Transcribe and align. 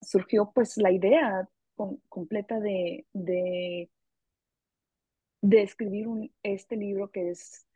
surgió 0.00 0.52
pues 0.54 0.76
la 0.76 0.90
idea 0.90 1.48
completa 2.08 2.60
de, 2.60 3.06
de, 3.12 3.90
de 5.40 5.62
escribir 5.62 6.08
un, 6.08 6.32
este 6.42 6.76
libro 6.76 7.10
que 7.10 7.30
es 7.30 7.66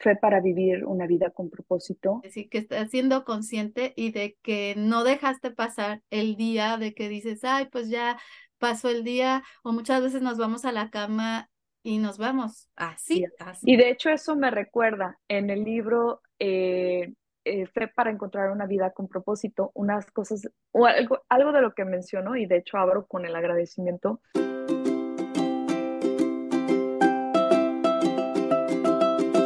fue 0.00 0.16
para 0.16 0.40
vivir 0.40 0.84
una 0.84 1.06
vida 1.06 1.30
con 1.30 1.50
propósito. 1.50 2.20
Decir, 2.22 2.48
que 2.48 2.58
estás 2.58 2.90
siendo 2.90 3.24
consciente 3.24 3.92
y 3.96 4.12
de 4.12 4.36
que 4.42 4.74
no 4.76 5.04
dejaste 5.04 5.50
pasar 5.50 6.02
el 6.10 6.36
día 6.36 6.76
de 6.76 6.94
que 6.94 7.08
dices, 7.08 7.42
ay, 7.44 7.66
pues 7.66 7.88
ya 7.88 8.18
pasó 8.58 8.88
el 8.88 9.04
día, 9.04 9.42
o 9.62 9.72
muchas 9.72 10.02
veces 10.02 10.22
nos 10.22 10.38
vamos 10.38 10.64
a 10.64 10.72
la 10.72 10.90
cama 10.90 11.50
y 11.82 11.98
nos 11.98 12.18
vamos 12.18 12.68
así. 12.76 13.24
Y 13.62 13.76
de 13.76 13.90
hecho 13.90 14.10
eso 14.10 14.36
me 14.36 14.50
recuerda, 14.50 15.18
en 15.28 15.50
el 15.50 15.64
libro 15.64 16.20
eh, 16.38 17.12
eh, 17.48 17.68
para 17.94 18.10
encontrar 18.10 18.50
una 18.50 18.66
vida 18.66 18.92
con 18.92 19.08
propósito, 19.08 19.70
unas 19.74 20.10
cosas, 20.10 20.48
o 20.72 20.86
algo, 20.86 21.22
algo 21.28 21.52
de 21.52 21.62
lo 21.62 21.74
que 21.74 21.84
menciono, 21.84 22.36
y 22.36 22.46
de 22.46 22.58
hecho 22.58 22.78
abro 22.78 23.06
con 23.06 23.24
el 23.24 23.34
agradecimiento. 23.34 24.20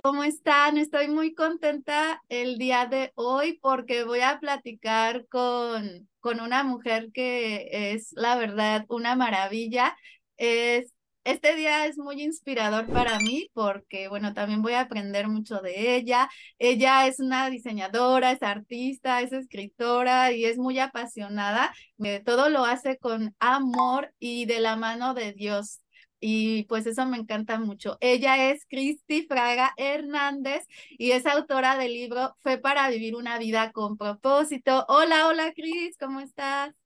¿Cómo 0.03 0.25
están? 0.25 0.79
Estoy 0.79 1.09
muy 1.09 1.35
contenta 1.35 2.23
el 2.29 2.59
día 2.59 2.87
de 2.87 3.13
hoy 3.15 3.59
porque 3.63 4.05
voy 4.05 4.21
a 4.21 4.39
platicar 4.41 5.27
con, 5.29 6.09
con 6.21 6.41
una 6.41 6.65
mujer 6.65 7.11
que 7.13 7.93
es, 7.93 8.13
la 8.13 8.37
verdad, 8.37 8.85
una 8.89 9.17
maravilla. 9.17 9.97
Es, 10.37 10.93
este 11.25 11.55
día 11.57 11.87
es 11.87 11.99
muy 11.99 12.23
inspirador 12.23 12.87
para 12.87 13.19
mí 13.19 13.49
porque, 13.55 14.09
bueno, 14.09 14.35
también 14.35 14.63
voy 14.63 14.75
a 14.75 14.81
aprender 14.83 15.29
mucho 15.29 15.61
de 15.61 15.97
ella. 15.97 16.29
Ella 16.59 17.07
es 17.07 17.21
una 17.21 17.49
diseñadora, 17.51 18.33
es 18.33 18.43
artista, 18.43 19.21
es 19.21 19.33
escritora 19.33 20.33
y 20.33 20.45
es 20.45 20.59
muy 20.59 20.79
apasionada. 20.79 21.73
Todo 22.25 22.49
lo 22.51 22.65
hace 22.65 22.99
con 22.99 23.35
amor 23.39 24.13
y 24.19 24.47
de 24.47 24.61
la 24.61 24.77
mano 24.77 25.15
de 25.15 25.33
Dios 25.33 25.81
y 26.25 26.65
pues 26.65 26.87
eso 26.87 27.05
me 27.07 27.19
encanta 27.19 27.59
mucho. 27.59 27.99
Ella 28.01 28.51
es 28.51 28.65
Cristi 28.67 29.27
Fraga 29.27 29.73
Hernández 29.77 30.65
y 30.91 31.11
es 31.11 31.27
autora 31.27 31.77
del 31.77 31.93
libro 31.93 32.37
Fue 32.43 32.59
para 32.59 32.89
vivir 32.91 33.17
una 33.17 33.39
vida 33.39 33.73
con 33.73 33.99
propósito. 33.99 34.85
Hola, 34.89 35.27
hola 35.27 35.53
Cris, 35.53 35.97
¿cómo 35.99 36.21
estás? 36.21 36.82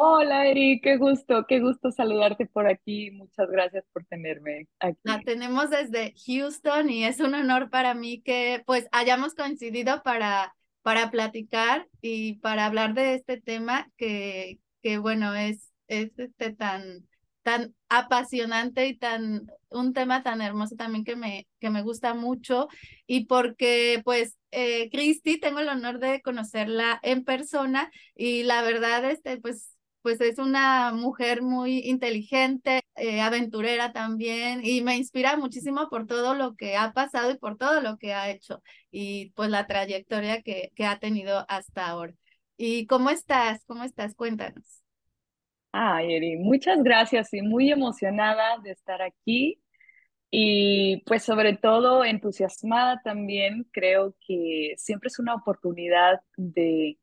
Hola 0.00 0.46
Eri, 0.46 0.80
qué 0.80 0.96
gusto, 0.96 1.44
qué 1.48 1.58
gusto 1.58 1.90
saludarte 1.90 2.46
por 2.46 2.68
aquí. 2.68 3.10
Muchas 3.10 3.50
gracias 3.50 3.84
por 3.92 4.04
tenerme 4.04 4.68
aquí. 4.78 5.00
La 5.02 5.20
tenemos 5.22 5.70
desde 5.70 6.14
Houston 6.24 6.88
y 6.88 7.04
es 7.04 7.18
un 7.18 7.34
honor 7.34 7.68
para 7.68 7.94
mí 7.94 8.22
que 8.22 8.62
pues 8.64 8.86
hayamos 8.92 9.34
coincidido 9.34 10.04
para, 10.04 10.54
para 10.82 11.10
platicar 11.10 11.88
y 12.00 12.34
para 12.34 12.66
hablar 12.66 12.94
de 12.94 13.14
este 13.14 13.40
tema 13.40 13.90
que, 13.96 14.60
que 14.82 14.98
bueno, 14.98 15.34
es, 15.34 15.72
es 15.88 16.16
este 16.16 16.52
tan 16.54 17.08
tan 17.42 17.74
apasionante 17.88 18.86
y 18.86 18.96
tan 18.96 19.46
un 19.70 19.94
tema 19.94 20.22
tan 20.22 20.42
hermoso 20.42 20.76
también 20.76 21.02
que 21.02 21.16
me, 21.16 21.48
que 21.58 21.70
me 21.70 21.82
gusta 21.82 22.14
mucho 22.14 22.68
y 23.06 23.24
porque 23.24 24.00
pues 24.04 24.36
eh, 24.50 24.90
tengo 25.40 25.58
el 25.58 25.68
honor 25.68 25.98
de 25.98 26.20
conocerla 26.20 27.00
en 27.02 27.24
persona 27.24 27.90
y 28.14 28.42
la 28.42 28.62
verdad 28.62 29.04
este 29.10 29.38
pues 29.38 29.77
pues 30.02 30.20
es 30.20 30.38
una 30.38 30.92
mujer 30.92 31.42
muy 31.42 31.80
inteligente, 31.80 32.82
eh, 32.96 33.20
aventurera 33.20 33.92
también 33.92 34.60
y 34.64 34.82
me 34.82 34.96
inspira 34.96 35.36
muchísimo 35.36 35.88
por 35.90 36.06
todo 36.06 36.34
lo 36.34 36.54
que 36.56 36.76
ha 36.76 36.92
pasado 36.92 37.30
y 37.30 37.38
por 37.38 37.56
todo 37.58 37.80
lo 37.80 37.98
que 37.98 38.14
ha 38.14 38.30
hecho 38.30 38.62
y 38.90 39.30
pues 39.32 39.50
la 39.50 39.66
trayectoria 39.66 40.42
que, 40.42 40.72
que 40.74 40.86
ha 40.86 40.98
tenido 40.98 41.44
hasta 41.48 41.88
ahora. 41.88 42.14
¿Y 42.56 42.86
cómo 42.86 43.10
estás? 43.10 43.64
¿Cómo 43.66 43.84
estás? 43.84 44.14
Cuéntanos. 44.14 44.82
Ay, 45.72 46.14
Eri, 46.14 46.36
muchas 46.36 46.82
gracias 46.82 47.32
y 47.34 47.42
muy 47.42 47.70
emocionada 47.70 48.58
de 48.58 48.70
estar 48.72 49.02
aquí 49.02 49.60
y 50.30 50.98
pues 51.06 51.24
sobre 51.24 51.56
todo 51.56 52.04
entusiasmada 52.04 53.00
también. 53.04 53.68
Creo 53.72 54.14
que 54.26 54.74
siempre 54.78 55.08
es 55.08 55.18
una 55.18 55.34
oportunidad 55.36 56.22
de, 56.36 56.98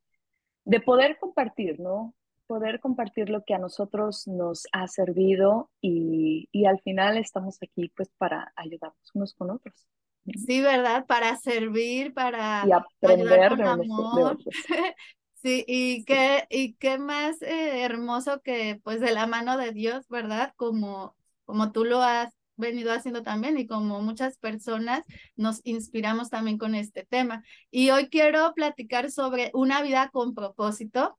de 0.64 0.80
poder 0.80 1.18
compartir, 1.20 1.80
¿no? 1.80 2.14
Poder 2.46 2.80
compartir 2.80 3.28
lo 3.28 3.44
que 3.44 3.54
a 3.54 3.58
nosotros 3.58 4.26
nos 4.28 4.66
ha 4.72 4.86
servido 4.88 5.70
y, 5.80 6.48
y 6.52 6.66
al 6.66 6.80
final 6.80 7.16
estamos 7.16 7.58
aquí 7.62 7.90
pues 7.96 8.08
para 8.18 8.52
ayudarnos 8.56 9.10
unos 9.14 9.34
con 9.34 9.50
otros. 9.50 9.86
Sí, 10.34 10.60
¿verdad? 10.60 11.06
Para 11.06 11.36
servir, 11.36 12.12
para 12.12 12.64
y 12.66 12.72
aprender 12.72 13.56
de, 13.56 13.64
amor. 13.64 14.38
Sí, 15.42 15.64
y 15.68 16.04
qué, 16.04 16.44
y 16.50 16.74
qué 16.74 16.98
más 16.98 17.40
eh, 17.42 17.84
hermoso 17.84 18.40
que 18.42 18.80
pues 18.82 19.00
de 19.00 19.12
la 19.12 19.28
mano 19.28 19.56
de 19.56 19.70
Dios, 19.70 20.08
¿verdad? 20.08 20.52
Como, 20.56 21.14
como 21.44 21.70
tú 21.70 21.84
lo 21.84 22.02
has 22.02 22.34
venido 22.56 22.92
haciendo 22.92 23.22
también 23.22 23.56
y 23.58 23.66
como 23.66 24.00
muchas 24.00 24.38
personas 24.38 25.04
nos 25.36 25.60
inspiramos 25.64 26.30
también 26.30 26.58
con 26.58 26.74
este 26.74 27.04
tema. 27.04 27.44
Y 27.70 27.90
hoy 27.90 28.08
quiero 28.08 28.54
platicar 28.54 29.10
sobre 29.10 29.50
una 29.54 29.82
vida 29.82 30.10
con 30.12 30.34
propósito, 30.34 31.16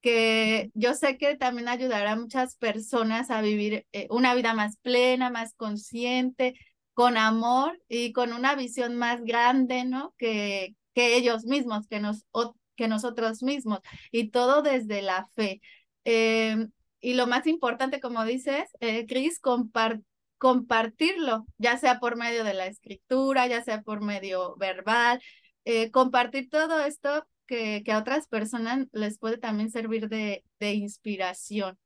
que 0.00 0.70
yo 0.74 0.94
sé 0.94 1.18
que 1.18 1.36
también 1.36 1.68
ayudará 1.68 2.12
a 2.12 2.16
muchas 2.16 2.56
personas 2.56 3.30
a 3.30 3.42
vivir 3.42 3.86
eh, 3.92 4.06
una 4.10 4.34
vida 4.34 4.54
más 4.54 4.76
plena, 4.78 5.30
más 5.30 5.54
consciente, 5.54 6.54
con 6.94 7.16
amor 7.16 7.80
y 7.88 8.12
con 8.12 8.32
una 8.32 8.54
visión 8.54 8.96
más 8.96 9.22
grande, 9.22 9.84
¿no? 9.84 10.14
Que, 10.18 10.74
que 10.94 11.16
ellos 11.16 11.44
mismos, 11.44 11.86
que 11.86 12.00
nos, 12.00 12.26
que 12.76 12.88
nosotros 12.88 13.42
mismos 13.42 13.80
y 14.10 14.30
todo 14.30 14.62
desde 14.62 15.02
la 15.02 15.26
fe. 15.34 15.60
Em, 16.04 16.70
y 17.00 17.14
lo 17.14 17.26
más 17.26 17.46
importante, 17.46 18.00
como 18.00 18.24
dices, 18.24 18.68
eh, 18.80 19.06
Cris, 19.06 19.40
compartirlo, 20.38 21.46
ya 21.58 21.78
sea 21.78 22.00
por 22.00 22.16
medio 22.16 22.44
de 22.44 22.54
la 22.54 22.66
escritura, 22.66 23.46
ya 23.46 23.62
sea 23.62 23.82
por 23.82 24.00
medio 24.02 24.56
verbal, 24.56 25.20
eh, 25.64 25.90
compartir 25.90 26.48
todo 26.50 26.80
esto 26.80 27.26
que, 27.50 27.92
a 27.92 27.98
otras 27.98 28.28
personas 28.28 28.86
les 28.92 29.18
puede 29.18 29.38
también 29.38 29.70
servir 29.70 30.08
de, 30.08 30.44
de 30.60 30.74
inspiración. 30.74 31.76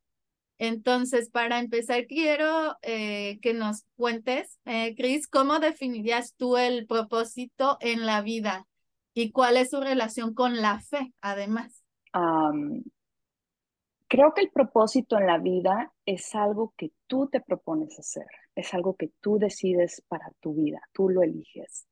Entonces, 0.58 1.30
para 1.30 1.58
empezar, 1.58 2.06
quiero 2.06 2.76
eh, 2.82 3.38
que 3.40 3.54
nos 3.54 3.84
cuentes, 3.96 4.60
eh, 4.66 4.94
Cris, 4.94 5.26
¿cómo 5.26 5.58
definirías 5.58 6.34
tú 6.36 6.56
el 6.56 6.86
propósito 6.86 7.78
en 7.80 8.06
la 8.06 8.22
vida? 8.22 8.66
¿Y 9.14 9.32
cuál 9.32 9.56
es 9.56 9.70
su 9.70 9.80
relación 9.80 10.34
con 10.34 10.60
la 10.60 10.80
fe, 10.80 11.12
además? 11.20 11.80
creo 14.06 14.32
que 14.32 14.42
el 14.42 14.50
propósito 14.50 15.18
en 15.18 15.26
la 15.26 15.38
vida 15.38 15.92
es 16.06 16.32
algo 16.36 16.72
que 16.76 16.92
tú 17.08 17.26
te 17.26 17.40
propones 17.40 17.98
hacer, 17.98 18.28
es 18.54 18.72
algo 18.72 18.94
que 18.94 19.10
tú 19.20 19.38
decides 19.38 20.00
para 20.06 20.30
tu 20.38 20.54
vida, 20.54 20.80
tú 20.92 21.08
lo 21.08 21.24
eliges. 21.24 21.88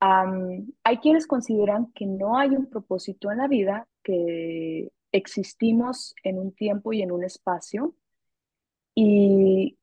Hay 0.00 0.98
quienes 0.98 1.26
consideran 1.26 1.92
que 1.92 2.06
no 2.06 2.38
hay 2.38 2.50
un 2.50 2.66
propósito 2.66 3.30
en 3.30 3.38
la 3.38 3.48
vida, 3.48 3.88
que 4.02 4.90
existimos 5.12 6.14
en 6.22 6.38
un 6.38 6.52
tiempo 6.52 6.92
y 6.92 7.02
en 7.02 7.12
un 7.12 7.24
espacio. 7.24 7.94
Y 8.94 9.78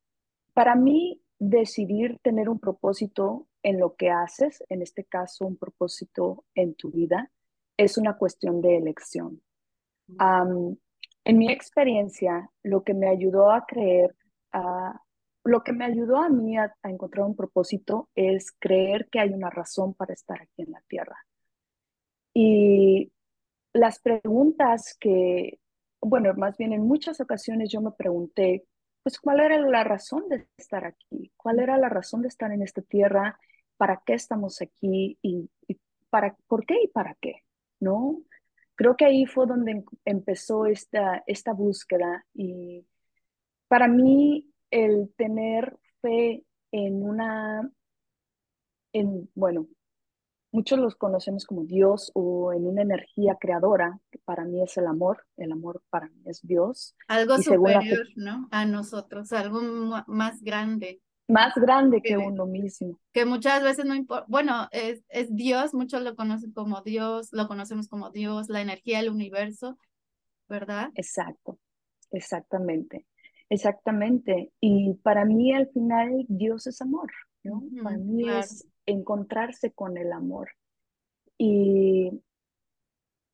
para 0.53 0.75
mí, 0.75 1.21
decidir 1.39 2.19
tener 2.21 2.47
un 2.47 2.59
propósito 2.59 3.47
en 3.63 3.79
lo 3.79 3.95
que 3.95 4.09
haces, 4.09 4.63
en 4.69 4.81
este 4.81 5.03
caso 5.03 5.45
un 5.45 5.57
propósito 5.57 6.45
en 6.55 6.73
tu 6.75 6.91
vida, 6.91 7.31
es 7.77 7.97
una 7.97 8.17
cuestión 8.17 8.61
de 8.61 8.77
elección. 8.77 9.41
en 11.25 11.37
mi 11.37 11.51
experiencia, 11.51 12.51
lo 12.63 12.83
que 12.83 12.93
me 12.93 13.07
ayudó 13.07 13.51
a 13.51 13.65
creer, 13.65 14.15
lo 15.43 15.63
que 15.63 15.73
me 15.73 15.85
ayudó 15.85 16.17
a 16.17 16.29
mí 16.29 16.57
a, 16.57 16.73
encontrar 16.83 17.25
un 17.25 17.35
propósito 17.35 18.09
es 18.15 18.51
creer 18.59 19.09
que 19.09 19.19
hay 19.19 19.29
una 19.29 19.49
razón 19.49 19.93
para 19.93 20.13
estar 20.13 20.41
aquí 20.41 20.61
en 20.61 20.71
la 20.71 20.81
tierra. 20.87 21.17
Y 22.33 23.11
las 23.73 23.99
preguntas 23.99 24.95
que, 24.99 25.59
bueno, 26.01 26.33
más 26.35 26.57
bien 26.57 26.73
en 26.73 26.87
muchas 26.87 27.19
ocasiones 27.19 27.69
yo 27.71 27.81
me 27.81 27.91
pregunté, 27.91 28.65
pues, 29.03 29.19
¿cuál 29.19 29.41
era 29.41 29.59
la 29.59 29.83
razón 29.83 30.29
de 30.29 30.47
estar 30.57 30.85
aquí? 30.85 31.31
¿Cuál 31.35 31.59
era 31.59 31.77
la 31.77 31.89
razón 31.89 32.21
de 32.21 32.29
estar 32.29 32.51
en 32.51 32.61
esta 32.61 32.81
tierra? 32.81 33.37
¿Para 33.77 34.01
qué 34.05 34.13
estamos 34.13 34.61
aquí? 34.61 35.17
¿Y, 35.21 35.49
para, 36.09 36.37
por 36.47 36.65
qué 36.65 36.83
y 36.83 36.87
para 36.87 37.15
qué? 37.19 37.43
¿No? 37.79 38.21
Creo 38.75 38.95
que 38.95 39.05
ahí 39.05 39.25
fue 39.25 39.45
donde 39.45 39.83
empezó 40.05 40.65
esta, 40.65 41.23
esta 41.27 41.53
búsqueda 41.53 42.25
y 42.33 42.85
para 43.67 43.87
mí 43.87 44.52
el 44.73 45.13
tener 45.15 45.77
fe 46.01 46.43
en 46.71 47.03
una, 47.03 47.69
en, 48.93 49.29
bueno, 49.35 49.67
Muchos 50.53 50.77
los 50.77 50.95
conocemos 50.95 51.47
como 51.47 51.63
Dios 51.63 52.11
o 52.13 52.53
en 52.53 52.67
una 52.67 52.83
energía 52.83 53.37
creadora, 53.41 53.99
que 54.11 54.19
para 54.19 54.45
mí 54.45 54.61
es 54.61 54.77
el 54.77 54.85
amor, 54.85 55.25
el 55.35 55.51
amor 55.51 55.81
para 55.89 56.09
mí 56.09 56.21
es 56.25 56.41
Dios. 56.43 56.95
Algo 57.07 57.39
superior, 57.39 58.05
¿no? 58.15 58.49
A 58.51 58.63
nosotros, 58.63 59.33
algo 59.33 59.61
más 60.05 60.43
grande. 60.43 61.01
Más 61.27 61.55
grande 61.55 62.03
que, 62.03 62.19
uno 62.19 62.45
mismo. 62.45 62.99
Que 63.13 63.25
muchas 63.25 63.63
veces 63.63 63.85
no 63.85 63.95
importa, 63.95 64.27
bueno, 64.27 64.67
es, 64.69 65.03
es 65.09 65.35
Dios, 65.35 65.73
muchos 65.73 66.03
lo 66.03 66.15
conocen 66.15 66.51
como 66.51 66.83
Dios, 66.83 67.29
lo 67.31 67.47
conocemos 67.47 67.87
como 67.87 68.11
Dios, 68.11 68.47
la 68.47 68.61
energía 68.61 68.99
del 68.99 69.09
universo, 69.09 69.79
¿verdad? 70.47 70.91
Exacto, 70.93 71.57
exactamente, 72.11 73.07
exactamente. 73.53 74.51
Y 74.59 74.95
para 75.03 75.25
mí 75.25 75.53
al 75.53 75.67
final 75.69 76.25
Dios 76.27 76.65
es 76.65 76.81
amor, 76.81 77.11
¿no? 77.43 77.63
Para 77.83 77.97
mí 77.97 78.27
es 78.27 78.67
encontrarse 78.85 79.71
con 79.71 79.97
el 79.97 80.11
amor. 80.11 80.49
Y 81.37 82.11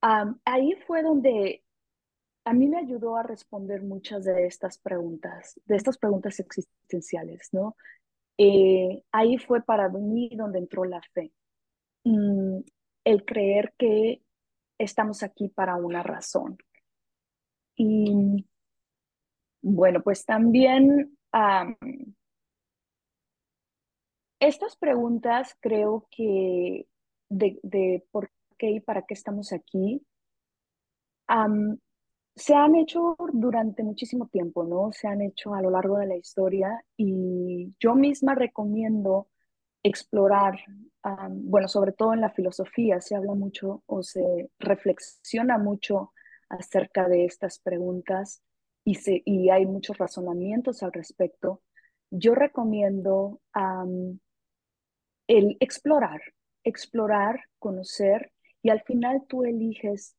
ahí 0.02 0.76
fue 0.86 1.04
donde 1.04 1.64
a 2.46 2.54
mí 2.54 2.68
me 2.68 2.80
ayudó 2.80 3.16
a 3.16 3.24
responder 3.24 3.82
muchas 3.82 4.26
de 4.26 4.46
estas 4.46 4.78
preguntas, 4.78 5.60
de 5.66 5.76
estas 5.76 5.98
preguntas 5.98 6.40
existenciales, 6.40 7.50
¿no? 7.54 7.78
Eh, 8.38 9.04
ahí 9.12 9.38
fue 9.38 9.62
para 9.62 9.88
mí 9.90 10.32
donde 10.36 10.60
entró 10.60 10.84
la 10.84 11.02
fe. 11.14 11.32
Mm, 12.04 12.60
el 13.06 13.26
creer 13.26 13.74
que 13.78 14.22
estamos 14.78 15.24
aquí 15.24 15.48
para 15.48 15.76
una 15.78 16.04
razón. 16.04 16.58
Y 17.76 18.46
bueno, 19.62 20.02
pues 20.02 20.26
también 20.26 21.18
estas 24.40 24.76
preguntas 24.78 25.56
creo 25.60 26.08
que 26.12 26.88
de, 27.30 28.04
por 28.12 28.32
qué 28.58 28.72
y 28.72 28.80
para 28.80 29.04
qué 29.04 29.14
estamos 29.14 29.54
aquí 29.54 30.02
se 32.36 32.56
han 32.56 32.76
hecho 32.76 33.18
durante 33.34 33.84
muchísimo 33.84 34.28
tiempo, 34.28 34.64
¿no? 34.64 34.92
Se 34.94 35.08
han 35.08 35.22
hecho 35.22 35.54
a 35.54 35.62
lo 35.62 35.70
largo 35.70 35.98
de 35.98 36.08
la 36.08 36.16
historia 36.16 36.84
y 36.96 37.76
yo 37.80 37.96
misma 37.96 38.34
recomiendo 38.34 39.28
explorar, 39.84 40.58
bueno, 41.32 41.68
sobre 41.68 41.92
todo 41.92 42.14
en 42.14 42.22
la 42.22 42.30
filosofía 42.30 43.02
se 43.02 43.16
habla 43.16 43.34
mucho 43.34 43.84
o 43.88 44.04
se 44.04 44.50
reflexiona 44.58 45.58
mucho 45.58 46.14
acerca 46.48 47.10
de 47.10 47.26
estas 47.26 47.60
preguntas 47.60 48.42
y, 49.26 49.50
hay 49.50 49.66
muchos 49.66 49.98
razonamientos 49.98 50.84
al 50.84 50.94
respecto. 50.94 51.62
Yo 52.12 52.36
recomiendo 52.36 53.42
el 55.28 55.58
explorar, 55.60 56.22
explorar, 56.64 57.42
conocer 57.60 58.32
y 58.62 58.70
al 58.70 58.82
final 58.82 59.26
tú 59.28 59.44
eliges 59.44 60.16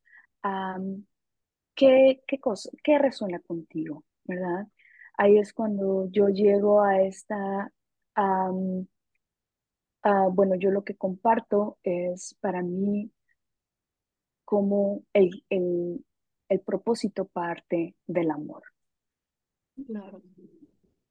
qué, 1.75 2.23
qué, 2.27 2.39
cosa, 2.39 2.71
qué 2.85 2.99
resuena 2.99 3.41
contigo, 3.41 4.05
¿verdad? 4.25 4.67
Ahí 5.19 5.39
es 5.39 5.53
cuando 5.53 6.09
yo 6.11 6.29
llego 6.29 6.83
a 6.83 7.03
esta, 7.03 7.73
bueno, 10.33 10.55
yo 10.57 10.71
lo 10.71 10.85
que 10.85 10.97
comparto 10.97 11.79
es 11.83 12.37
para 12.41 12.63
mí 12.63 13.11
como 14.45 15.05
el, 15.13 15.45
el, 15.51 16.05
el 16.51 16.61
propósito 16.61 17.25
parte 17.27 17.95
del 18.07 18.31
amor. 18.31 18.63
Claro. 19.87 20.23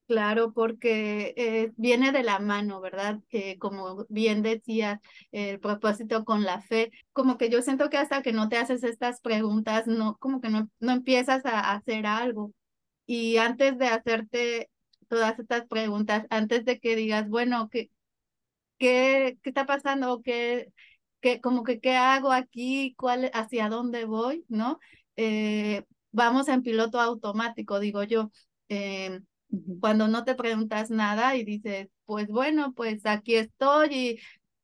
Claro, 0.07 0.53
porque 0.53 1.35
eh, 1.37 1.71
viene 1.77 2.11
de 2.11 2.23
la 2.23 2.39
mano, 2.39 2.81
¿verdad? 2.81 3.19
Como 3.59 4.07
bien 4.09 4.41
decía, 4.41 5.01
el 5.31 5.59
propósito 5.59 6.25
con 6.25 6.43
la 6.43 6.61
fe, 6.61 6.91
como 7.13 7.37
que 7.37 7.51
yo 7.51 7.61
siento 7.61 7.91
que 7.91 7.97
hasta 7.97 8.23
que 8.23 8.33
no 8.33 8.49
te 8.49 8.57
haces 8.57 8.83
estas 8.83 9.21
preguntas, 9.21 9.85
no, 9.85 10.17
como 10.17 10.41
que 10.41 10.49
no, 10.49 10.67
no 10.79 10.93
empiezas 10.93 11.45
a 11.45 11.73
hacer 11.73 12.07
algo. 12.07 12.53
Y 13.05 13.37
antes 13.37 13.77
de 13.77 13.87
hacerte 13.87 14.69
todas 15.09 15.37
estas 15.37 15.67
preguntas, 15.67 16.25
antes 16.31 16.65
de 16.65 16.79
que 16.79 16.95
digas, 16.95 17.29
bueno, 17.29 17.69
¿qué, 17.69 17.91
qué, 18.77 19.37
qué 19.43 19.49
está 19.49 19.65
pasando? 19.65 20.21
¿Qué, 20.23 20.73
qué, 21.21 21.41
como 21.41 21.63
que 21.63 21.79
qué 21.79 21.95
hago 21.95 22.31
aquí? 22.31 22.95
¿Cuál, 22.97 23.29
hacia 23.33 23.69
dónde 23.69 24.05
voy? 24.05 24.45
¿No? 24.49 24.79
Eh, 25.21 25.83
vamos 26.13 26.47
en 26.47 26.63
piloto 26.63 26.97
automático, 27.01 27.81
digo 27.81 28.03
yo. 28.03 28.31
Eh, 28.69 29.19
cuando 29.81 30.07
no 30.07 30.23
te 30.23 30.33
preguntas 30.35 30.89
nada 30.89 31.35
y 31.35 31.43
dices, 31.43 31.89
pues 32.05 32.27
bueno, 32.27 32.73
pues 32.73 33.05
aquí 33.05 33.35
estoy 33.35 33.89
y 33.93 34.19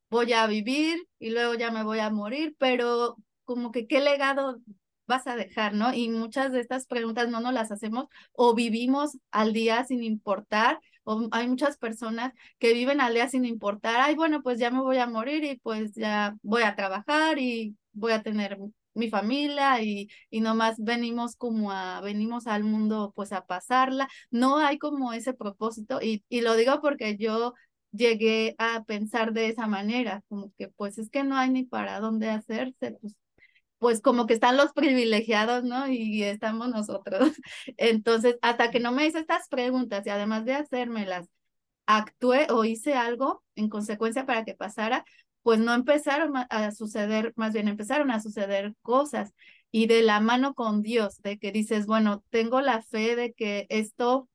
voy 0.10 0.32
a 0.32 0.48
vivir 0.48 1.06
y 1.20 1.32
luego 1.32 1.56
ya 1.56 1.72
me 1.72 1.84
voy 1.84 2.00
a 2.00 2.10
morir, 2.10 2.56
pero 2.58 3.18
como 3.44 3.72
que 3.74 3.86
qué 3.86 4.00
legado 4.00 4.62
vas 5.08 5.28
a 5.28 5.36
dejar, 5.36 5.74
¿no? 5.74 5.94
Y 5.94 6.08
muchas 6.10 6.54
de 6.54 6.62
estas 6.62 6.86
preguntas 6.88 7.28
no 7.30 7.42
nos 7.42 7.54
las 7.54 7.72
hacemos 7.72 8.06
o 8.32 8.56
vivimos 8.56 9.18
al 9.32 9.52
día 9.52 9.84
sin 9.84 10.04
importar, 10.04 10.80
o 11.04 11.28
hay 11.32 11.50
muchas 11.50 11.78
personas 11.78 12.32
que 12.60 12.74
viven 12.74 13.02
al 13.02 13.14
día 13.14 13.28
sin 13.28 13.44
importar, 13.44 14.00
ay, 14.00 14.16
bueno, 14.16 14.42
pues 14.42 14.58
ya 14.58 14.72
me 14.72 14.80
voy 14.82 15.00
a 15.00 15.08
morir 15.08 15.44
y 15.44 15.58
pues 15.60 15.94
ya 15.96 16.38
voy 16.44 16.64
a 16.64 16.76
trabajar 16.76 17.40
y 17.40 17.76
voy 17.92 18.14
a 18.14 18.24
tener 18.24 18.58
mi 18.96 19.10
familia 19.10 19.82
y, 19.84 20.10
y 20.30 20.42
nomás 20.42 20.76
venimos 20.80 21.36
como 21.36 21.72
a, 21.72 22.02
venimos 22.02 22.48
al 22.48 22.64
mundo 22.64 23.14
pues 23.16 23.32
a 23.34 23.46
pasarla. 23.46 24.08
No 24.32 24.58
hay 24.58 24.78
como 24.80 25.14
ese 25.14 25.34
propósito 25.34 26.00
y, 26.02 26.24
y 26.30 26.42
lo 26.42 26.56
digo 26.56 26.82
porque 26.82 27.18
yo 27.18 27.54
llegué 27.92 28.56
a 28.58 28.84
pensar 28.86 29.34
de 29.34 29.50
esa 29.50 29.68
manera, 29.68 30.22
como 30.30 30.52
que 30.58 30.70
pues 30.70 30.98
es 30.98 31.10
que 31.10 31.24
no 31.24 31.38
hay 31.38 31.50
ni 31.50 31.64
para 31.66 32.00
dónde 32.00 32.30
hacerse, 32.30 32.98
pues, 33.02 33.16
pues 33.80 34.02
como 34.02 34.26
que 34.28 34.34
están 34.34 34.58
los 34.58 34.74
privilegiados, 34.74 35.64
¿no? 35.64 35.88
Y 35.90 36.24
estamos 36.24 36.70
nosotros. 36.70 37.20
Entonces, 37.78 38.38
hasta 38.42 38.72
que 38.72 38.80
no 38.80 38.92
me 38.92 39.06
hice 39.08 39.20
estas 39.20 39.48
preguntas 39.50 40.06
y 40.06 40.10
además 40.10 40.46
de 40.46 40.56
hacérmelas, 40.56 41.28
actué 41.86 42.48
o 42.50 42.66
hice 42.66 42.94
algo 42.96 43.44
en 43.56 43.70
consecuencia 43.70 44.26
para 44.26 44.46
que 44.46 44.56
pasara, 44.56 45.06
pues 45.46 45.60
no 45.60 45.76
empezaron 45.76 46.34
a 46.50 46.72
suceder, 46.72 47.32
más 47.36 47.54
bien 47.54 47.68
empezaron 47.68 48.10
a 48.10 48.20
suceder 48.20 48.74
cosas 48.82 49.32
y 49.70 49.86
de 49.86 50.02
la 50.02 50.20
mano 50.20 50.56
con 50.56 50.82
Dios, 50.82 51.22
de 51.22 51.38
que 51.38 51.52
dices, 51.52 51.86
bueno, 51.86 52.24
tengo 52.32 52.62
la 52.62 52.82
fe 52.82 53.16
de 53.16 53.32
que 53.34 53.68
esto 53.70 54.28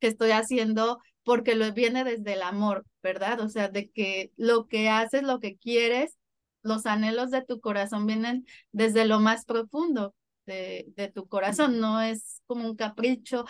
que 0.00 0.08
estoy 0.08 0.32
haciendo 0.32 0.98
porque 1.22 1.54
lo 1.54 1.72
viene 1.72 2.02
desde 2.02 2.32
el 2.32 2.42
amor, 2.42 2.84
¿verdad? 3.04 3.40
O 3.40 3.48
sea, 3.48 3.68
de 3.68 3.88
que 3.90 4.32
lo 4.36 4.66
que 4.66 4.88
haces, 4.88 5.22
lo 5.22 5.38
que 5.38 5.56
quieres, 5.58 6.18
los 6.64 6.86
anhelos 6.86 7.30
de 7.30 7.44
tu 7.44 7.60
corazón 7.60 8.04
vienen 8.06 8.44
desde 8.72 9.04
lo 9.04 9.20
más 9.20 9.44
profundo 9.44 10.12
de, 10.44 10.86
de 10.96 11.06
tu 11.06 11.28
corazón, 11.28 11.78
no 11.78 12.00
es 12.00 12.42
como 12.46 12.66
un 12.66 12.74
capricho, 12.74 13.44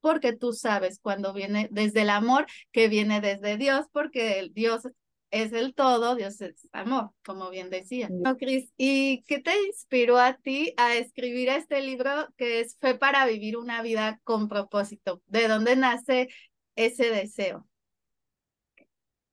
porque 0.00 0.34
tú 0.34 0.54
sabes 0.54 1.00
cuando 1.02 1.34
viene 1.34 1.68
desde 1.70 2.00
el 2.00 2.08
amor 2.08 2.46
que 2.72 2.88
viene 2.88 3.20
desde 3.20 3.58
Dios, 3.58 3.84
porque 3.92 4.38
el 4.38 4.54
Dios 4.54 4.84
es 5.30 5.52
el 5.52 5.74
todo, 5.74 6.14
Dios 6.14 6.40
es 6.40 6.68
amor, 6.72 7.10
como 7.24 7.50
bien 7.50 7.70
decía. 7.70 8.08
No, 8.10 8.36
Cris, 8.36 8.72
¿y 8.76 9.22
qué 9.24 9.40
te 9.40 9.52
inspiró 9.66 10.18
a 10.18 10.34
ti 10.38 10.72
a 10.76 10.94
escribir 10.94 11.48
este 11.48 11.82
libro 11.82 12.10
que 12.36 12.60
es 12.60 12.76
Fe 12.78 12.94
para 12.94 13.26
vivir 13.26 13.56
una 13.56 13.82
vida 13.82 14.20
con 14.24 14.48
propósito? 14.48 15.22
¿De 15.26 15.48
dónde 15.48 15.76
nace 15.76 16.28
ese 16.76 17.10
deseo? 17.10 17.66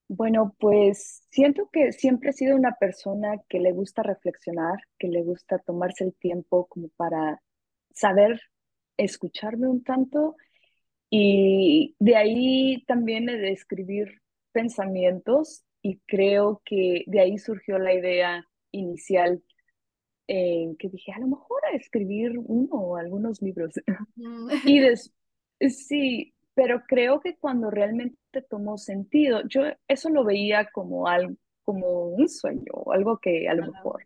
Bueno, 0.07 0.55
pues 0.59 1.23
siento 1.29 1.69
que 1.71 1.91
siempre 1.91 2.31
he 2.31 2.33
sido 2.33 2.55
una 2.55 2.75
persona 2.75 3.41
que 3.47 3.59
le 3.59 3.71
gusta 3.71 4.03
reflexionar, 4.03 4.79
que 4.99 5.07
le 5.07 5.23
gusta 5.23 5.59
tomarse 5.59 6.03
el 6.03 6.13
tiempo 6.13 6.67
como 6.67 6.89
para 6.89 7.41
saber 7.93 8.39
escucharme 8.97 9.67
un 9.67 9.83
tanto 9.83 10.35
y 11.09 11.95
de 11.99 12.15
ahí 12.15 12.83
también 12.85 13.29
he 13.29 13.37
de 13.37 13.51
escribir 13.51 14.21
pensamientos 14.51 15.63
y 15.83 15.99
creo 16.07 16.61
que 16.65 17.03
de 17.05 17.19
ahí 17.19 17.37
surgió 17.37 17.77
la 17.77 17.93
idea 17.93 18.47
inicial 18.71 19.43
en 20.27 20.77
que 20.77 20.89
dije, 20.89 21.11
a 21.11 21.19
lo 21.19 21.27
mejor 21.27 21.61
a 21.65 21.75
escribir 21.75 22.39
uno 22.39 22.69
o 22.71 22.95
algunos 22.95 23.41
libros. 23.41 23.73
Mm. 24.15 24.49
y 24.65 24.79
des 24.79 25.13
sí, 25.69 26.33
pero 26.55 26.83
creo 26.87 27.19
que 27.19 27.35
cuando 27.37 27.69
realmente 27.69 28.41
tomó 28.49 28.77
sentido, 28.77 29.41
yo 29.47 29.63
eso 29.87 30.09
lo 30.09 30.23
veía 30.23 30.69
como, 30.71 31.07
algo, 31.07 31.35
como 31.63 32.07
un 32.07 32.29
sueño, 32.29 32.71
algo 32.91 33.19
que 33.19 33.49
a 33.49 33.53
lo 33.53 33.71
mejor, 33.71 34.05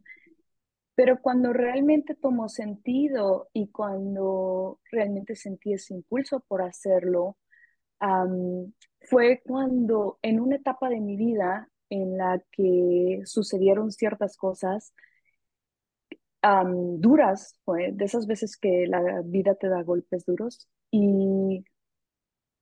pero 0.95 1.21
cuando 1.21 1.53
realmente 1.53 2.15
tomó 2.15 2.49
sentido 2.49 3.49
y 3.53 3.67
cuando 3.67 4.79
realmente 4.91 5.35
sentí 5.35 5.73
ese 5.73 5.93
impulso 5.93 6.39
por 6.47 6.63
hacerlo, 6.63 7.37
fue 9.09 9.41
cuando 9.45 10.19
en 10.21 10.39
una 10.39 10.57
etapa 10.57 10.89
de 10.89 10.99
mi 10.99 11.15
vida 11.17 11.69
en 11.89 12.17
la 12.17 12.41
que 12.51 13.21
sucedieron 13.25 13.91
ciertas 13.91 14.37
cosas 14.37 14.93
duras, 16.97 17.59
fue 17.65 17.91
de 17.93 18.05
esas 18.05 18.27
veces 18.27 18.57
que 18.57 18.85
la 18.87 19.21
vida 19.23 19.55
te 19.55 19.67
da 19.67 19.83
golpes 19.83 20.25
duros. 20.25 20.67
Y 20.91 21.65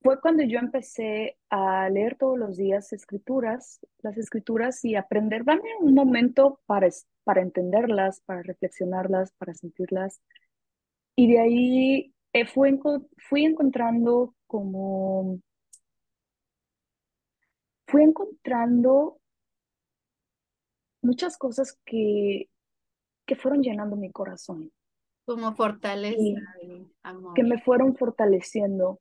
fue 0.02 0.20
cuando 0.22 0.44
yo 0.44 0.60
empecé 0.60 1.38
a 1.50 1.90
leer 1.90 2.18
todos 2.18 2.38
los 2.38 2.58
días 2.58 2.94
escrituras, 2.94 3.80
las 4.00 4.18
escrituras 4.18 4.84
y 4.86 4.96
aprender, 4.96 5.44
dame 5.46 5.70
un 5.80 5.94
momento 5.94 6.62
para, 6.66 6.90
para 7.24 7.42
entenderlas, 7.42 8.22
para 8.22 8.44
reflexionarlas, 8.44 9.34
para 9.38 9.54
sentirlas. 9.54 10.22
Y 11.16 11.32
de 11.32 11.40
ahí 11.40 12.14
eh, 12.34 12.46
fui, 12.46 12.80
fui 13.30 13.46
encontrando 13.46 14.36
como 14.48 15.40
fui 17.88 18.04
encontrando 18.04 19.20
muchas 21.02 21.38
cosas 21.38 21.78
que, 21.86 22.50
que 23.26 23.36
fueron 23.36 23.62
llenando 23.62 23.96
mi 23.96 24.12
corazón. 24.12 24.72
Como 25.26 25.56
fortaleza 25.56 26.18
y, 26.20 26.36
amor. 27.04 27.34
Que 27.34 27.44
me 27.44 27.60
fueron 27.62 27.96
fortaleciendo 27.96 29.00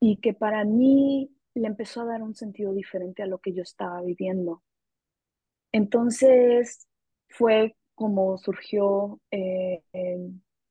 y 0.00 0.16
que 0.16 0.34
para 0.34 0.64
mí 0.64 1.30
le 1.54 1.66
empezó 1.66 2.00
a 2.00 2.06
dar 2.06 2.22
un 2.22 2.34
sentido 2.34 2.72
diferente 2.72 3.22
a 3.22 3.26
lo 3.26 3.38
que 3.38 3.52
yo 3.52 3.62
estaba 3.62 4.00
viviendo. 4.02 4.62
Entonces 5.72 6.88
fue 7.28 7.76
como 7.94 8.36
surgió 8.38 9.20
eh, 9.30 9.82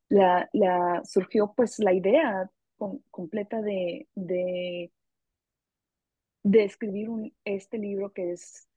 la, 0.10 0.50
la, 0.52 1.02
surgió 1.06 1.54
pues 1.56 1.80
la 1.80 1.94
idea 1.94 2.50
completa 3.10 3.62
de, 3.62 4.08
de, 4.16 4.92
de 6.44 6.64
escribir 6.64 7.10
un, 7.10 7.34
este 7.46 7.78
libro 7.78 8.12
que 8.12 8.32
es 8.32 8.68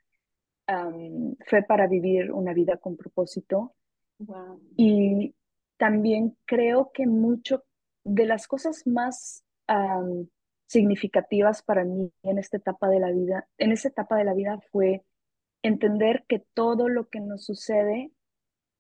Fue 1.46 1.62
para 1.62 1.86
vivir 1.86 2.32
una 2.32 2.52
vida 2.52 2.76
con 2.76 2.96
propósito. 2.96 3.74
Y 4.76 5.34
también 5.76 6.36
creo 6.46 6.90
que 6.92 7.06
mucho 7.06 7.64
de 8.04 8.26
las 8.26 8.46
cosas 8.46 8.86
más 8.86 9.44
significativas 10.66 11.62
para 11.62 11.84
mí 11.84 12.12
en 12.22 12.38
esta 12.38 12.56
etapa 12.56 12.88
de 12.88 13.00
la 13.00 13.10
vida, 13.10 13.48
en 13.58 13.72
esta 13.72 13.88
etapa 13.88 14.16
de 14.16 14.24
la 14.24 14.34
vida 14.34 14.58
fue 14.72 15.04
entender 15.62 16.24
que 16.28 16.44
todo 16.54 16.88
lo 16.88 17.08
que 17.08 17.20
nos 17.20 17.44
sucede 17.44 18.10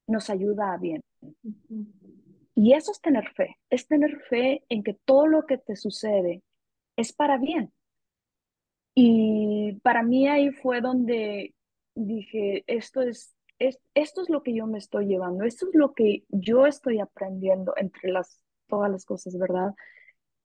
nos 0.06 0.30
ayuda 0.30 0.72
a 0.72 0.78
bien. 0.78 1.02
Y 2.54 2.74
eso 2.74 2.92
es 2.92 3.00
tener 3.00 3.28
fe, 3.34 3.56
es 3.70 3.86
tener 3.86 4.20
fe 4.28 4.64
en 4.68 4.82
que 4.82 4.94
todo 4.94 5.26
lo 5.26 5.46
que 5.46 5.58
te 5.58 5.76
sucede 5.76 6.42
es 6.96 7.12
para 7.12 7.38
bien. 7.38 7.72
Y 8.94 9.80
para 9.82 10.02
mí 10.02 10.28
ahí 10.28 10.50
fue 10.50 10.80
donde 10.80 11.54
dije, 11.94 12.64
esto 12.66 13.02
es, 13.02 13.34
esto 13.58 14.22
es 14.22 14.30
lo 14.30 14.42
que 14.42 14.54
yo 14.54 14.66
me 14.66 14.78
estoy 14.78 15.06
llevando, 15.06 15.44
esto 15.44 15.66
es 15.68 15.74
lo 15.74 15.94
que 15.94 16.24
yo 16.28 16.66
estoy 16.66 17.00
aprendiendo 17.00 17.74
entre 17.76 18.10
las, 18.10 18.40
todas 18.68 18.90
las 18.90 19.04
cosas, 19.04 19.36
¿verdad? 19.38 19.74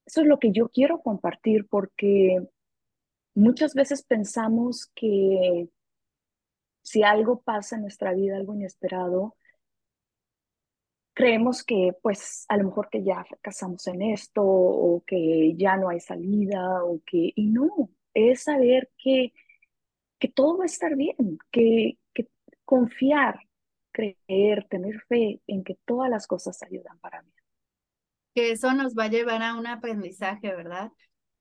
Eso 0.06 0.22
es 0.22 0.28
lo 0.28 0.40
que 0.40 0.52
yo 0.52 0.70
quiero 0.70 1.02
compartir 1.02 1.68
porque 1.68 2.40
muchas 3.36 3.74
veces 3.76 4.04
pensamos 4.04 4.92
que 4.96 5.70
si 6.82 7.04
algo 7.04 7.42
pasa 7.42 7.76
en 7.76 7.84
nuestra 7.84 8.14
vida, 8.14 8.36
algo 8.38 8.56
inesperado, 8.56 9.36
creemos 11.14 11.64
que 11.64 11.92
pues 12.02 12.46
a 12.48 12.58
lo 12.58 12.66
mejor 12.66 12.90
que 12.90 13.04
ya 13.04 13.24
fracasamos 13.26 13.86
en 13.88 14.02
esto 14.02 14.42
o 14.44 15.04
que 15.06 15.54
ya 15.58 15.78
no 15.78 15.90
hay 15.90 16.00
salida 16.00 16.84
o 16.84 17.02
que, 17.06 17.32
y 17.36 17.48
no, 17.48 17.90
es 18.14 18.44
saber 18.44 18.90
que, 18.98 19.34
que 20.20 20.28
todo 20.28 20.58
va 20.58 20.64
a 20.64 20.68
estar 20.68 20.96
bien, 20.96 21.40
que, 21.52 21.98
que 22.14 22.28
confiar, 22.66 23.40
creer, 23.92 24.68
tener 24.70 25.02
fe 25.08 25.42
en 25.48 25.64
que 25.64 25.78
todas 25.86 26.10
las 26.10 26.28
cosas 26.28 26.62
ayudan 26.64 27.00
para 27.00 27.22
mí 27.22 27.32
que 28.34 28.52
eso 28.52 28.74
nos 28.74 28.96
va 28.96 29.06
a 29.06 29.10
llevar 29.10 29.44
a 29.44 29.56
un 29.56 29.68
aprendizaje, 29.68 30.56
¿verdad? 30.56 30.92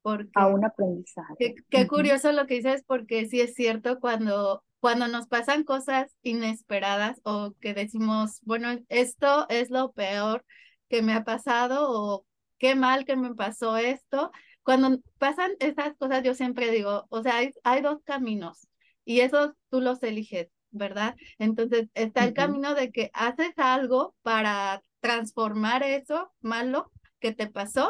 Porque, 0.02 0.30
a 0.34 0.46
un 0.46 0.64
aprendizaje. 0.64 1.54
Qué, 1.68 1.86
curioso 1.86 2.32
lo 2.32 2.46
que 2.46 2.54
dices, 2.54 2.84
porque 2.86 3.28
sí 3.28 3.40
es 3.40 3.54
cierto 3.54 4.00
cuando, 4.00 4.64
cuando 4.80 5.08
nos 5.08 5.26
pasan 5.26 5.64
cosas 5.64 6.14
inesperadas 6.22 7.20
o 7.24 7.54
que 7.60 7.74
decimos, 7.74 8.40
bueno, 8.42 8.78
esto 8.88 9.46
es 9.48 9.70
lo 9.70 9.92
peor 9.92 10.44
que 10.88 11.02
me 11.02 11.12
ha 11.12 11.24
pasado 11.24 11.90
o 11.90 12.26
qué 12.58 12.74
mal 12.74 13.04
que 13.04 13.16
me 13.16 13.34
pasó 13.34 13.76
esto. 13.76 14.30
Cuando 14.68 15.00
pasan 15.16 15.52
esas 15.60 15.96
cosas, 15.96 16.22
yo 16.22 16.34
siempre 16.34 16.70
digo, 16.70 17.06
o 17.08 17.22
sea, 17.22 17.38
hay, 17.38 17.52
hay 17.64 17.80
dos 17.80 18.02
caminos 18.04 18.68
y 19.02 19.20
esos 19.20 19.52
tú 19.70 19.80
los 19.80 20.02
eliges, 20.02 20.48
¿verdad? 20.70 21.16
Entonces 21.38 21.88
está 21.94 22.24
el 22.24 22.34
camino 22.34 22.74
de 22.74 22.92
que 22.92 23.10
haces 23.14 23.54
algo 23.56 24.14
para 24.20 24.82
transformar 25.00 25.82
eso 25.84 26.30
malo 26.42 26.92
que 27.18 27.32
te 27.32 27.46
pasó 27.46 27.88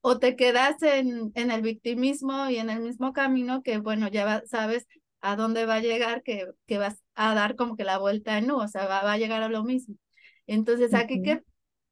o 0.00 0.18
te 0.18 0.34
quedas 0.34 0.82
en, 0.82 1.30
en 1.34 1.50
el 1.50 1.60
victimismo 1.60 2.48
y 2.48 2.56
en 2.56 2.70
el 2.70 2.80
mismo 2.80 3.12
camino 3.12 3.62
que, 3.62 3.76
bueno, 3.76 4.08
ya 4.08 4.42
sabes 4.46 4.86
a 5.20 5.36
dónde 5.36 5.66
va 5.66 5.74
a 5.74 5.80
llegar, 5.80 6.22
que, 6.22 6.46
que 6.64 6.78
vas 6.78 7.02
a 7.14 7.34
dar 7.34 7.54
como 7.54 7.76
que 7.76 7.84
la 7.84 7.98
vuelta 7.98 8.38
en 8.38 8.50
U, 8.50 8.56
o 8.56 8.66
sea, 8.66 8.86
va, 8.86 9.12
a 9.12 9.18
llegar 9.18 9.42
a 9.42 9.50
lo 9.50 9.62
mismo. 9.62 9.96
Entonces, 10.46 10.94
aquí 10.94 11.20
qué, 11.20 11.42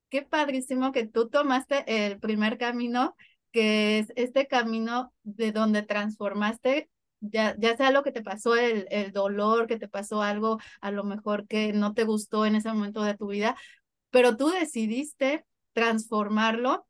qué 0.08 0.22
padrísimo 0.22 0.90
que 0.90 1.06
tú 1.06 1.28
tomaste 1.28 1.84
el 2.06 2.18
primer 2.18 2.56
camino, 2.56 3.14
que 3.52 3.98
es 3.98 4.12
este 4.16 4.46
camino 4.46 5.12
de 5.22 5.52
donde 5.52 5.82
transformaste 5.82 6.88
ya, 7.20 7.54
ya 7.58 7.76
sea 7.76 7.90
lo 7.90 8.02
que 8.02 8.12
te 8.12 8.22
pasó, 8.22 8.56
el, 8.56 8.86
el 8.90 9.12
dolor, 9.12 9.66
que 9.66 9.78
te 9.78 9.88
pasó 9.88 10.22
algo 10.22 10.58
a 10.80 10.90
lo 10.90 11.04
mejor 11.04 11.46
que 11.46 11.72
no 11.72 11.94
te 11.94 12.04
gustó 12.04 12.46
en 12.46 12.54
ese 12.54 12.72
momento 12.72 13.02
de 13.02 13.16
tu 13.16 13.28
vida, 13.28 13.56
pero 14.10 14.36
tú 14.36 14.48
decidiste 14.48 15.44
transformarlo 15.72 16.86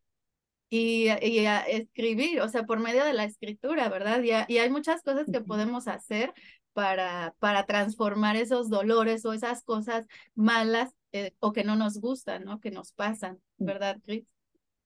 y, 0.69 1.09
y 1.21 1.47
escribir, 1.69 2.41
o 2.41 2.49
sea, 2.49 2.65
por 2.65 2.79
medio 2.79 3.05
de 3.05 3.13
la 3.13 3.25
escritura, 3.25 3.89
¿verdad? 3.89 4.23
Y, 4.23 4.31
y 4.53 4.59
hay 4.59 4.71
muchas 4.71 5.03
cosas 5.03 5.27
que 5.31 5.41
podemos 5.41 5.89
hacer 5.89 6.33
para, 6.73 7.35
para 7.41 7.67
transformar 7.67 8.37
esos 8.37 8.71
dolores 8.71 9.25
o 9.25 9.33
esas 9.33 9.65
cosas 9.65 10.07
malas 10.35 10.95
eh, 11.13 11.35
o 11.41 11.53
que 11.53 11.65
no 11.65 11.75
nos 11.75 12.01
gustan, 12.01 12.45
¿no? 12.45 12.61
Que 12.61 12.71
nos 12.71 12.93
pasan, 12.93 13.41
mm. 13.59 13.65
¿verdad, 13.65 13.99
Chris? 14.05 14.25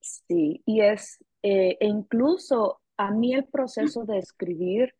Sí, 0.00 0.62
y 0.64 0.80
es, 0.80 1.18
eh, 1.46 1.76
e 1.78 1.86
incluso 1.86 2.80
a 2.96 3.10
mí 3.10 3.34
el 3.34 3.44
proceso 3.44 4.06
de 4.06 4.18
escribir 4.18 4.94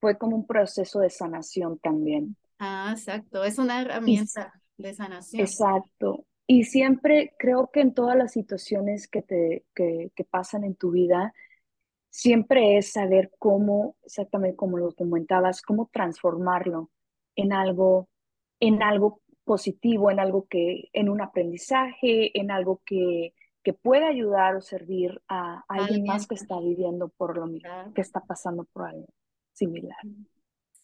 fue 0.00 0.18
como 0.18 0.34
un 0.34 0.44
proceso 0.44 0.98
de 0.98 1.08
sanación 1.08 1.78
también. 1.78 2.36
Ah, 2.58 2.88
exacto, 2.90 3.44
es 3.44 3.58
una 3.58 3.80
herramienta 3.80 4.52
de 4.76 4.92
sanación. 4.92 5.40
Exacto, 5.40 6.26
y 6.48 6.64
siempre 6.64 7.36
creo 7.38 7.70
que 7.72 7.80
en 7.80 7.94
todas 7.94 8.16
las 8.16 8.32
situaciones 8.32 9.06
que, 9.06 9.22
te, 9.22 9.66
que, 9.72 10.10
que 10.16 10.24
pasan 10.24 10.64
en 10.64 10.74
tu 10.74 10.90
vida, 10.90 11.32
siempre 12.10 12.76
es 12.76 12.90
saber 12.90 13.30
cómo, 13.38 13.94
exactamente 14.02 14.56
como 14.56 14.78
lo 14.78 14.92
comentabas, 14.96 15.62
cómo 15.62 15.88
transformarlo 15.92 16.90
en 17.36 17.52
algo, 17.52 18.08
en 18.58 18.82
algo 18.82 19.20
positivo, 19.44 20.10
en 20.10 20.18
algo 20.18 20.48
que, 20.50 20.88
en 20.92 21.08
un 21.08 21.20
aprendizaje, 21.20 22.36
en 22.36 22.50
algo 22.50 22.82
que, 22.84 23.32
que 23.64 23.72
pueda 23.72 24.08
ayudar 24.08 24.54
o 24.54 24.60
servir 24.60 25.20
a, 25.26 25.64
alguien, 25.68 26.04
más 26.04 26.26
que 26.26 26.34
está 26.34 26.60
viviendo 26.60 27.08
por 27.08 27.36
lo 27.36 27.46
mismo, 27.46 27.92
que 27.94 28.02
está 28.02 28.20
pasando 28.20 28.64
por 28.64 28.86
algo 28.86 29.08
similar. 29.54 29.96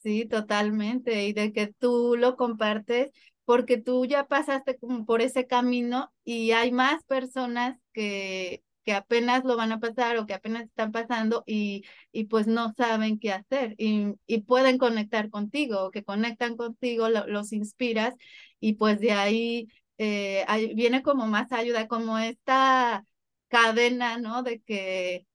Sí, 0.03 0.25
totalmente. 0.25 1.27
Y 1.27 1.35
de 1.35 1.53
que 1.53 1.67
tú 1.67 2.17
lo 2.17 2.37
compartes 2.37 3.11
porque 3.45 3.77
tú 3.77 4.07
ya 4.07 4.27
pasaste 4.27 4.79
como 4.79 5.05
por 5.05 5.21
ese 5.21 5.47
camino 5.47 6.11
y 6.25 6.53
hay 6.53 6.73
más 6.73 7.05
personas 7.05 7.79
que, 7.93 8.63
que 8.85 8.95
apenas 8.95 9.45
lo 9.45 9.57
van 9.57 9.73
a 9.73 9.81
pasar 9.81 10.17
o 10.17 10.27
que 10.27 10.35
apenas 10.35 10.65
están 10.65 10.91
pasando 10.91 11.43
y, 11.47 11.85
y 12.13 12.25
pues 12.25 12.47
no 12.47 12.73
saben 12.73 13.19
qué 13.19 13.33
hacer 13.33 13.75
y, 13.77 14.15
y 14.27 14.43
pueden 14.43 14.79
conectar 14.79 15.29
contigo 15.29 15.85
o 15.85 15.91
que 15.91 16.03
conectan 16.03 16.57
contigo, 16.57 17.09
los 17.09 17.53
inspiras 17.53 18.15
y 18.59 18.75
pues 18.75 19.01
de 19.01 19.13
ahí 19.13 19.69
eh, 20.03 20.45
viene 20.75 21.03
como 21.03 21.27
más 21.27 21.53
ayuda, 21.53 21.89
como 21.89 22.19
esta 22.19 23.05
cadena, 23.49 24.19
¿no? 24.19 24.43
De 24.43 24.61
que 24.63 25.27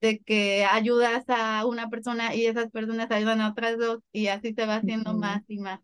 de 0.00 0.18
que 0.18 0.66
ayudas 0.66 1.24
a 1.28 1.64
una 1.66 1.88
persona 1.88 2.34
y 2.34 2.46
esas 2.46 2.70
personas 2.70 3.10
ayudan 3.10 3.40
a 3.40 3.50
otras 3.50 3.78
dos 3.78 4.00
y 4.12 4.26
así 4.26 4.52
se 4.52 4.66
va 4.66 4.76
haciendo 4.76 5.14
más 5.14 5.42
y 5.48 5.58
más. 5.58 5.80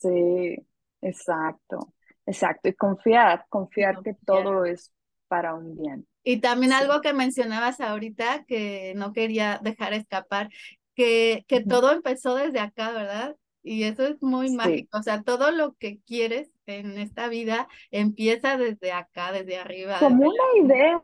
Sí, 0.00 0.56
Exacto, 1.04 1.92
exacto. 2.24 2.68
Y 2.70 2.74
confiar, 2.74 3.44
confiar, 3.50 4.02
que 4.02 4.14
todo 4.24 4.64
es 4.64 4.90
para 5.28 5.54
un 5.54 5.76
bien. 5.76 6.06
Y 6.22 6.40
también 6.40 6.72
algo 6.72 7.02
que 7.02 7.12
mencionabas 7.12 7.80
ahorita 7.80 8.44
que 8.46 8.94
no 8.96 9.12
quería 9.12 9.60
dejar 9.62 9.92
escapar, 9.92 10.48
que, 10.94 11.44
que 11.46 11.60
todo 11.60 11.92
empezó 11.92 12.36
desde 12.36 12.60
acá, 12.60 12.90
¿verdad? 12.92 13.36
Y 13.64 13.84
eso 13.84 14.06
es 14.06 14.22
muy 14.22 14.54
mágico. 14.54 14.98
O 14.98 15.02
sea, 15.02 15.22
todo 15.22 15.50
lo 15.50 15.72
que 15.74 15.98
quieres 16.06 16.52
en 16.66 16.98
esta 16.98 17.28
vida 17.28 17.66
empieza 17.90 18.56
desde 18.56 18.92
acá, 18.92 19.32
desde 19.32 19.56
arriba. 19.56 19.98
Como 19.98 20.28
una 20.28 20.44
idea. 20.62 21.00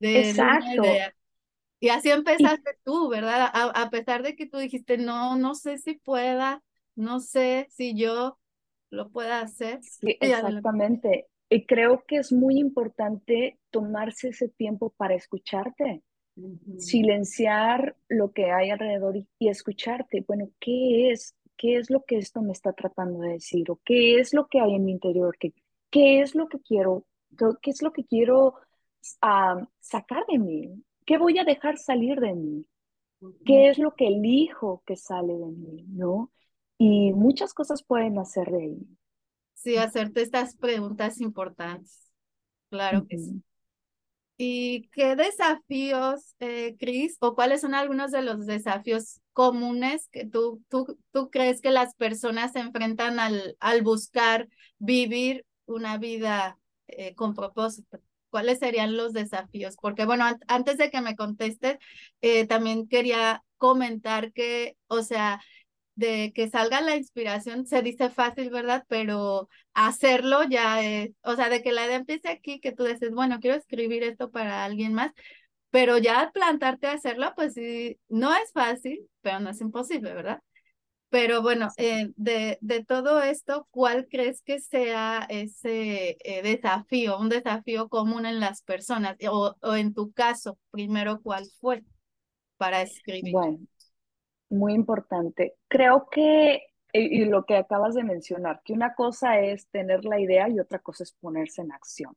Exacto. 0.00 0.82
Y 1.80 1.88
así 1.88 2.10
empezaste 2.10 2.78
tú, 2.84 3.08
¿verdad? 3.08 3.50
A, 3.52 3.82
a, 3.82 3.90
pesar 3.90 4.22
de 4.22 4.36
que 4.36 4.46
tú 4.46 4.58
dijiste, 4.58 4.98
no, 4.98 5.36
no 5.36 5.54
sé 5.54 5.78
si 5.78 5.94
pueda, 5.94 6.62
no 6.94 7.20
sé 7.20 7.66
si 7.70 7.94
yo, 7.94 8.38
lo 8.90 9.10
pueda 9.10 9.40
hacer. 9.40 9.82
Sí, 9.82 10.16
exactamente. 10.20 11.26
Y 11.50 11.66
creo 11.66 12.04
que 12.06 12.16
es 12.16 12.32
muy 12.32 12.58
importante 12.58 13.58
tomarse 13.70 14.28
ese 14.28 14.48
tiempo 14.48 14.94
para 14.96 15.14
escucharte, 15.14 16.02
silenciar 16.78 17.96
lo 18.08 18.32
que 18.32 18.50
hay 18.50 18.70
alrededor 18.70 19.16
y, 19.16 19.48
escucharte. 19.48 20.24
Bueno, 20.26 20.48
¿qué 20.58 21.10
es? 21.10 21.34
¿Qué 21.56 21.76
es 21.76 21.90
lo 21.90 22.04
que 22.04 22.18
esto 22.18 22.42
me 22.42 22.52
está 22.52 22.72
tratando 22.72 23.20
de 23.20 23.34
decir? 23.34 23.70
¿O 23.70 23.80
qué 23.84 24.18
es 24.18 24.34
lo 24.34 24.46
que 24.46 24.60
hay 24.60 24.74
en 24.74 24.84
mi 24.84 24.92
interior? 24.92 25.36
¿Qué, 25.38 25.52
qué 25.90 26.20
es 26.20 26.34
lo 26.34 26.48
que 26.48 26.60
quiero? 26.60 27.06
¿Qué 27.62 27.70
es 27.70 27.82
lo 27.82 27.92
que 27.92 28.04
quiero 28.04 28.54
sacar 29.80 30.24
de 30.26 30.38
mí? 30.38 30.84
¿Qué 31.06 31.18
voy 31.18 31.38
a 31.38 31.44
dejar 31.44 31.78
salir 31.78 32.20
de 32.20 32.34
mí? 32.34 32.66
¿Qué 33.44 33.68
es 33.68 33.78
lo 33.78 33.94
que 33.94 34.08
elijo 34.08 34.82
que 34.86 34.96
sale 34.96 35.34
de 35.34 35.46
mí? 35.46 35.84
¿No? 35.88 36.30
Y 36.78 37.12
muchas 37.12 37.54
cosas 37.54 37.82
pueden 37.82 38.18
hacer 38.18 38.50
de 38.50 38.62
ahí. 38.62 38.86
Sí, 39.54 39.76
hacerte 39.76 40.22
estas 40.22 40.56
preguntas 40.56 41.20
importantes. 41.20 42.12
claro 42.68 43.06
que 43.06 43.18
sí. 43.18 43.42
¿Y 44.36 44.88
qué 44.88 45.14
desafíos, 45.14 46.34
eh, 46.40 46.76
Cris, 46.78 47.16
o 47.20 47.34
cuáles 47.36 47.60
son 47.60 47.74
algunos 47.74 48.10
de 48.10 48.22
los 48.22 48.46
desafíos 48.46 49.20
comunes 49.32 50.08
que 50.10 50.26
tú, 50.26 50.60
tú, 50.68 50.98
tú 51.12 51.30
crees 51.30 51.60
que 51.60 51.70
las 51.70 51.94
personas 51.94 52.52
se 52.52 52.58
enfrentan 52.58 53.20
al, 53.20 53.56
al 53.60 53.82
buscar 53.82 54.48
vivir 54.78 55.46
una 55.66 55.98
vida 55.98 56.58
eh, 56.88 57.14
con 57.14 57.34
propósito? 57.34 58.00
¿Cuáles 58.30 58.58
serían 58.58 58.96
los 58.96 59.12
desafíos? 59.12 59.76
Porque 59.80 60.04
bueno, 60.04 60.24
antes 60.48 60.78
de 60.78 60.90
que 60.90 61.00
me 61.00 61.14
contestes, 61.14 61.78
eh, 62.20 62.46
también 62.48 62.88
quería 62.88 63.44
comentar 63.56 64.32
que, 64.32 64.76
o 64.88 65.02
sea, 65.02 65.40
de 65.94 66.32
que 66.34 66.48
salga 66.50 66.80
la 66.80 66.96
inspiración 66.96 67.66
se 67.66 67.82
dice 67.82 68.10
fácil, 68.10 68.50
¿verdad? 68.50 68.84
Pero 68.88 69.48
hacerlo 69.74 70.42
ya 70.48 70.82
es, 70.84 71.10
o 71.22 71.36
sea, 71.36 71.48
de 71.48 71.62
que 71.62 71.72
la 71.72 71.86
idea 71.86 71.96
empiece 71.96 72.28
aquí, 72.28 72.60
que 72.60 72.72
tú 72.72 72.84
dices, 72.84 73.12
bueno, 73.12 73.38
quiero 73.40 73.56
escribir 73.56 74.02
esto 74.02 74.30
para 74.30 74.64
alguien 74.64 74.94
más, 74.94 75.12
pero 75.70 75.98
ya 75.98 76.30
plantarte 76.32 76.86
a 76.86 76.92
hacerlo, 76.92 77.32
pues 77.36 77.54
sí, 77.54 77.98
no 78.08 78.34
es 78.34 78.52
fácil, 78.52 79.08
pero 79.20 79.40
no 79.40 79.50
es 79.50 79.60
imposible, 79.60 80.14
¿verdad? 80.14 80.40
Pero 81.10 81.42
bueno, 81.42 81.68
eh, 81.76 82.10
de, 82.16 82.58
de 82.60 82.84
todo 82.84 83.22
esto, 83.22 83.68
¿cuál 83.70 84.08
crees 84.10 84.42
que 84.42 84.58
sea 84.60 85.24
ese 85.28 86.16
eh, 86.24 86.42
desafío, 86.42 87.18
un 87.18 87.28
desafío 87.28 87.88
común 87.88 88.26
en 88.26 88.40
las 88.40 88.62
personas? 88.62 89.16
O, 89.30 89.54
o 89.60 89.74
en 89.76 89.94
tu 89.94 90.12
caso, 90.12 90.58
primero, 90.72 91.20
¿cuál 91.22 91.46
fue 91.60 91.84
para 92.56 92.82
escribir? 92.82 93.32
Bueno, 93.32 93.58
muy 94.54 94.74
importante. 94.74 95.54
Creo 95.68 96.08
que, 96.10 96.62
y, 96.92 97.24
lo 97.24 97.44
que 97.44 97.56
acabas 97.56 97.94
de 97.94 98.04
mencionar, 98.04 98.60
que 98.64 98.72
una 98.72 98.94
cosa 98.94 99.40
es 99.40 99.68
tener 99.68 100.04
la 100.04 100.20
idea 100.20 100.48
y 100.48 100.60
otra 100.60 100.78
cosa 100.78 101.04
es 101.04 101.12
ponerse 101.12 101.62
en 101.62 101.72
acción, 101.72 102.16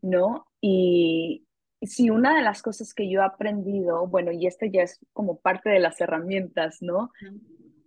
¿no? 0.00 0.46
Y 0.60 1.46
si 1.82 2.10
una 2.10 2.36
de 2.36 2.42
las 2.42 2.62
cosas 2.62 2.94
que 2.94 3.10
yo 3.10 3.20
he 3.20 3.24
aprendido, 3.24 4.06
bueno, 4.06 4.30
y 4.32 4.46
este 4.46 4.70
ya 4.70 4.82
es 4.82 5.00
como 5.12 5.40
parte 5.40 5.70
de 5.70 5.80
las 5.80 6.00
herramientas, 6.00 6.78
¿no? 6.80 7.10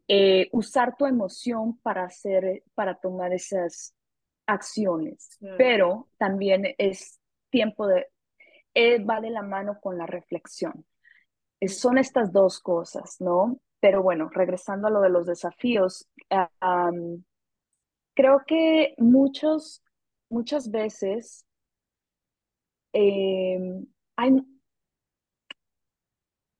Eh, 0.07 0.49
usar 0.51 0.95
tu 0.97 1.05
emoción 1.05 1.79
para 1.79 2.03
hacer, 2.03 2.63
para 2.75 2.95
tomar 2.95 3.33
esas 3.33 3.95
acciones, 4.45 5.39
pero 5.57 6.09
también 6.17 6.75
es 6.77 7.19
tiempo 7.49 7.87
de, 7.87 8.07
eh, 8.75 9.03
va 9.03 9.21
de 9.21 9.31
la 9.31 9.41
mano 9.41 9.79
con 9.79 9.97
la 9.97 10.05
reflexión. 10.05 10.85
son 11.67 11.97
estas 11.97 12.31
dos 12.31 12.59
cosas, 12.59 13.15
¿no? 13.19 13.59
Pero 13.85 14.01
bueno, 14.01 14.29
regresando 14.29 14.87
a 14.87 14.89
lo 14.89 14.99
de 14.99 15.11
los 15.11 15.27
desafíos, 15.27 16.09
creo 18.15 18.41
que 18.47 18.95
muchos, 18.97 19.83
muchas 20.27 20.71
veces 20.71 21.45
em, 22.93 23.85
hay, 24.15 24.31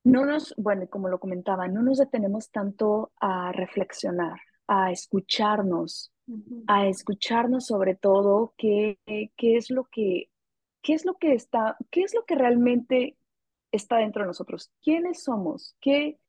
no 0.04 0.24
nos, 0.24 0.54
bueno, 0.56 0.88
como 0.88 1.08
lo 1.08 1.18
comentaba, 1.18 1.66
no 1.66 1.82
nos 1.82 1.98
detenemos 1.98 2.52
tanto 2.52 3.10
a 3.18 3.50
reflexionar, 3.50 4.38
a 4.68 4.92
escucharnos, 4.92 6.12
a 6.68 6.86
escucharnos 6.86 7.66
sobre 7.66 7.96
todo 7.96 8.54
qué, 8.56 9.00
qué 9.04 9.56
es 9.56 9.68
lo 9.70 9.88
que, 9.90 10.30
qué 10.80 10.94
es 10.94 11.04
lo 11.04 11.14
que 11.14 11.32
está, 11.32 11.76
qué 11.90 12.02
es 12.02 12.14
lo 12.14 12.24
que 12.24 12.36
realmente 12.36 13.18
está 13.72 13.96
dentro 13.96 14.22
de 14.22 14.28
nosotros, 14.28 14.70
quiénes 14.80 15.24
somos, 15.24 15.74
qué, 15.80 16.20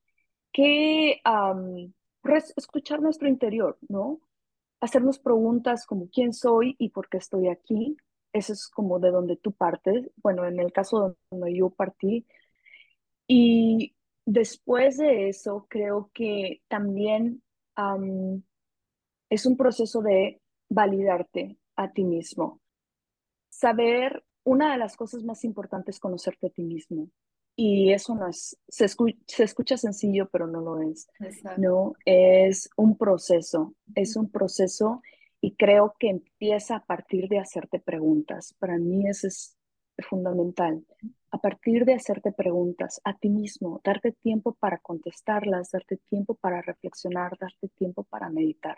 que 0.58 1.22
escuchar 2.56 3.00
nuestro 3.00 3.28
interior, 3.28 3.78
¿no? 3.88 4.20
Hacernos 4.82 5.20
preguntas 5.20 5.86
como 5.86 6.10
quién 6.10 6.34
soy 6.34 6.76
y 6.80 6.90
por 6.90 7.10
qué 7.10 7.18
estoy 7.18 7.48
aquí. 7.48 7.96
Eso 8.34 8.54
es 8.54 8.68
como 8.68 9.00
de 9.00 9.12
donde 9.12 9.36
tú 9.36 9.52
partes. 9.52 10.10
Bueno, 10.16 10.46
en 10.46 10.60
el 10.60 10.74
caso 10.74 11.16
donde 11.30 11.56
yo 11.56 11.70
partí. 11.70 12.26
Y 13.28 13.96
después 14.26 14.98
de 14.98 15.30
eso, 15.30 15.68
creo 15.70 16.10
que 16.12 16.64
también 16.68 17.44
es 19.30 19.46
un 19.46 19.58
proceso 19.58 20.02
de 20.02 20.42
validarte 20.70 21.56
a 21.76 21.92
ti 21.92 22.04
mismo. 22.04 22.62
Saber, 23.50 24.24
una 24.44 24.72
de 24.72 24.80
las 24.80 24.96
cosas 24.96 25.24
más 25.24 25.44
importantes 25.44 25.98
es 25.98 26.00
conocerte 26.00 26.48
a 26.48 26.50
ti 26.50 26.64
mismo. 26.64 27.10
Y 27.60 27.92
eso 27.92 28.14
no 28.14 28.28
es, 28.28 28.56
se, 28.68 28.86
escucha, 28.86 29.78
sencillo, 29.78 30.30
pero 30.30 30.46
no 30.46 30.62
lo 30.62 30.80
es. 30.80 31.10
No, 31.58 31.94
es 32.06 32.70
un 32.78 32.96
proceso, 32.96 33.74
es 33.96 34.16
un 34.16 34.30
proceso 34.30 35.02
y 35.42 35.56
creo 35.56 35.96
que 35.98 36.10
empieza 36.10 36.76
a 36.76 36.86
partir 36.86 37.28
de 37.28 37.40
hacerte 37.40 37.80
preguntas. 37.80 38.54
Para 38.60 38.78
mí 38.78 39.10
eso 39.10 39.26
es 39.26 39.58
fundamental. 40.08 40.86
A 41.32 41.40
partir 41.40 41.84
de 41.84 41.96
hacerte 41.96 42.32
preguntas 42.32 43.02
a 43.04 43.18
ti 43.18 43.30
mismo, 43.30 43.82
darte 43.84 44.12
tiempo 44.12 44.54
para 44.54 44.78
contestarlas, 44.78 45.72
darte 45.72 45.98
tiempo 45.98 46.36
para 46.36 46.62
reflexionar, 46.62 47.40
darte 47.40 47.70
tiempo 47.70 48.04
para 48.04 48.30
meditar. 48.30 48.78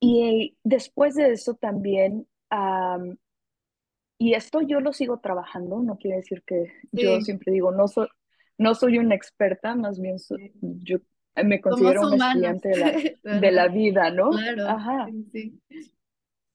y 0.00 0.56
después 0.64 1.14
de 1.14 1.32
eso 1.32 1.54
también 1.54 2.26
y 4.22 4.34
esto 4.34 4.60
yo 4.60 4.80
lo 4.80 4.92
sigo 4.92 5.18
trabajando, 5.18 5.80
no 5.80 5.96
quiere 5.96 6.18
decir 6.18 6.42
que 6.44 6.70
yo 6.92 7.22
siempre 7.22 7.52
digo, 7.52 7.72
no 7.72 7.88
soy, 7.88 8.06
no 8.58 8.74
soy 8.74 8.98
una 8.98 9.14
experta, 9.14 9.74
más 9.74 9.98
bien 9.98 10.16
yo 10.60 10.98
me 11.42 11.58
considero 11.62 12.06
un 12.06 12.20
estudiante 12.20 12.68
de 12.68 13.50
la, 13.50 13.68
vida, 13.68 14.10
¿no? 14.10 14.28
Claro. 14.28 14.68
Ajá. 14.68 15.08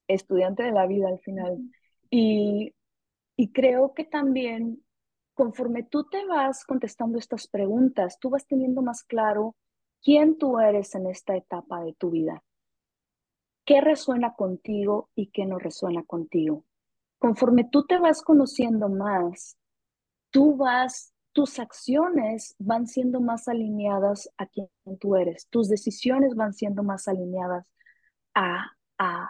Estudiante 0.08 0.62
de 0.62 0.74
la 0.74 0.86
vida 0.86 1.08
al 1.08 1.18
final. 1.22 1.58
Y, 2.12 2.76
y 3.36 3.52
creo 3.52 3.96
que 3.96 4.04
también 4.04 4.84
conforme 5.34 5.82
tú 5.82 6.04
te 6.04 6.24
vas 6.28 6.66
contestando 6.66 7.18
estas 7.18 7.48
preguntas, 7.48 8.20
tú 8.20 8.30
vas 8.30 8.46
teniendo 8.46 8.84
más 8.84 9.04
claro 9.04 9.56
quién 10.04 10.38
tú 10.38 10.60
eres 10.60 10.94
en 10.94 11.08
esta 11.08 11.36
etapa 11.36 11.84
de 11.84 11.94
tu 11.94 12.12
vida. 12.12 12.44
¿Qué 13.66 13.82
resuena 13.82 14.36
contigo 14.36 15.10
y 15.16 15.32
qué 15.32 15.48
no 15.48 15.58
resuena 15.58 16.04
contigo? 16.04 16.64
Conforme 17.26 17.64
tú 17.64 17.84
te 17.88 17.98
vas 17.98 18.22
conociendo 18.22 18.88
más, 18.88 19.58
tú 20.30 20.58
vas, 20.58 21.12
tus 21.32 21.58
acciones 21.58 22.54
van 22.60 22.86
siendo 22.86 23.20
más 23.20 23.48
alineadas 23.48 24.30
a 24.38 24.46
quien 24.46 24.70
tú 25.00 25.16
eres, 25.16 25.48
tus 25.50 25.68
decisiones 25.68 26.36
van 26.36 26.54
siendo 26.54 26.84
más 26.84 27.08
alineadas 27.08 27.66
a, 28.36 28.68
a, 29.00 29.28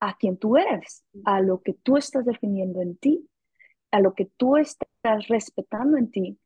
a 0.00 0.16
quien 0.18 0.36
tú 0.36 0.58
eres, 0.58 1.02
a 1.24 1.40
lo 1.40 1.62
que 1.62 1.72
tú 1.72 1.96
estás 1.96 2.26
definiendo 2.26 2.82
en 2.82 2.94
ti, 2.98 3.26
a 3.90 4.00
lo 4.00 4.12
que 4.12 4.26
tú 4.36 4.58
estás 4.58 5.26
respetando 5.28 5.96
en 5.96 6.10
ti. 6.10 6.38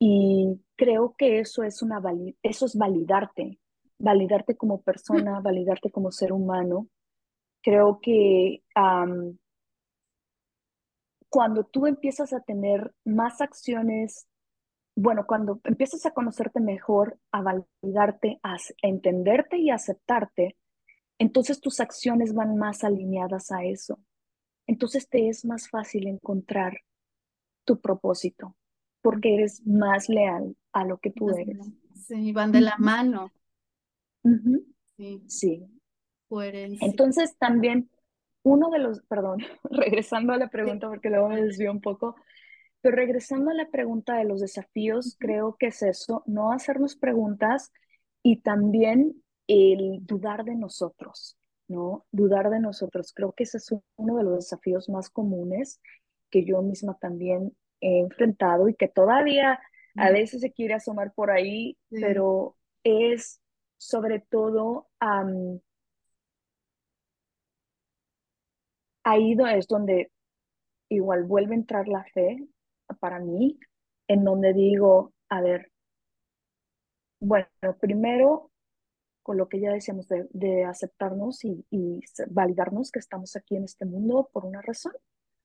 Y 0.00 0.60
creo 0.74 1.14
que 1.16 1.38
eso 1.38 1.62
es, 1.62 1.82
una 1.82 2.02
eso 2.42 2.66
es 2.66 2.76
validarte, 2.76 3.60
validarte 4.00 4.56
como 4.56 4.82
persona, 4.82 5.38
validarte 5.44 5.92
como 5.92 6.10
ser 6.10 6.32
humano. 6.32 6.88
Creo 7.62 8.00
que 8.02 8.64
cuando 11.36 11.64
tú 11.64 11.86
empiezas 11.86 12.32
a 12.32 12.40
tener 12.40 12.94
más 13.04 13.42
acciones, 13.42 14.26
bueno, 14.94 15.26
cuando 15.26 15.60
empiezas 15.64 16.06
a 16.06 16.12
conocerte 16.12 16.60
mejor, 16.60 17.18
a 17.30 17.42
validarte, 17.42 18.40
a 18.42 18.56
entenderte 18.80 19.58
y 19.58 19.68
aceptarte, 19.68 20.56
entonces 21.18 21.60
tus 21.60 21.80
acciones 21.80 22.32
van 22.32 22.56
más 22.56 22.84
alineadas 22.84 23.52
a 23.52 23.64
eso. 23.64 24.00
Entonces 24.66 25.10
te 25.10 25.28
es 25.28 25.44
más 25.44 25.68
fácil 25.68 26.06
encontrar 26.06 26.78
tu 27.66 27.82
propósito, 27.82 28.56
porque 29.02 29.34
eres 29.34 29.60
más 29.66 30.08
leal 30.08 30.56
a 30.72 30.86
lo 30.86 30.96
que 30.96 31.10
tú 31.10 31.28
eres. 31.28 31.70
Sí, 31.92 32.32
van 32.32 32.50
de 32.50 32.62
la 32.62 32.78
mano. 32.78 33.30
Sí. 34.96 35.22
sí. 35.26 35.66
Entonces 36.80 37.36
también 37.36 37.90
uno 38.46 38.70
de 38.70 38.78
los, 38.78 39.02
perdón, 39.02 39.38
regresando 39.70 40.32
a 40.32 40.38
la 40.38 40.48
pregunta 40.48 40.88
porque 40.88 41.10
luego 41.10 41.28
me 41.28 41.42
desvío 41.42 41.72
un 41.72 41.80
poco, 41.80 42.14
pero 42.80 42.94
regresando 42.94 43.50
a 43.50 43.54
la 43.54 43.68
pregunta 43.70 44.16
de 44.16 44.24
los 44.24 44.40
desafíos, 44.40 45.16
creo 45.18 45.56
que 45.58 45.66
es 45.66 45.82
eso, 45.82 46.22
no 46.26 46.52
hacernos 46.52 46.94
preguntas 46.94 47.72
y 48.22 48.42
también 48.42 49.20
el 49.48 49.98
dudar 50.06 50.44
de 50.44 50.54
nosotros, 50.54 51.36
¿no? 51.66 52.06
Dudar 52.12 52.50
de 52.50 52.60
nosotros. 52.60 53.12
Creo 53.12 53.32
que 53.32 53.42
ese 53.42 53.56
es 53.56 53.68
uno 53.96 54.16
de 54.16 54.22
los 54.22 54.36
desafíos 54.36 54.88
más 54.88 55.10
comunes 55.10 55.80
que 56.30 56.44
yo 56.44 56.62
misma 56.62 56.96
también 57.00 57.56
he 57.80 57.98
enfrentado 57.98 58.68
y 58.68 58.74
que 58.74 58.86
todavía 58.86 59.58
a 59.96 60.10
veces 60.10 60.40
se 60.40 60.52
quiere 60.52 60.74
asomar 60.74 61.12
por 61.14 61.32
ahí, 61.32 61.76
pero 61.90 62.56
es 62.84 63.40
sobre 63.76 64.20
todo 64.20 64.88
ahí 69.06 69.36
es 69.54 69.68
donde 69.68 70.10
igual 70.88 71.24
vuelve 71.24 71.54
a 71.54 71.58
entrar 71.58 71.86
la 71.86 72.04
fe 72.12 72.44
para 72.98 73.20
mí, 73.20 73.58
en 74.08 74.24
donde 74.24 74.52
digo, 74.52 75.12
a 75.28 75.40
ver, 75.40 75.70
bueno, 77.20 77.46
primero, 77.80 78.50
con 79.22 79.36
lo 79.36 79.48
que 79.48 79.60
ya 79.60 79.72
decíamos 79.72 80.08
de, 80.08 80.64
aceptarnos 80.64 81.44
y, 81.44 81.64
y, 81.70 82.00
validarnos 82.30 82.90
que 82.90 82.98
estamos 82.98 83.36
aquí 83.36 83.56
en 83.56 83.64
este 83.64 83.84
mundo 83.84 84.28
por 84.32 84.44
una 84.44 84.60
razón. 84.60 84.92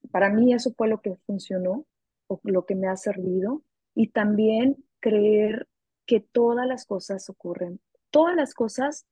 Para 0.10 0.30
mí 0.32 0.54
eso 0.54 0.74
fue 0.76 0.88
lo 0.88 1.02
que 1.02 1.16
funcionó 1.28 1.86
o 2.28 2.40
lo 2.44 2.66
que 2.66 2.76
me 2.76 2.88
ha 2.88 2.98
servido 2.98 3.62
y 3.94 4.08
también 4.10 4.84
creer 5.00 5.68
que 6.08 6.20
todas 6.20 6.68
las 6.68 6.86
cosas 6.86 7.30
ocurren, 7.30 7.80
todas 8.10 8.36
las 8.36 8.56
cosas 8.56 9.06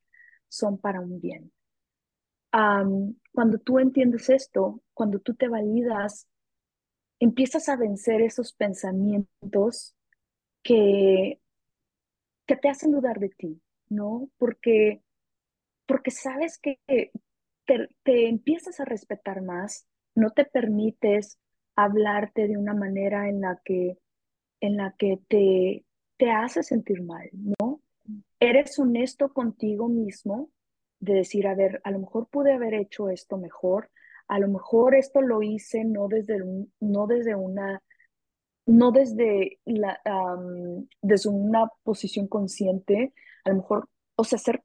son 0.47 0.79
para 0.79 1.01
un 1.01 1.21
bien. 1.21 1.51
Cuando 3.39 3.57
tú 3.57 3.79
entiendes 3.79 4.29
esto, 4.29 4.81
cuando 4.93 5.19
tú 5.19 5.33
te 5.33 5.47
validas, 5.47 6.27
empiezas 7.21 7.69
a 7.69 7.77
vencer 7.77 8.21
esos 8.21 8.51
pensamientos 8.51 9.95
que, 10.61 11.39
que 12.45 12.57
te 12.57 12.67
hacen 12.67 12.91
dudar 12.91 13.17
de 13.17 13.29
ti, 13.29 13.61
¿no? 13.87 14.29
Porque, 14.37 15.01
porque 15.85 16.11
sabes 16.11 16.57
que 16.57 16.81
te, 17.65 17.87
te 18.03 18.27
empiezas 18.27 18.81
a 18.81 18.83
respetar 18.83 19.41
más, 19.41 19.87
no 20.15 20.31
te 20.31 20.43
permites 20.43 21.39
hablarte 21.77 22.45
de 22.45 22.57
una 22.57 22.73
manera 22.73 23.29
en 23.29 23.39
la 23.39 23.61
que, 23.63 23.97
en 24.59 24.75
la 24.75 24.93
que 24.99 25.17
te, 25.29 25.85
te 26.17 26.29
hace 26.29 26.61
sentir 26.61 27.03
mal, 27.03 27.29
¿no? 27.31 27.79
Eres 28.41 28.77
honesto 28.79 29.31
contigo 29.31 29.87
mismo 29.87 30.49
de 30.99 31.13
decir, 31.13 31.47
a 31.47 31.55
ver, 31.55 31.81
a 31.83 31.91
lo 31.91 31.99
mejor 31.99 32.27
pude 32.27 32.53
haber 32.53 32.73
hecho 32.73 33.09
esto 33.09 33.37
mejor, 33.37 33.89
a 34.27 34.39
lo 34.39 34.47
mejor 34.47 34.95
esto 34.95 35.21
lo 35.21 35.41
hice 35.41 35.83
no 35.85 36.07
desde, 36.07 36.39
no 36.79 37.07
desde 37.07 37.35
una, 37.35 37.81
no 38.65 38.91
desde, 38.91 39.59
la, 39.65 39.99
desde 41.01 41.29
una 41.29 41.67
posición 41.83 42.27
consciente, 42.27 43.13
a 43.45 43.49
lo 43.49 43.55
mejor, 43.57 43.89
o 44.15 44.23
sea, 44.23 44.37
hacer, 44.37 44.63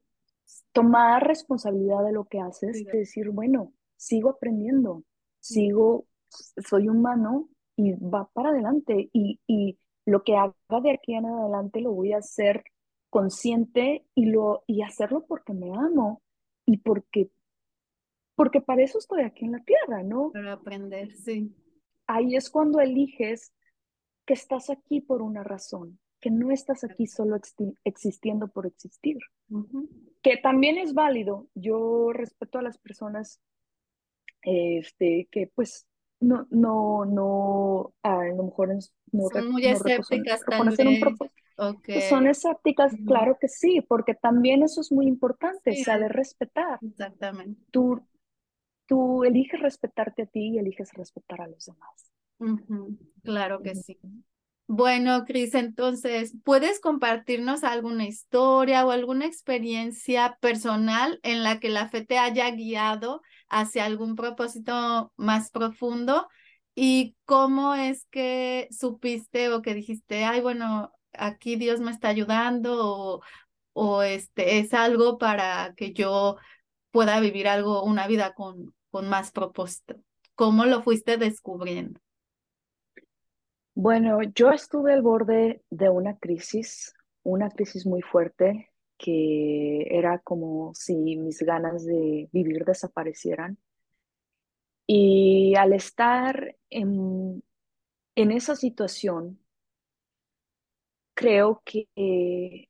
tomar 0.73 1.27
responsabilidad 1.27 2.05
de 2.05 2.12
lo 2.12 2.25
que 2.25 2.40
haces, 2.40 2.79
y 2.81 2.85
decir, 2.85 3.31
bueno, 3.31 3.73
sigo 3.97 4.31
aprendiendo, 4.31 5.05
sigo, 5.40 6.07
soy 6.29 6.88
humano 6.88 7.49
y 7.77 7.92
va 7.92 8.29
para 8.33 8.51
adelante 8.51 9.09
y, 9.12 9.40
y 9.47 9.79
lo 10.05 10.23
que 10.23 10.37
haga 10.37 10.55
de 10.83 10.92
aquí 10.92 11.14
en 11.14 11.27
adelante 11.27 11.81
lo 11.81 11.92
voy 11.92 12.12
a 12.12 12.18
hacer 12.18 12.64
consciente 13.11 14.05
y, 14.14 14.27
lo, 14.27 14.64
y 14.66 14.83
hacerlo 14.83 15.25
porque 15.27 15.55
me 15.55 15.70
amo 15.70 16.20
y 16.66 16.79
porque, 16.79 17.31
porque 18.35 18.61
para 18.61 18.83
eso 18.83 18.98
estoy 18.98 19.22
aquí 19.22 19.44
en 19.44 19.53
la 19.53 19.64
tierra, 19.64 20.03
¿no? 20.03 20.31
Para 20.33 20.55
aprender, 20.55 21.14
sí. 21.16 21.55
Ahí 22.07 22.37
es 22.37 22.50
cuando 22.50 22.81
eliges 22.81 23.53
que 24.27 24.35
estás 24.35 24.70
aquí 24.70 25.00
por 25.00 25.22
una 25.22 25.42
razón, 25.42 25.98
que 26.20 26.31
no 26.31 26.50
estás 26.50 26.85
aquí 26.85 27.07
solo 27.07 27.37
existiendo 27.85 28.48
por 28.48 28.66
existir, 28.66 29.18
que 30.22 30.37
también 30.38 30.79
es 30.79 30.94
válido. 30.94 31.48
Yo 31.55 32.12
respeto 32.12 32.59
a 32.59 32.62
las 32.62 32.79
personas 32.79 33.40
este, 34.42 35.29
que 35.31 35.50
pues 35.55 35.87
no, 36.20 36.46
no, 36.50 37.05
no, 37.05 37.94
a 38.03 38.24
lo 38.27 38.44
mejor 38.44 38.74
no, 39.12 39.29
son 39.29 39.53
muy 39.53 39.66
escépticas 39.66 40.40
también. 40.48 41.05
Pues 41.56 42.08
son 42.08 42.26
escépticas, 42.26 42.94
claro 43.06 43.38
que 43.40 43.48
sí, 43.48 43.80
porque 43.88 44.14
también 44.14 44.62
eso 44.62 44.80
es 44.80 44.90
muy 44.90 45.06
importante, 45.06 45.76
saber 45.76 46.12
respetar. 46.12 46.78
Exactamente. 46.82 47.60
Tú, 47.70 48.02
tú 48.86 49.24
eliges 49.24 49.60
respetarte 49.60 50.22
a 50.22 50.26
ti 50.26 50.54
y 50.54 50.58
eliges 50.58 50.92
respetar 50.94 51.42
a 51.42 51.46
los 51.46 51.66
demás. 51.66 52.10
Claro 53.22 53.62
que 53.62 53.74
sí. 53.74 53.98
Bueno, 54.66 55.26
Cris, 55.26 55.54
entonces, 55.54 56.34
¿puedes 56.42 56.80
compartirnos 56.80 57.64
alguna 57.64 58.06
historia 58.06 58.86
o 58.86 58.90
alguna 58.90 59.26
experiencia 59.26 60.38
personal 60.40 61.20
en 61.22 61.42
la 61.42 61.60
que 61.60 61.68
la 61.68 61.90
fe 61.90 62.02
te 62.02 62.16
haya 62.16 62.50
guiado 62.50 63.20
hacia 63.50 63.84
algún 63.84 64.16
propósito 64.16 65.12
más 65.16 65.50
profundo 65.50 66.28
y 66.74 67.14
cómo 67.26 67.74
es 67.74 68.06
que 68.06 68.68
supiste 68.70 69.50
o 69.50 69.60
que 69.60 69.74
dijiste, 69.74 70.24
ay, 70.24 70.40
bueno, 70.40 70.93
aquí 71.18 71.57
Dios 71.57 71.81
me 71.81 71.90
está 71.90 72.09
ayudando 72.09 72.77
o, 72.79 73.22
o 73.72 74.03
este 74.03 74.59
es 74.59 74.74
algo 74.74 75.18
para 75.18 75.74
que 75.77 75.92
yo 75.92 76.37
pueda 76.90 77.20
vivir 77.20 77.48
algo, 77.48 77.83
una 77.85 78.07
vida 78.07 78.35
con, 78.35 78.74
con 78.90 79.09
más 79.09 79.33
propósito. 79.33 79.96
¿Cómo 80.35 80.64
lo 80.64 80.83
fuiste 80.83 81.16
descubriendo? 81.16 82.00
Bueno, 83.74 84.22
yo 84.35 84.50
estuve 84.50 84.92
al 84.92 85.03
borde 85.03 85.62
de 85.70 85.88
una 85.88 86.16
crisis, 86.16 86.94
una 87.24 87.50
crisis 87.50 87.87
muy 87.87 88.03
fuerte 88.03 88.70
que 88.96 89.88
era 89.90 90.20
como 90.20 90.72
si 90.74 91.16
mis 91.16 91.40
ganas 91.40 91.85
de 91.85 92.29
vivir 92.33 92.64
desaparecieran. 92.64 93.59
Y 94.87 95.55
al 95.57 95.72
estar 95.72 96.57
en, 96.70 97.42
en 98.14 98.31
esa 98.31 98.55
situación, 98.55 99.43
creo 101.14 101.62
que 101.64 102.68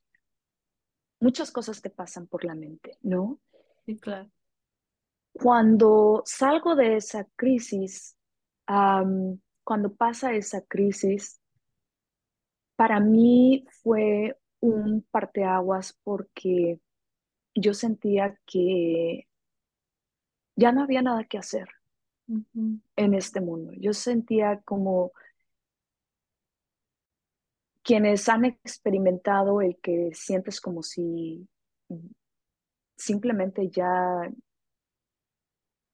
muchas 1.21 1.51
cosas 1.51 1.83
te 1.83 1.91
pasan 1.91 2.27
por 2.27 2.45
la 2.45 2.55
mente, 2.55 2.99
¿no? 3.03 3.41
Sí, 3.87 3.97
claro. 3.97 4.31
Cuando 5.33 6.23
salgo 6.25 6.77
de 6.77 6.97
esa 6.97 7.27
crisis, 7.37 8.17
cuando 8.67 9.95
pasa 9.97 10.35
esa 10.35 10.61
crisis, 10.63 11.41
para 12.77 13.01
mí 13.01 13.67
fue 13.83 14.39
un 14.61 15.07
parteaguas 15.11 15.99
porque 16.05 16.81
yo 17.55 17.75
sentía 17.75 18.39
que 18.47 19.27
ya 20.57 20.73
no 20.73 20.83
había 20.83 21.03
nada 21.03 21.25
que 21.25 21.39
hacer 21.39 21.69
en 22.97 23.15
este 23.15 23.41
mundo. 23.41 23.73
Yo 23.77 23.93
sentía 23.93 24.61
como 24.63 25.13
quienes 27.85 28.29
han 28.29 28.47
experimentado 28.47 29.61
el 29.61 29.77
que 29.81 30.11
sientes 30.15 30.61
como 30.61 30.83
si 30.83 31.47
simplemente 32.97 33.69
ya, 33.69 34.31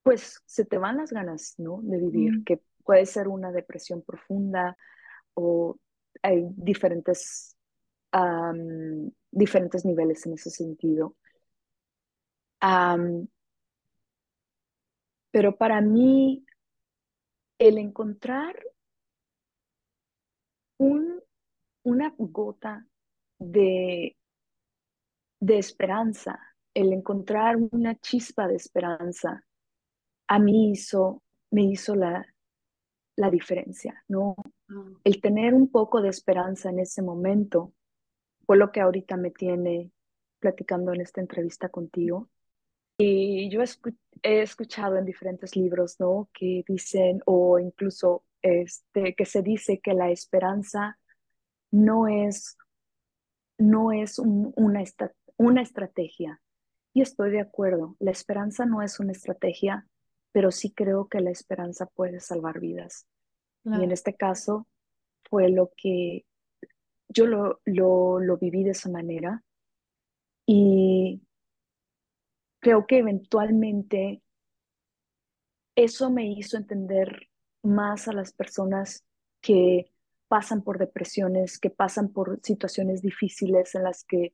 pues 0.02 0.40
se 0.46 0.64
te 0.64 0.78
van 0.78 0.98
las 0.98 1.12
ganas, 1.12 1.54
¿no? 1.58 1.80
De 1.82 1.98
vivir, 1.98 2.44
que 2.44 2.62
puede 2.84 3.04
ser 3.06 3.26
una 3.28 3.50
depresión 3.50 4.02
profunda 4.02 4.76
o 5.34 5.76
hay 6.22 6.46
diferentes, 6.56 7.56
diferentes 9.32 9.84
niveles 9.84 10.24
en 10.26 10.34
ese 10.34 10.50
sentido. 10.50 11.16
pero 15.32 15.56
para 15.56 15.80
mí, 15.80 16.44
el 17.58 17.78
encontrar 17.78 18.56
un 20.78 21.09
una 21.82 22.14
gota 22.18 22.86
de, 23.38 24.16
de 25.40 25.58
esperanza, 25.58 26.38
el 26.74 26.92
encontrar 26.92 27.56
una 27.70 27.96
chispa 27.96 28.46
de 28.46 28.56
esperanza, 28.56 29.44
a 30.28 30.38
mí 30.38 30.70
hizo, 30.70 31.22
me 31.50 31.64
hizo 31.64 31.94
la, 31.96 32.24
la 33.16 33.30
diferencia, 33.30 34.04
¿no? 34.08 34.36
Mm. 34.68 34.92
El 35.04 35.20
tener 35.20 35.54
un 35.54 35.70
poco 35.70 36.00
de 36.00 36.08
esperanza 36.08 36.70
en 36.70 36.78
ese 36.78 37.02
momento 37.02 37.72
fue 38.46 38.56
lo 38.56 38.70
que 38.70 38.80
ahorita 38.80 39.16
me 39.16 39.30
tiene 39.30 39.90
platicando 40.38 40.92
en 40.92 41.00
esta 41.00 41.20
entrevista 41.20 41.68
contigo. 41.68 42.28
Y 42.98 43.48
yo 43.50 43.62
he 44.22 44.42
escuchado 44.42 44.96
en 44.98 45.06
diferentes 45.06 45.56
libros, 45.56 45.98
¿no? 45.98 46.28
Que 46.34 46.62
dicen, 46.66 47.22
o 47.24 47.58
incluso 47.58 48.24
este, 48.42 49.14
que 49.14 49.24
se 49.24 49.42
dice 49.42 49.80
que 49.80 49.94
la 49.94 50.10
esperanza 50.10 50.98
no 51.70 52.08
es, 52.08 52.56
no 53.58 53.92
es 53.92 54.18
una, 54.18 54.84
una 55.36 55.62
estrategia. 55.62 56.40
Y 56.92 57.02
estoy 57.02 57.30
de 57.30 57.40
acuerdo, 57.40 57.96
la 58.00 58.10
esperanza 58.10 58.66
no 58.66 58.82
es 58.82 58.98
una 59.00 59.12
estrategia, 59.12 59.86
pero 60.32 60.50
sí 60.50 60.72
creo 60.72 61.08
que 61.08 61.20
la 61.20 61.30
esperanza 61.30 61.86
puede 61.86 62.20
salvar 62.20 62.60
vidas. 62.60 63.06
Y 63.64 63.84
en 63.84 63.92
este 63.92 64.14
caso 64.14 64.66
fue 65.28 65.50
lo 65.50 65.70
que 65.76 66.24
yo 67.08 67.26
lo, 67.26 67.60
lo, 67.64 68.18
lo 68.20 68.38
viví 68.38 68.64
de 68.64 68.70
esa 68.70 68.88
manera 68.88 69.44
y 70.46 71.20
creo 72.60 72.86
que 72.86 72.98
eventualmente 72.98 74.22
eso 75.76 76.10
me 76.10 76.26
hizo 76.26 76.56
entender 76.56 77.28
más 77.62 78.08
a 78.08 78.12
las 78.12 78.32
personas 78.32 79.04
que 79.40 79.92
pasan 80.30 80.62
por 80.62 80.78
depresiones, 80.78 81.58
que 81.58 81.70
pasan 81.70 82.12
por 82.12 82.38
situaciones 82.44 83.02
difíciles 83.02 83.74
en 83.74 83.82
las 83.82 84.04
que 84.04 84.32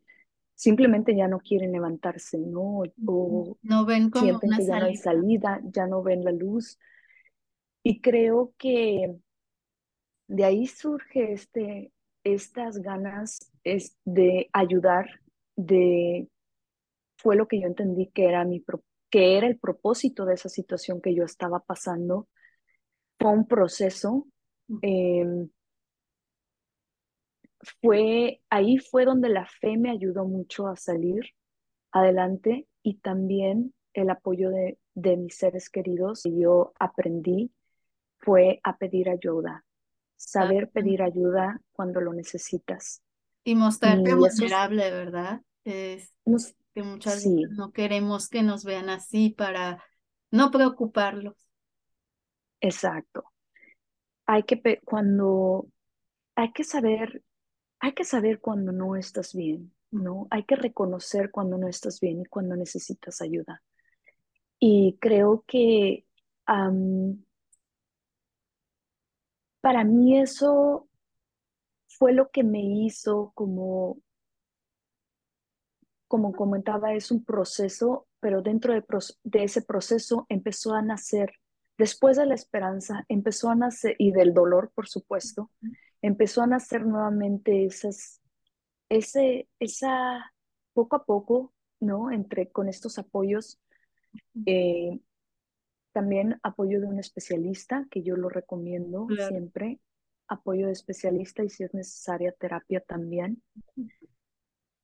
simplemente 0.54 1.16
ya 1.16 1.26
no 1.26 1.38
quieren 1.38 1.72
levantarse, 1.72 2.36
¿no? 2.36 2.82
O 3.06 3.56
no 3.62 3.86
ven 3.86 4.10
como 4.10 4.26
sienten 4.26 4.50
que 4.58 4.66
ya 4.66 4.78
no 4.78 4.86
hay 4.86 4.96
salida, 4.96 5.58
ya 5.64 5.86
no 5.86 6.02
ven 6.02 6.22
la 6.22 6.32
luz. 6.32 6.78
Y 7.82 8.02
creo 8.02 8.52
que 8.58 9.16
de 10.28 10.44
ahí 10.44 10.66
surge 10.66 11.32
este, 11.32 11.92
estas 12.22 12.76
ganas 12.82 13.38
es 13.64 13.96
de 14.04 14.50
ayudar, 14.52 15.08
de, 15.56 16.28
fue 17.16 17.36
lo 17.36 17.48
que 17.48 17.58
yo 17.58 17.68
entendí 17.68 18.08
que 18.08 18.26
era, 18.26 18.44
mi, 18.44 18.62
que 19.08 19.38
era 19.38 19.46
el 19.46 19.58
propósito 19.58 20.26
de 20.26 20.34
esa 20.34 20.50
situación 20.50 21.00
que 21.00 21.14
yo 21.14 21.24
estaba 21.24 21.60
pasando. 21.60 22.28
Fue 23.18 23.30
un 23.30 23.48
proceso. 23.48 24.26
Em, 24.82 25.48
fue, 27.80 28.40
ahí 28.50 28.78
fue 28.78 29.04
donde 29.04 29.28
la 29.28 29.46
fe 29.46 29.76
me 29.76 29.90
ayudó 29.90 30.24
mucho 30.24 30.68
a 30.68 30.76
salir 30.76 31.22
adelante 31.92 32.66
y 32.82 32.98
también 32.98 33.74
el 33.94 34.10
apoyo 34.10 34.50
de, 34.50 34.78
de 34.94 35.16
mis 35.16 35.36
seres 35.36 35.70
queridos. 35.70 36.26
Y 36.26 36.40
yo 36.40 36.72
aprendí 36.78 37.50
fue 38.18 38.60
a 38.64 38.76
pedir 38.76 39.08
ayuda, 39.08 39.64
saber 40.16 40.70
pedir 40.70 41.02
ayuda 41.02 41.60
cuando 41.72 42.00
lo 42.00 42.12
necesitas. 42.12 43.02
Y 43.44 43.54
mostrarte 43.54 44.14
vulnerable, 44.14 44.90
¿verdad? 44.90 45.42
Es 45.64 46.12
que 46.74 46.82
muchas 46.82 47.24
veces 47.24 47.50
no 47.56 47.72
queremos 47.72 48.28
que 48.28 48.42
nos 48.42 48.64
vean 48.64 48.90
así 48.90 49.30
para 49.30 49.82
no 50.30 50.50
preocuparlos. 50.50 51.36
Exacto. 52.60 53.24
Hay 54.26 54.42
que 54.42 54.80
cuando 54.84 55.68
hay 56.34 56.52
que 56.52 56.64
saber 56.64 57.22
hay 57.80 57.92
que 57.92 58.04
saber 58.04 58.40
cuando 58.40 58.72
no 58.72 58.96
estás 58.96 59.34
bien, 59.34 59.72
¿no? 59.90 60.26
Hay 60.30 60.44
que 60.44 60.56
reconocer 60.56 61.30
cuando 61.30 61.58
no 61.58 61.68
estás 61.68 62.00
bien 62.00 62.22
y 62.22 62.26
cuando 62.26 62.56
necesitas 62.56 63.20
ayuda. 63.20 63.62
Y 64.58 64.96
creo 65.00 65.44
que 65.46 66.06
para 69.60 69.84
mí 69.84 70.18
eso 70.18 70.88
fue 71.88 72.12
lo 72.12 72.30
que 72.30 72.44
me 72.44 72.60
hizo 72.60 73.32
como, 73.34 73.98
como 76.08 76.32
comentaba, 76.32 76.94
es 76.94 77.10
un 77.10 77.24
proceso, 77.24 78.06
pero 78.20 78.42
dentro 78.42 78.72
de, 78.74 78.84
de 79.24 79.44
ese 79.44 79.62
proceso 79.62 80.26
empezó 80.28 80.74
a 80.74 80.82
nacer, 80.82 81.32
después 81.78 82.16
de 82.16 82.26
la 82.26 82.34
esperanza, 82.34 83.04
empezó 83.08 83.50
a 83.50 83.54
nacer, 83.54 83.96
y 83.98 84.12
del 84.12 84.32
dolor, 84.32 84.70
por 84.74 84.88
supuesto, 84.88 85.50
empezó 86.06 86.42
a 86.42 86.46
nacer 86.46 86.86
nuevamente 86.86 87.64
esas, 87.64 88.20
ese, 88.88 89.48
esa, 89.58 90.32
poco 90.72 90.96
a 90.96 91.04
poco, 91.04 91.52
¿no? 91.80 92.10
Entre, 92.10 92.50
con 92.50 92.68
estos 92.68 92.98
apoyos, 92.98 93.60
eh, 94.46 95.00
también 95.92 96.38
apoyo 96.42 96.80
de 96.80 96.86
un 96.86 96.98
especialista, 96.98 97.86
que 97.90 98.02
yo 98.02 98.16
lo 98.16 98.28
recomiendo 98.28 99.06
siempre. 99.28 99.80
Apoyo 100.28 100.66
de 100.66 100.72
especialista 100.72 101.44
y 101.44 101.48
si 101.48 101.64
es 101.64 101.72
necesaria 101.72 102.32
terapia 102.32 102.80
también. 102.80 103.42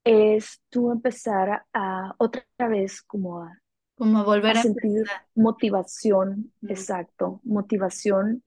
Es 0.04 0.62
tú 0.70 0.90
empezar 0.90 1.64
a, 1.72 2.14
otra 2.18 2.44
vez 2.68 3.02
como 3.02 3.42
a, 3.42 3.60
como 3.94 4.24
volver 4.24 4.56
a, 4.56 4.62
sentir 4.62 5.04
motivación, 5.34 6.52
exacto, 6.66 7.40
motivación. 7.44 8.42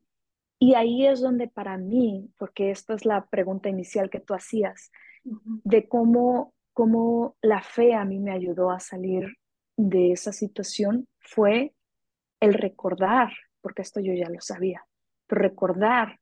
Y 0.60 0.74
ahí 0.76 1.06
es 1.06 1.22
donde 1.22 1.48
para 1.48 1.78
mí, 1.78 2.32
porque 2.38 2.72
esta 2.72 2.94
es 2.94 3.06
la 3.06 3.26
pregunta 3.26 3.70
inicial 3.70 4.10
que 4.10 4.20
tú 4.20 4.34
hacías, 4.34 4.92
de 5.24 5.88
cómo, 5.88 6.54
cómo 6.74 7.36
la 7.42 7.62
fe 7.62 7.94
a 7.94 8.06
mí 8.06 8.20
me 8.20 8.32
ayudó 8.32 8.72
a 8.72 8.80
salir 8.80 9.38
de 9.76 10.12
esa 10.12 10.32
situación, 10.32 11.08
fue 11.20 11.74
el 12.40 12.54
recordar, 12.54 13.34
porque 13.62 13.82
esto 13.82 14.00
yo 14.00 14.14
ya 14.14 14.30
lo 14.30 14.40
sabía, 14.40 14.86
pero 15.28 15.42
recordar 15.42 16.20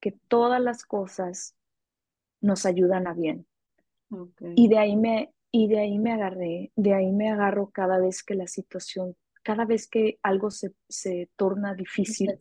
que 0.00 0.12
todas 0.28 0.60
las 0.60 0.84
cosas 0.84 1.54
nos 2.40 2.66
ayudan 2.66 3.06
a 3.06 3.14
bien. 3.14 3.46
Y 4.56 4.68
de 4.68 4.78
ahí 4.78 4.96
me 4.96 5.32
y 5.50 5.68
de 5.68 5.80
ahí 5.80 5.98
me 5.98 6.12
agarré, 6.12 6.72
de 6.76 6.94
ahí 6.94 7.10
me 7.10 7.30
agarro 7.30 7.70
cada 7.70 7.98
vez 7.98 8.22
que 8.22 8.34
la 8.34 8.46
situación, 8.46 9.16
cada 9.42 9.64
vez 9.64 9.88
que 9.88 10.18
algo 10.22 10.50
se, 10.50 10.74
se 10.88 11.30
torna 11.36 11.74
difícil. 11.74 12.38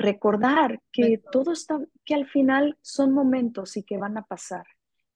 Recordar 0.00 0.80
que 0.92 1.20
todo 1.30 1.52
está, 1.52 1.78
que 2.06 2.14
al 2.14 2.26
final 2.26 2.78
son 2.80 3.12
momentos 3.12 3.76
y 3.76 3.82
que 3.82 3.98
van 3.98 4.16
a 4.16 4.22
pasar, 4.22 4.64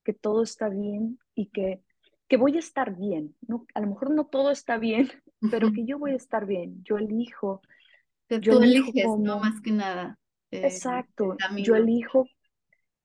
que 0.03 0.13
todo 0.13 0.43
está 0.43 0.69
bien 0.69 1.17
y 1.33 1.47
que, 1.47 1.81
que 2.27 2.37
voy 2.37 2.55
a 2.55 2.59
estar 2.59 2.95
bien. 2.95 3.35
¿no? 3.47 3.65
A 3.73 3.81
lo 3.81 3.87
mejor 3.87 4.11
no 4.11 4.27
todo 4.27 4.51
está 4.51 4.77
bien, 4.77 5.09
pero 5.49 5.71
que 5.71 5.85
yo 5.85 5.97
voy 5.97 6.11
a 6.11 6.15
estar 6.15 6.45
bien. 6.45 6.83
Yo 6.83 6.97
elijo. 6.97 7.61
Que 8.27 8.39
yo 8.39 8.57
tú 8.57 8.63
eliges, 8.63 9.07
no 9.19 9.39
más 9.39 9.59
que 9.59 9.71
nada. 9.71 10.19
Eh, 10.51 10.61
exacto. 10.65 11.35
Yo 11.57 11.75
elijo, 11.75 12.27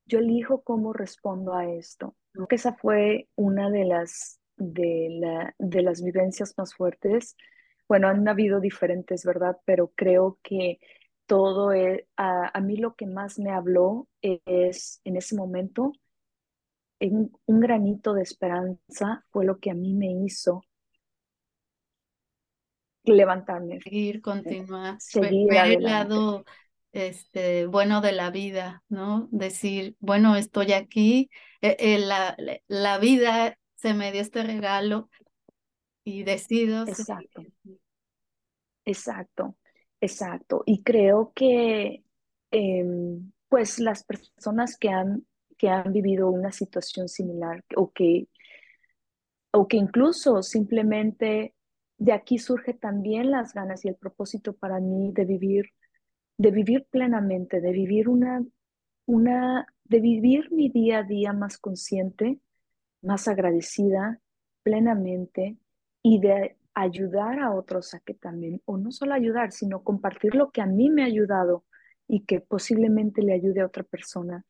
yo 0.04 0.18
elijo 0.18 0.62
cómo 0.62 0.92
respondo 0.92 1.54
a 1.54 1.66
esto. 1.66 2.14
Creo 2.32 2.46
que 2.46 2.56
esa 2.56 2.74
fue 2.74 3.28
una 3.36 3.70
de 3.70 3.86
las, 3.86 4.38
de, 4.56 5.08
la, 5.18 5.54
de 5.58 5.82
las 5.82 6.02
vivencias 6.02 6.54
más 6.58 6.74
fuertes. 6.74 7.36
Bueno, 7.88 8.08
han 8.08 8.28
habido 8.28 8.60
diferentes, 8.60 9.24
¿verdad? 9.24 9.58
Pero 9.64 9.92
creo 9.96 10.38
que 10.42 10.78
todo, 11.30 11.70
es, 11.70 12.04
a, 12.16 12.50
a 12.52 12.60
mí 12.60 12.76
lo 12.76 12.96
que 12.96 13.06
más 13.06 13.38
me 13.38 13.52
habló 13.52 14.08
es 14.20 15.00
en 15.04 15.16
ese 15.16 15.36
momento, 15.36 15.92
en 16.98 17.30
un 17.46 17.60
granito 17.60 18.14
de 18.14 18.22
esperanza 18.22 19.24
fue 19.30 19.44
lo 19.44 19.60
que 19.60 19.70
a 19.70 19.74
mí 19.74 19.94
me 19.94 20.10
hizo 20.10 20.64
levantarme. 23.04 23.80
Seguir, 23.80 24.20
continuar, 24.20 24.96
seguir 24.98 25.54
el 25.54 25.84
lado 25.84 26.44
este, 26.90 27.66
bueno 27.66 28.00
de 28.00 28.10
la 28.10 28.32
vida, 28.32 28.82
¿no? 28.88 29.28
Decir, 29.30 29.94
bueno, 30.00 30.34
estoy 30.34 30.72
aquí, 30.72 31.30
eh, 31.60 31.76
eh, 31.78 32.00
la, 32.00 32.36
la, 32.66 32.98
vida 32.98 33.56
se 33.76 33.94
me 33.94 34.10
dio 34.10 34.20
este 34.20 34.42
regalo 34.42 35.08
y 36.02 36.24
decido. 36.24 36.88
Exacto. 36.88 37.44
Exacto, 38.84 39.56
exacto. 40.00 40.62
Y 40.66 40.82
creo 40.82 41.32
que, 41.34 42.04
em, 42.50 43.32
pues, 43.48 43.78
las 43.78 44.04
personas 44.04 44.76
que 44.78 44.90
han, 44.90 45.26
que 45.58 45.68
han 45.68 45.92
vivido 45.92 46.30
una 46.30 46.52
situación 46.52 47.08
similar 47.08 47.64
o 47.76 47.92
que, 47.92 48.28
o 49.52 49.68
que 49.68 49.76
incluso 49.76 50.42
simplemente 50.42 51.54
de 51.98 52.12
aquí 52.12 52.38
surge 52.38 52.72
también 52.74 53.30
las 53.30 53.52
ganas 53.52 53.84
y 53.84 53.88
el 53.88 53.96
propósito 53.96 54.54
para 54.54 54.80
mí 54.80 55.12
de 55.12 55.24
vivir, 55.26 55.66
de 56.38 56.50
vivir 56.50 56.86
plenamente, 56.90 57.60
de 57.60 57.72
vivir 57.72 58.08
una, 58.08 58.42
una, 59.06 59.66
de 59.84 60.00
vivir 60.00 60.50
mi 60.50 60.70
día 60.70 61.00
a 61.00 61.02
día 61.02 61.32
más 61.34 61.58
consciente, 61.58 62.40
más 63.02 63.28
agradecida, 63.28 64.20
plenamente 64.62 65.58
y 66.02 66.20
de 66.20 66.56
ayudar 66.74 67.40
a 67.40 67.52
otros 67.52 67.94
a 67.94 68.00
que 68.00 68.14
también, 68.14 68.62
o 68.64 68.78
no 68.78 68.92
solo 68.92 69.14
ayudar, 69.14 69.52
sino 69.52 69.82
compartir 69.82 70.34
lo 70.34 70.50
que 70.50 70.60
a 70.60 70.66
mí 70.66 70.90
me 70.90 71.02
ha 71.02 71.06
ayudado 71.06 71.64
y 72.06 72.24
que 72.24 72.40
posiblemente 72.40 73.22
le 73.22 73.34
ayude 73.34 73.60
a 73.60 73.66
otra 73.66 73.84
persona 73.84 74.44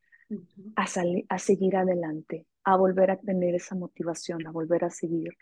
a, 0.76 0.86
a 1.28 1.38
seguir 1.38 1.76
adelante, 1.76 2.46
a 2.64 2.76
volver 2.76 3.10
a 3.10 3.18
tener 3.18 3.54
esa 3.54 3.74
motivación, 3.74 4.46
a 4.46 4.50
volver 4.50 4.84
a 4.84 4.90
seguir 4.90 5.34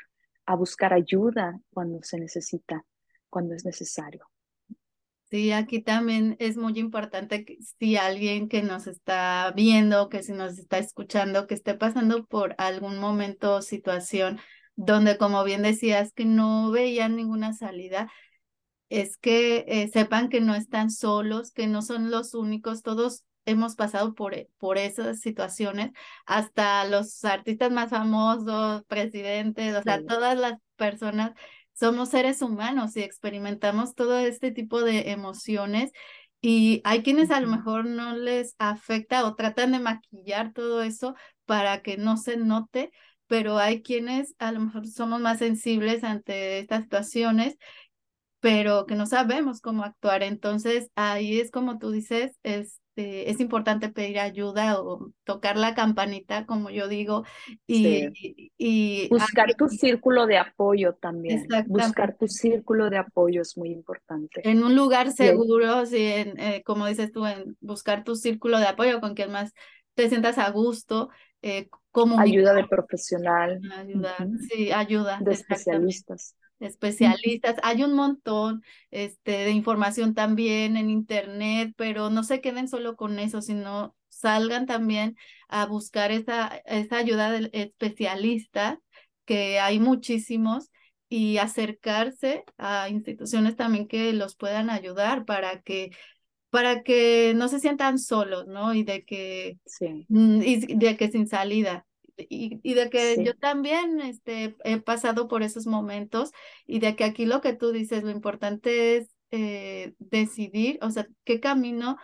a 0.48 0.56
buscar 0.56 0.94
ayuda 0.94 1.60
cuando 1.70 2.02
se 2.02 2.18
necesita, 2.18 2.82
cuando 3.28 3.54
es 3.54 3.66
necesario. 3.66 4.26
Sí, 5.24 5.52
aquí 5.52 5.82
también 5.82 6.36
es 6.38 6.56
muy 6.56 6.78
importante 6.78 7.44
que 7.44 7.58
si 7.60 7.96
alguien 7.96 8.48
que 8.48 8.62
nos 8.62 8.86
está 8.86 9.52
viendo, 9.54 10.08
que 10.08 10.22
si 10.22 10.32
nos 10.32 10.58
está 10.58 10.78
escuchando, 10.78 11.46
que 11.46 11.52
esté 11.52 11.74
pasando 11.74 12.24
por 12.24 12.54
algún 12.56 12.98
momento 12.98 13.56
o 13.56 13.62
situación 13.62 14.40
donde, 14.78 15.18
como 15.18 15.42
bien 15.42 15.62
decías, 15.62 16.12
que 16.12 16.24
no 16.24 16.70
veían 16.70 17.16
ninguna 17.16 17.52
salida, 17.52 18.10
es 18.88 19.18
que 19.18 19.64
eh, 19.66 19.90
sepan 19.92 20.28
que 20.28 20.40
no 20.40 20.54
están 20.54 20.90
solos, 20.90 21.50
que 21.50 21.66
no 21.66 21.82
son 21.82 22.12
los 22.12 22.32
únicos, 22.32 22.82
todos 22.82 23.24
hemos 23.44 23.74
pasado 23.74 24.14
por, 24.14 24.34
e, 24.34 24.48
por 24.56 24.78
esas 24.78 25.18
situaciones, 25.18 25.90
hasta 26.26 26.84
los 26.84 27.24
artistas 27.24 27.72
más 27.72 27.90
famosos, 27.90 28.84
presidentes, 28.84 29.76
o 29.76 29.82
sea, 29.82 30.04
todas 30.04 30.38
las 30.38 30.60
personas 30.76 31.32
somos 31.74 32.10
seres 32.10 32.40
humanos 32.40 32.96
y 32.96 33.02
experimentamos 33.02 33.96
todo 33.96 34.18
este 34.18 34.52
tipo 34.52 34.82
de 34.82 35.10
emociones. 35.10 35.90
Y 36.40 36.82
hay 36.84 37.02
quienes 37.02 37.32
a 37.32 37.40
lo 37.40 37.48
mejor 37.48 37.84
no 37.84 38.16
les 38.16 38.54
afecta 38.58 39.26
o 39.26 39.34
tratan 39.34 39.72
de 39.72 39.80
maquillar 39.80 40.52
todo 40.52 40.82
eso 40.84 41.16
para 41.46 41.82
que 41.82 41.96
no 41.96 42.16
se 42.16 42.36
note, 42.36 42.92
pero 43.28 43.58
hay 43.58 43.82
quienes 43.82 44.34
a 44.38 44.50
lo 44.50 44.60
mejor 44.60 44.86
somos 44.86 45.20
más 45.20 45.38
sensibles 45.38 46.02
ante 46.02 46.58
estas 46.58 46.82
situaciones 46.82 47.56
pero 48.40 48.86
que 48.86 48.94
no 48.94 49.04
sabemos 49.06 49.60
cómo 49.60 49.82
actuar. 49.82 50.22
Entonces, 50.22 50.92
ahí 50.94 51.40
es 51.40 51.50
como 51.50 51.78
tú 51.80 51.90
dices, 51.90 52.38
es, 52.44 52.80
este, 52.98 53.30
es 53.30 53.40
importante 53.40 53.88
pedir 53.88 54.18
ayuda 54.18 54.80
o 54.80 55.12
tocar 55.24 55.56
la 55.56 55.74
campanita, 55.74 56.46
como 56.46 56.70
yo 56.70 56.88
digo, 56.88 57.24
y, 57.66 58.50
y 58.58 59.08
buscar 59.08 59.54
tu 59.54 59.68
círculo 59.68 60.26
de 60.26 60.38
apoyo 60.38 60.94
también. 60.94 61.46
Buscar 61.68 62.16
tu 62.16 62.26
círculo 62.26 62.90
de 62.90 62.98
apoyo 62.98 63.42
es 63.42 63.56
muy 63.56 63.70
importante. 63.70 64.40
En 64.48 64.64
un 64.64 64.74
lugar 64.74 65.12
seguro, 65.12 65.86
sí, 65.86 65.96
eh, 65.98 66.62
como 66.64 66.86
dices 66.86 67.12
tú, 67.12 67.24
en 67.26 67.56
buscar 67.60 68.04
tu 68.04 68.16
círculo 68.16 68.58
de 68.58 68.66
apoyo 68.66 69.00
con 69.00 69.14
quien 69.14 69.30
más 69.30 69.52
te 69.94 70.08
sientas 70.08 70.38
a 70.38 70.50
gusto, 70.50 71.10
eh, 71.42 71.68
Ayuda 72.18 72.54
de 72.54 72.66
profesional. 72.66 73.60
Ayuda, 73.76 74.16
sí, 74.48 74.72
ayuda. 74.72 75.18
De 75.20 75.32
especialistas. 75.32 76.34
Especialistas. 76.60 77.56
Hay 77.62 77.82
un 77.84 77.94
montón 77.94 78.62
este, 78.90 79.32
de 79.32 79.50
información 79.50 80.14
también 80.14 80.76
en 80.76 80.90
internet, 80.90 81.72
pero 81.76 82.10
no 82.10 82.24
se 82.24 82.40
queden 82.40 82.68
solo 82.68 82.96
con 82.96 83.18
eso, 83.18 83.42
sino 83.42 83.94
salgan 84.08 84.66
también 84.66 85.16
a 85.48 85.66
buscar 85.66 86.10
esa, 86.10 86.48
esa 86.66 86.96
ayuda 86.96 87.30
del 87.30 87.50
especialista, 87.52 88.80
que 89.24 89.60
hay 89.60 89.78
muchísimos, 89.78 90.70
y 91.08 91.38
acercarse 91.38 92.44
a 92.58 92.88
instituciones 92.88 93.56
también 93.56 93.88
que 93.88 94.12
los 94.12 94.36
puedan 94.36 94.68
ayudar 94.68 95.24
para 95.24 95.62
que 95.62 95.90
para 96.50 96.82
que 96.82 97.34
no 97.36 97.48
se 97.48 97.60
sientan 97.60 97.98
solos, 97.98 98.46
¿no? 98.46 98.74
Y 98.74 98.82
de 98.82 99.04
que, 99.04 99.58
sí. 99.66 100.06
Mm, 100.08 100.42
y 100.42 100.56
de 100.76 100.96
que 100.96 101.10
sin 101.10 101.26
salida. 101.26 101.86
Y, 102.18 102.60
y 102.62 102.74
de 102.74 102.90
que 102.90 103.22
yo 103.24 103.34
también 103.36 104.00
este, 104.00 104.56
he 104.64 104.80
pasado 104.80 105.28
por 105.28 105.42
esos 105.42 105.66
momentos 105.66 106.32
y 106.66 106.80
de 106.80 106.96
que 106.96 107.04
aquí 107.04 107.26
lo 107.26 107.40
que 107.40 107.54
tú 107.54 107.72
dices, 107.72 108.02
lo 108.02 108.10
importante 108.10 108.96
es 108.96 109.10
eh, 109.30 109.94
decidir, 109.98 110.78
o 110.82 110.90
sea, 110.90 111.06
qué 111.24 111.40
camino 111.40 111.96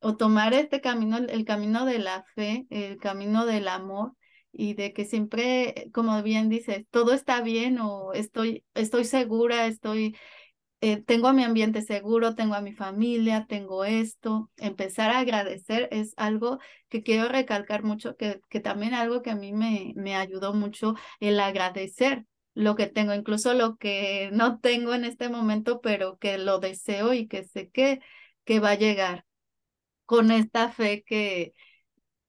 o 0.00 0.16
tomar 0.16 0.54
este 0.54 0.80
camino, 0.80 1.18
el, 1.18 1.44
camino 1.44 1.86
de 1.86 1.98
la 1.98 2.24
fe, 2.34 2.66
el 2.70 2.98
camino 2.98 3.46
del 3.46 3.68
amor 3.68 4.12
y 4.52 4.74
de 4.74 4.92
que 4.92 5.04
siempre, 5.04 5.90
como 5.92 6.22
bien 6.22 6.48
dices, 6.48 6.84
todo 6.90 7.12
está 7.12 7.40
bien 7.40 7.78
o 7.80 8.12
estoy, 8.12 8.64
estoy 8.74 9.04
segura, 9.04 9.66
estoy 9.66 10.16
eh, 10.90 11.02
tengo 11.02 11.28
a 11.28 11.32
mi 11.32 11.42
ambiente 11.44 11.82
seguro, 11.82 12.34
tengo 12.34 12.54
a 12.54 12.60
mi 12.60 12.72
familia, 12.72 13.46
tengo 13.48 13.84
esto. 13.84 14.50
Empezar 14.56 15.10
a 15.10 15.18
agradecer 15.20 15.88
es 15.92 16.14
algo 16.16 16.58
que 16.88 17.02
quiero 17.02 17.28
recalcar 17.28 17.82
mucho, 17.82 18.16
que, 18.16 18.40
que 18.48 18.60
también 18.60 18.94
algo 18.94 19.22
que 19.22 19.30
a 19.30 19.36
mí 19.36 19.52
me, 19.52 19.92
me 19.96 20.14
ayudó 20.16 20.52
mucho 20.54 20.94
el 21.20 21.40
agradecer 21.40 22.24
lo 22.54 22.76
que 22.76 22.86
tengo, 22.86 23.14
incluso 23.14 23.54
lo 23.54 23.76
que 23.76 24.30
no 24.32 24.60
tengo 24.60 24.94
en 24.94 25.04
este 25.04 25.28
momento, 25.28 25.80
pero 25.80 26.18
que 26.18 26.38
lo 26.38 26.58
deseo 26.60 27.12
y 27.14 27.26
que 27.28 27.44
sé 27.44 27.68
que, 27.70 28.00
que 28.44 28.60
va 28.60 28.70
a 28.70 28.74
llegar 28.76 29.26
con 30.04 30.30
esta 30.30 30.70
fe 30.70 31.02
que, 31.04 31.54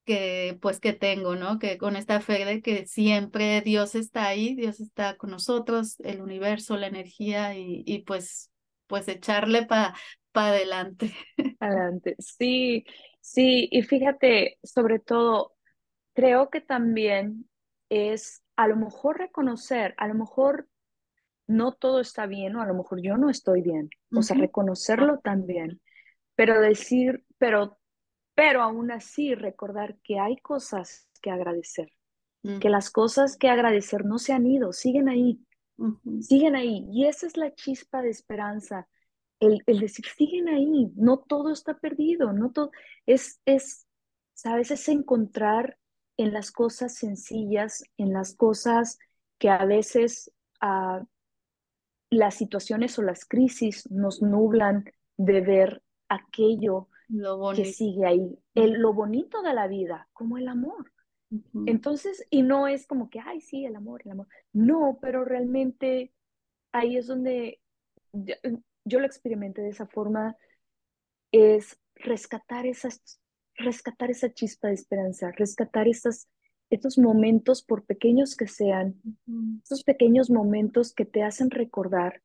que 0.07 0.57
pues 0.61 0.79
que 0.79 0.93
tengo, 0.93 1.35
¿no? 1.35 1.59
Que 1.59 1.77
con 1.77 1.97
esta 1.97 2.21
fe 2.21 2.45
de 2.45 2.61
que 2.63 2.87
siempre 2.87 3.61
Dios 3.61 3.93
está 3.93 4.27
ahí, 4.27 4.55
Dios 4.55 4.79
está 4.79 5.17
con 5.17 5.29
nosotros, 5.29 5.99
el 5.99 6.21
universo, 6.21 6.77
la 6.77 6.87
energía 6.87 7.55
y, 7.55 7.83
y 7.85 7.99
pues 7.99 8.51
pues 8.87 9.07
echarle 9.09 9.65
para 9.65 9.93
pa 10.31 10.47
adelante. 10.47 11.13
Adelante. 11.59 12.15
Sí, 12.19 12.85
sí, 13.19 13.67
y 13.71 13.83
fíjate, 13.83 14.57
sobre 14.63 14.99
todo, 14.99 15.55
creo 16.13 16.49
que 16.49 16.61
también 16.61 17.49
es 17.89 18.43
a 18.55 18.67
lo 18.67 18.77
mejor 18.77 19.17
reconocer, 19.19 19.93
a 19.97 20.07
lo 20.07 20.13
mejor 20.15 20.67
no 21.47 21.73
todo 21.73 21.99
está 21.99 22.27
bien 22.27 22.55
o 22.55 22.61
a 22.61 22.65
lo 22.65 22.73
mejor 22.73 23.01
yo 23.01 23.17
no 23.17 23.29
estoy 23.29 23.61
bien, 23.61 23.89
o 24.13 24.21
sea, 24.21 24.37
reconocerlo 24.37 25.19
también, 25.19 25.81
pero 26.35 26.59
decir, 26.61 27.23
pero 27.37 27.79
pero 28.37 28.61
aún 28.61 28.91
así 28.91 29.33
recordar 29.33 29.97
que 30.03 30.19
hay 30.19 30.37
cosas 30.37 31.09
que 31.23 31.31
agradecer, 31.31 31.91
que 32.61 32.69
las 32.69 32.91
cosas 32.91 33.35
que 33.35 33.49
agradecer 33.49 34.05
no 34.05 34.19
se 34.19 34.31
han 34.31 34.45
ido, 34.45 34.73
siguen 34.73 35.09
ahí, 35.09 35.43
siguen 36.21 36.55
ahí. 36.55 36.87
Y 36.91 37.07
esa 37.07 37.25
es 37.25 37.35
la 37.35 37.55
chispa 37.55 38.03
de 38.03 38.11
esperanza, 38.11 38.87
el, 39.39 39.63
decir, 39.65 40.05
siguen 40.15 40.49
ahí, 40.49 40.91
no 40.95 41.17
todo 41.17 41.51
está 41.51 41.79
perdido, 41.79 42.31
no 42.31 42.51
todo, 42.51 42.69
es, 43.07 43.41
es, 43.45 43.87
sabes, 44.35 44.69
es 44.69 44.87
encontrar 44.87 45.79
en 46.15 46.31
las 46.31 46.51
cosas 46.51 46.93
sencillas, 46.93 47.85
en 47.97 48.13
las 48.13 48.35
cosas 48.35 48.99
que 49.39 49.49
a 49.49 49.65
veces 49.65 50.31
uh, 50.61 51.03
las 52.11 52.35
situaciones 52.35 52.99
o 52.99 53.01
las 53.01 53.25
crisis 53.25 53.89
nos 53.89 54.21
nublan 54.21 54.85
de 55.17 55.41
ver 55.41 55.81
aquello 56.07 56.87
lo 57.09 57.51
que 57.55 57.65
sigue 57.65 58.05
ahí. 58.05 58.39
El, 58.53 58.73
lo 58.73 58.93
bonito 58.93 59.41
de 59.41 59.53
la 59.53 59.67
vida, 59.67 60.09
como 60.13 60.37
el 60.37 60.47
amor. 60.47 60.91
Entonces, 61.65 62.25
y 62.29 62.41
no 62.41 62.67
es 62.67 62.87
como 62.87 63.09
que, 63.09 63.19
ay, 63.19 63.41
sí, 63.41 63.65
el 63.65 63.75
amor, 63.75 64.01
el 64.05 64.11
amor. 64.11 64.27
No, 64.53 64.97
pero 65.01 65.25
realmente 65.25 66.13
ahí 66.71 66.97
es 66.97 67.07
donde 67.07 67.59
yo, 68.13 68.99
lo 68.99 69.05
experimenté 69.05 69.61
de 69.61 69.69
esa 69.69 69.87
forma, 69.87 70.37
es 71.31 71.77
rescatar 71.95 72.65
esas, 72.65 73.19
rescatar 73.55 74.09
esa 74.09 74.33
chispa 74.33 74.69
de 74.69 74.75
esperanza, 74.75 75.31
rescatar 75.31 75.87
esas, 75.87 76.29
estos 76.69 76.97
momentos, 76.97 77.61
por 77.61 77.85
pequeños 77.85 78.35
que 78.35 78.47
sean, 78.47 79.01
esos 79.63 79.83
pequeños 79.83 80.29
momentos 80.29 80.93
que 80.93 81.05
te 81.05 81.23
hacen 81.23 81.51
recordar 81.51 82.21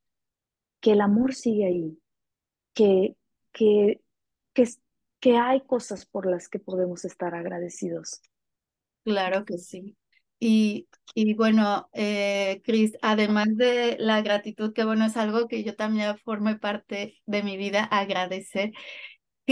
que 0.81 0.93
el 0.93 1.01
amor 1.01 1.35
sigue 1.35 1.67
ahí, 1.67 1.99
que, 2.75 3.17
que 3.53 4.01
que, 4.55 4.69
que 5.21 5.37
hay 5.39 5.61
cosas 5.63 6.07
por 6.07 6.27
las 6.31 6.49
que 6.49 6.59
podemos 6.59 7.05
estar 7.05 7.35
agradecidos. 7.35 8.21
Claro 9.05 9.45
que 9.45 9.59
sí. 9.59 9.97
Y, 10.39 10.89
y 11.15 11.35
bueno, 11.35 11.89
eh, 11.93 12.63
Cris, 12.65 12.97
además 13.03 13.49
de 13.57 13.97
la 13.99 14.23
gratitud, 14.23 14.73
que 14.73 14.85
bueno, 14.85 15.05
es 15.07 15.17
algo 15.17 15.47
que 15.49 15.63
yo 15.65 15.77
también 15.77 16.19
forme 16.19 16.57
parte 16.57 17.21
de 17.27 17.43
mi 17.43 17.57
vida, 17.57 17.85
agradecer. 17.85 18.73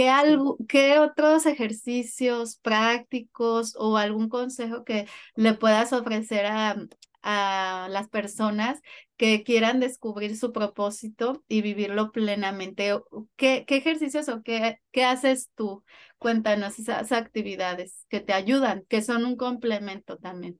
¿Qué, 0.00 0.08
algo, 0.08 0.56
¿Qué 0.66 0.98
otros 0.98 1.44
ejercicios 1.44 2.56
prácticos 2.56 3.76
o 3.78 3.98
algún 3.98 4.30
consejo 4.30 4.82
que 4.82 5.06
le 5.34 5.52
puedas 5.52 5.92
ofrecer 5.92 6.46
a, 6.46 6.74
a 7.20 7.86
las 7.90 8.08
personas 8.08 8.80
que 9.18 9.42
quieran 9.42 9.78
descubrir 9.78 10.38
su 10.38 10.52
propósito 10.52 11.44
y 11.48 11.60
vivirlo 11.60 12.12
plenamente. 12.12 12.98
¿Qué, 13.36 13.66
qué 13.66 13.76
ejercicios 13.76 14.30
o 14.30 14.42
qué, 14.42 14.80
qué 14.90 15.04
haces 15.04 15.50
tú? 15.54 15.84
Cuéntanos 16.16 16.78
esas 16.78 17.12
actividades 17.12 18.06
que 18.08 18.20
te 18.20 18.32
ayudan, 18.32 18.84
que 18.88 19.02
son 19.02 19.26
un 19.26 19.36
complemento 19.36 20.16
también. 20.16 20.58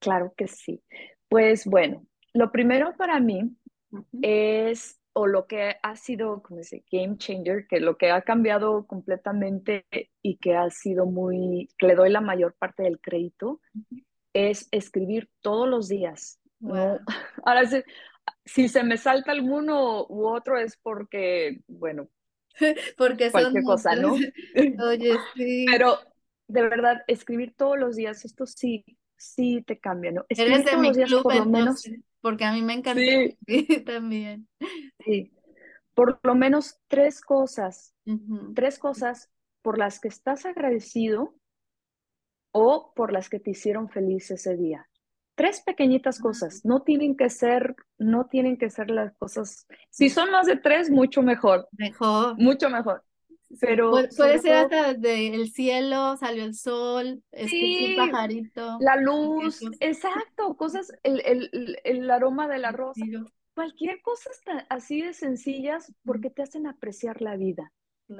Claro 0.00 0.34
que 0.36 0.48
sí. 0.48 0.82
Pues 1.28 1.64
bueno, 1.64 2.04
lo 2.32 2.50
primero 2.50 2.92
para 2.96 3.20
mí 3.20 3.56
es, 4.20 4.98
o 5.14 5.26
lo 5.26 5.46
que 5.46 5.76
ha 5.82 5.96
sido, 5.96 6.42
como 6.42 6.58
dice, 6.58 6.84
game 6.90 7.16
changer, 7.16 7.66
que 7.68 7.80
lo 7.80 7.96
que 7.96 8.10
ha 8.10 8.22
cambiado 8.22 8.86
completamente 8.86 9.86
y 10.22 10.36
que 10.36 10.56
ha 10.56 10.68
sido 10.70 11.06
muy, 11.06 11.68
que 11.78 11.86
le 11.86 11.94
doy 11.94 12.10
la 12.10 12.20
mayor 12.20 12.54
parte 12.54 12.82
del 12.82 13.00
crédito, 13.00 13.60
es 14.32 14.68
escribir 14.72 15.30
todos 15.40 15.68
los 15.68 15.88
días. 15.88 16.40
¿no? 16.58 16.98
Ahora, 17.44 17.64
si, 17.66 17.82
si 18.44 18.68
se 18.68 18.82
me 18.82 18.96
salta 18.96 19.30
alguno 19.30 20.04
u 20.08 20.26
otro 20.26 20.58
es 20.58 20.76
porque, 20.76 21.60
bueno, 21.68 22.08
porque 22.96 23.30
cualquier 23.30 23.62
cosa, 23.62 23.94
¿no? 23.94 24.14
Oye, 24.88 25.16
sí. 25.36 25.66
Pero 25.70 25.98
de 26.48 26.62
verdad, 26.62 27.02
escribir 27.06 27.54
todos 27.56 27.78
los 27.78 27.94
días, 27.94 28.24
esto 28.24 28.46
sí, 28.46 28.84
sí 29.16 29.62
te 29.64 29.78
cambia, 29.78 30.10
¿no? 30.10 30.26
Escribir 30.28 30.54
Eres 30.54 30.64
de 30.66 30.76
mi 30.76 30.92
club, 30.92 31.22
por 31.22 31.36
lo 31.36 31.46
menos. 31.46 31.88
Porque 32.24 32.46
a 32.46 32.52
mí 32.52 32.62
me 32.62 32.72
encanta 32.72 33.02
sí. 33.02 33.36
también. 33.84 34.48
Sí, 35.04 35.30
por 35.92 36.18
lo 36.22 36.34
menos 36.34 36.78
tres 36.88 37.20
cosas, 37.20 37.94
tres 38.54 38.78
cosas 38.78 39.30
por 39.60 39.76
las 39.76 40.00
que 40.00 40.08
estás 40.08 40.46
agradecido 40.46 41.34
o 42.50 42.94
por 42.96 43.12
las 43.12 43.28
que 43.28 43.40
te 43.40 43.50
hicieron 43.50 43.90
feliz 43.90 44.30
ese 44.30 44.56
día. 44.56 44.88
Tres 45.34 45.60
pequeñitas 45.60 46.18
cosas, 46.18 46.64
no 46.64 46.80
tienen 46.80 47.14
que 47.14 47.28
ser, 47.28 47.76
no 47.98 48.24
tienen 48.24 48.56
que 48.56 48.70
ser 48.70 48.90
las 48.90 49.14
cosas, 49.18 49.66
si 49.90 50.08
son 50.08 50.30
más 50.30 50.46
de 50.46 50.56
tres, 50.56 50.88
mucho 50.88 51.20
mejor. 51.20 51.68
Mejor. 51.72 52.38
Mucho 52.38 52.70
mejor. 52.70 53.04
Pero 53.60 53.90
puede, 53.90 54.38
ser 54.38 54.52
hasta 54.52 54.94
desde 54.94 55.34
el 55.34 55.50
cielo, 55.50 56.16
salió 56.16 56.44
el 56.44 56.54
sol, 56.54 57.22
sí, 57.46 57.96
un 57.98 58.10
pajarito. 58.10 58.78
La 58.80 58.96
luz, 58.96 59.60
exacto, 59.80 60.56
cosas, 60.56 60.92
el, 61.02 61.20
el, 61.24 61.78
el, 61.84 62.10
aroma 62.10 62.48
de 62.48 62.58
la 62.58 62.72
rosa. 62.72 63.04
Cualquier 63.54 64.02
cosa 64.02 64.30
así 64.68 65.02
de 65.02 65.12
sencillas 65.12 65.92
porque 66.04 66.30
te 66.30 66.42
hacen 66.42 66.66
apreciar 66.66 67.22
la 67.22 67.36
vida, 67.36 67.72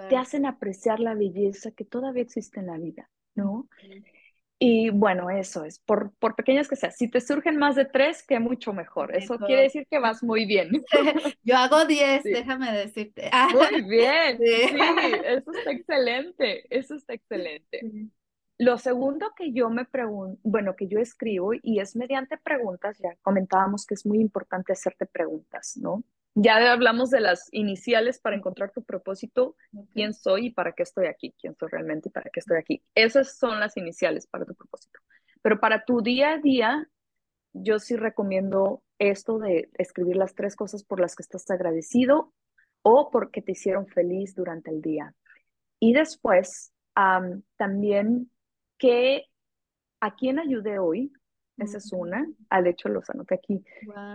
te 0.09 0.17
hacen 0.17 0.47
apreciar 0.47 1.01
la 1.01 1.15
belleza 1.15 1.73
que 1.73 1.85
todavía 1.85 2.23
existe 2.23 2.61
en 2.61 2.67
la 2.67 2.79
vida, 2.79 3.11
¿no? 3.35 3.69
Y 4.59 4.91
bueno, 4.91 5.31
eso 5.31 5.65
es, 5.65 5.81
por, 5.81 6.13
por 6.19 6.37
pequeñas 6.37 6.69
que 6.69 6.77
sean. 6.77 6.93
Si 6.93 7.11
te 7.11 7.21
surgen 7.21 7.57
más 7.57 7.75
de 7.75 7.85
tres, 7.85 8.23
que 8.23 8.39
mucho 8.39 8.73
mejor. 8.73 9.15
Eso 9.15 9.39
quiere 9.39 9.63
decir 9.63 9.87
que 9.91 9.99
vas 9.99 10.23
muy 10.23 10.47
bien. 10.47 10.85
Yo 11.43 11.57
hago 11.57 11.85
diez, 11.85 12.23
déjame 12.23 12.73
decirte. 12.73 13.31
Muy 13.53 13.83
bien, 13.83 14.39
sí. 14.39 14.77
eso 15.25 15.53
está 15.53 15.71
excelente, 15.71 16.65
eso 16.71 16.95
está 16.95 17.15
excelente. 17.15 17.81
Lo 18.59 18.79
segundo 18.79 19.33
que 19.37 19.53
yo 19.53 19.69
me 19.69 19.85
pregunto, 19.85 20.39
bueno, 20.45 20.77
que 20.77 20.87
yo 20.87 21.01
escribo 21.01 21.53
y 21.55 21.81
es 21.81 21.97
mediante 21.97 22.39
preguntas, 22.39 22.99
ya 22.99 23.17
comentábamos 23.23 23.85
que 23.85 23.95
es 23.95 24.07
muy 24.07 24.21
importante 24.21 24.73
hacerte 24.73 25.07
preguntas, 25.07 25.77
¿no? 25.77 26.05
Ya 26.35 26.73
hablamos 26.73 27.11
de 27.11 27.21
las 27.21 27.49
iniciales 27.53 28.19
para 28.19 28.35
encontrar 28.35 28.73
tu 28.73 28.83
propósito, 28.83 29.57
quién 29.93 30.15
soy 30.15 30.47
y 30.47 30.51
para 30.51 30.73
qué 30.73 30.83
estoy 30.83 31.07
aquí, 31.07 31.33
quién 31.41 31.55
soy 31.55 31.69
realmente 31.71 32.09
y 32.09 32.13
para 32.13 32.29
qué 32.31 32.41
estoy 32.41 32.59
aquí. 32.59 32.83
Esas 32.95 33.37
son 33.37 33.61
las 33.61 33.77
iniciales 33.77 34.27
para 34.27 34.45
tu 34.45 34.55
propósito. 34.55 34.99
Pero 35.43 35.61
para 35.61 35.85
tu 35.85 36.01
día 36.01 36.33
a 36.33 36.39
día, 36.39 36.89
yo 37.53 37.79
sí 37.79 37.95
recomiendo 37.95 38.83
esto 38.99 39.39
de 39.39 39.71
escribir 39.79 40.17
las 40.17 40.35
tres 40.35 40.57
cosas 40.57 40.83
por 40.83 40.99
las 40.99 41.15
que 41.15 41.23
estás 41.23 41.49
agradecido 41.51 42.33
o 42.83 43.11
porque 43.11 43.41
te 43.41 43.53
hicieron 43.53 43.87
feliz 43.87 44.35
durante 44.35 44.71
el 44.71 44.83
día. 44.83 45.15
Y 45.79 45.93
después, 45.93 46.73
también, 47.57 48.31
que 48.77 49.27
¿a 50.01 50.15
quién 50.17 50.39
ayudé 50.39 50.79
hoy? 50.79 51.13
Esa 51.59 51.79
es 51.79 51.93
una. 51.93 52.27
Al 52.51 52.67
hecho, 52.67 52.89
los 52.89 53.09
anoté 53.11 53.37
aquí. 53.37 53.65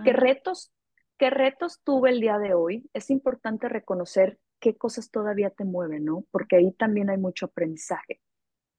¿Qué 0.04 0.12
retos, 0.12 0.74
¿Qué 1.20 1.30
retos 1.30 1.82
tuve 1.84 2.12
el 2.12 2.22
día 2.22 2.38
de 2.38 2.54
hoy? 2.54 2.90
Es 2.94 3.10
importante 3.10 3.68
reconocer 3.68 4.40
qué 4.62 4.78
cosas 4.78 5.12
todavía 5.12 5.50
te 5.50 5.66
mueven, 5.66 6.06
¿no? 6.06 6.24
Porque 6.32 6.56
ahí 6.56 6.72
también 6.72 7.10
hay 7.10 7.18
mucho 7.18 7.48
aprendizaje. 7.48 8.22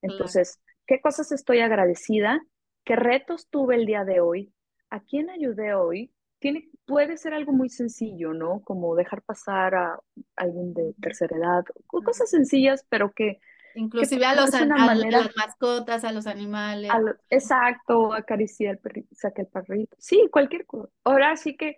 Entonces, 0.01 0.59
¿qué 0.87 0.99
cosas 0.99 1.31
estoy 1.31 1.59
agradecida? 1.59 2.41
¿Qué 2.83 2.95
retos 2.95 3.47
tuve 3.51 3.75
el 3.75 3.85
día 3.85 4.05
de 4.05 4.21
hoy? 4.21 4.51
¿A 4.89 5.01
quién 5.01 5.29
ayudé 5.29 5.75
hoy? 5.75 6.11
Tiene, 6.39 6.67
puede 6.87 7.17
ser 7.17 7.35
algo 7.35 7.51
muy 7.51 7.69
sencillo, 7.69 8.33
¿no? 8.33 8.61
Como 8.63 8.95
dejar 8.95 9.21
pasar 9.21 9.75
a 9.75 9.99
alguien 10.35 10.73
de 10.73 10.95
tercera 10.99 11.37
edad, 11.37 11.63
cosas 11.85 12.27
sencillas, 12.31 12.83
pero 12.89 13.11
que... 13.11 13.39
Inclusive 13.75 14.25
a, 14.25 14.35
los, 14.35 14.53
a, 14.53 14.65
las 14.65 15.35
mascotas, 15.37 16.03
a 16.03 16.11
los 16.11 16.25
animales. 16.25 16.91
exacto, 17.29 18.13
acariciar 18.13 18.73
el 18.73 18.79
perrito, 18.79 19.15
sacar 19.15 19.45
el 19.45 19.51
perrito. 19.51 19.95
Sí, 19.99 20.27
cualquier 20.31 20.65
cosa. 20.65 20.91
Ahora 21.03 21.37
sí 21.37 21.55
que 21.55 21.77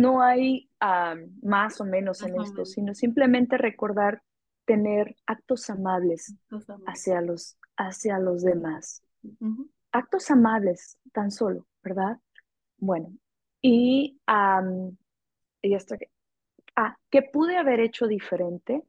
no 0.00 0.22
hay 0.22 0.68
más 1.42 1.80
o 1.80 1.84
menos 1.84 2.22
en 2.22 2.40
esto, 2.40 2.64
sino 2.64 2.94
simplemente 2.94 3.58
recordar 3.58 4.22
tener 4.64 5.16
actos 5.26 5.70
amables, 5.70 6.34
Hacia, 6.86 7.20
los, 7.20 7.56
hacia 7.76 8.18
los 8.18 8.42
demás. 8.42 9.02
Actos 9.92 10.30
amables, 10.30 10.98
tan 11.12 11.30
solo, 11.30 11.66
¿verdad? 11.82 12.18
Bueno, 12.78 13.12
y, 13.62 14.20
y 15.62 15.74
esto 15.74 15.96
que, 15.98 16.10
ah, 16.74 16.96
¿qué 17.10 17.22
pude 17.22 17.56
haber 17.56 17.80
hecho 17.80 18.06
diferente? 18.06 18.82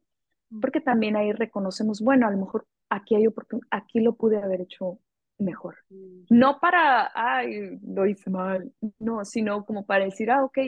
Porque 0.60 0.80
también 0.80 1.16
ahí 1.16 1.32
reconocemos, 1.32 2.00
bueno, 2.00 2.26
a 2.26 2.30
lo 2.30 2.38
mejor 2.38 2.66
aquí 2.90 3.14
hay 3.14 3.26
aquí 3.70 4.00
lo 4.00 4.14
pude 4.14 4.38
haber 4.38 4.62
hecho 4.62 4.98
mejor. 5.38 5.76
No 6.30 6.58
para, 6.58 7.10
ay, 7.14 7.78
lo 7.82 8.06
hice 8.06 8.30
mal, 8.30 8.72
no, 8.98 9.24
sino 9.24 9.64
como 9.64 9.86
para 9.86 10.04
decir, 10.04 10.30
ah, 10.30 10.44
ok, 10.44 10.58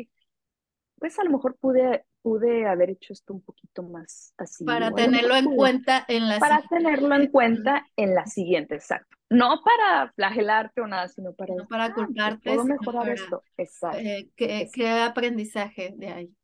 pues 1.01 1.19
a 1.19 1.25
lo 1.25 1.31
mejor 1.31 1.57
pude, 1.57 2.05
pude 2.21 2.67
haber 2.67 2.91
hecho 2.91 3.15
esto 3.15 3.33
un 3.33 3.41
poquito 3.41 3.83
más 3.83 4.35
así. 4.37 4.65
Para 4.65 4.93
tenerlo 4.93 5.35
en 5.35 5.57
cuenta 5.57 6.05
en 6.07 6.29
la 6.29 6.39
Para 6.39 6.63
tenerlo 6.69 7.15
en 7.15 7.29
cuenta 7.29 7.87
en 7.97 8.15
la 8.15 8.27
siguiente, 8.27 8.75
exacto. 8.75 9.17
No 9.31 9.63
para 9.65 10.13
flagelarte 10.13 10.83
o 10.83 10.87
nada, 10.87 11.09
sino 11.09 11.33
para... 11.33 11.55
No 11.55 11.67
para 11.67 11.95
culparte. 11.95 12.51
Puedo 12.51 12.65
mejorar 12.65 13.09
esto, 13.09 13.43
exacto. 13.57 13.99
Eh, 13.99 14.29
¿qué, 14.37 14.89
aprendizaje 14.89 15.95
de 15.97 16.09
ahí? 16.09 16.37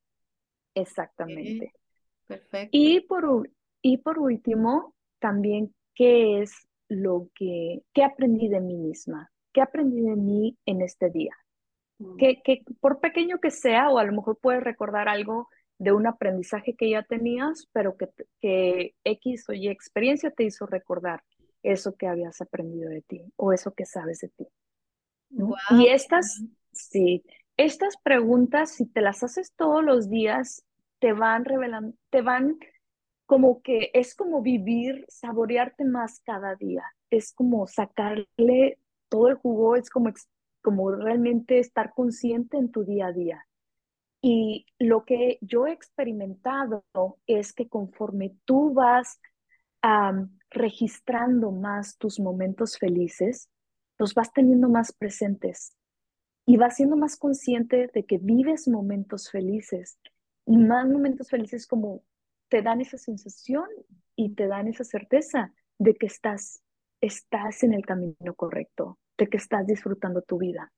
Exactamente. 0.75 1.73
Perfecto. 2.27 2.71
Y 2.73 3.01
por, 3.01 3.51
y 3.83 3.99
por 3.99 4.19
último, 4.19 4.95
también, 5.19 5.75
¿qué 5.95 6.41
es 6.41 6.55
lo 6.89 7.29
que, 7.35 7.83
qué 7.93 8.05
aprendí 8.05 8.49
de 8.49 8.61
mí 8.61 8.77
misma? 8.77 9.31
¿Qué 9.53 9.61
aprendí 9.61 10.01
de 10.01 10.17
mí 10.17 10.57
en 10.65 10.81
este 10.81 11.11
día? 11.11 11.35
Mm. 11.99 12.17
Que, 12.17 12.43
que 12.43 12.63
por 12.81 13.01
pequeño 13.01 13.39
que 13.39 13.51
sea, 13.51 13.91
o 13.91 13.99
a 13.99 14.05
lo 14.05 14.13
mejor 14.13 14.39
puedes 14.41 14.63
recordar 14.63 15.09
algo 15.09 15.49
de 15.79 15.93
un 15.93 16.07
aprendizaje 16.07 16.75
que 16.75 16.91
ya 16.91 17.03
tenías, 17.03 17.69
pero 17.73 17.97
que, 17.97 18.09
que 18.41 18.95
X 19.05 19.49
o 19.49 19.53
Y 19.53 19.69
experiencia 19.69 20.31
te 20.31 20.45
hizo 20.45 20.67
recordar 20.67 21.23
eso 21.63 21.97
que 21.97 22.07
habías 22.07 22.41
aprendido 22.41 22.91
de 22.91 23.03
ti 23.03 23.23
o 23.37 23.53
eso 23.53 23.73
que 23.73 23.85
sabes 23.85 24.21
de 24.21 24.29
ti. 24.29 24.47
Y 25.71 25.89
estas, 25.89 26.43
sí, 26.73 27.25
estas 27.57 27.97
preguntas, 28.03 28.71
si 28.71 28.87
te 28.87 29.01
las 29.01 29.23
haces 29.23 29.53
todos 29.57 29.85
los 29.85 30.09
días, 30.09 30.65
te 30.99 31.13
van 31.13 31.45
revelando, 31.45 31.95
te 32.11 32.23
van 32.23 32.59
como 33.27 33.61
que 33.61 33.91
es 33.93 34.15
como 34.15 34.41
vivir, 34.41 35.05
saborearte 35.09 35.85
más 35.85 36.21
cada 36.21 36.55
día, 36.55 36.85
es 37.11 37.33
como 37.33 37.67
sacarle 37.67 38.79
todo 39.09 39.29
el 39.29 39.35
jugo, 39.35 39.77
es 39.77 39.91
como, 39.91 40.13
como 40.67 40.91
realmente 40.91 41.61
estar 41.61 41.95
consciente 41.95 42.57
en 42.57 42.73
tu 42.73 42.83
día 42.83 43.07
a 43.07 43.13
día. 43.13 43.47
Y 44.21 44.67
lo 44.81 45.05
que 45.05 45.39
yo 45.41 45.69
he 45.69 45.73
experimentado 45.73 46.83
es 47.29 47.53
que 47.53 47.69
conforme 47.69 48.35
tú 48.45 48.75
vas 48.75 49.21
registrando 50.51 51.53
más 51.53 51.99
tus 51.99 52.19
momentos 52.19 52.79
felices, 52.79 53.49
los 53.97 54.13
vas 54.13 54.33
teniendo 54.33 54.69
más 54.69 54.93
presentes 54.93 55.77
y 56.45 56.57
vas 56.57 56.75
siendo 56.75 56.97
más 56.97 57.17
consciente 57.17 57.89
de 57.95 58.05
que 58.05 58.19
vives 58.19 58.67
momentos 58.67 59.31
felices 59.31 60.01
y 60.47 60.57
más 60.57 60.89
momentos 60.89 61.31
felices 61.31 61.69
como 61.69 62.03
te 62.49 62.61
dan 62.61 62.81
esa 62.81 62.99
sensación 62.99 63.69
y 64.17 64.35
te 64.35 64.49
dan 64.49 64.67
esa 64.67 64.83
certeza 64.83 65.53
de 65.79 65.95
que 65.95 66.07
estás, 66.07 66.61
estás 67.01 67.63
en 67.63 67.73
el 67.73 67.87
camino 67.87 68.35
correcto, 68.35 68.99
de 69.19 69.29
que 69.29 69.37
estás 69.37 69.67
disfrutando 69.67 70.23
tu 70.23 70.39
vida. 70.39 70.73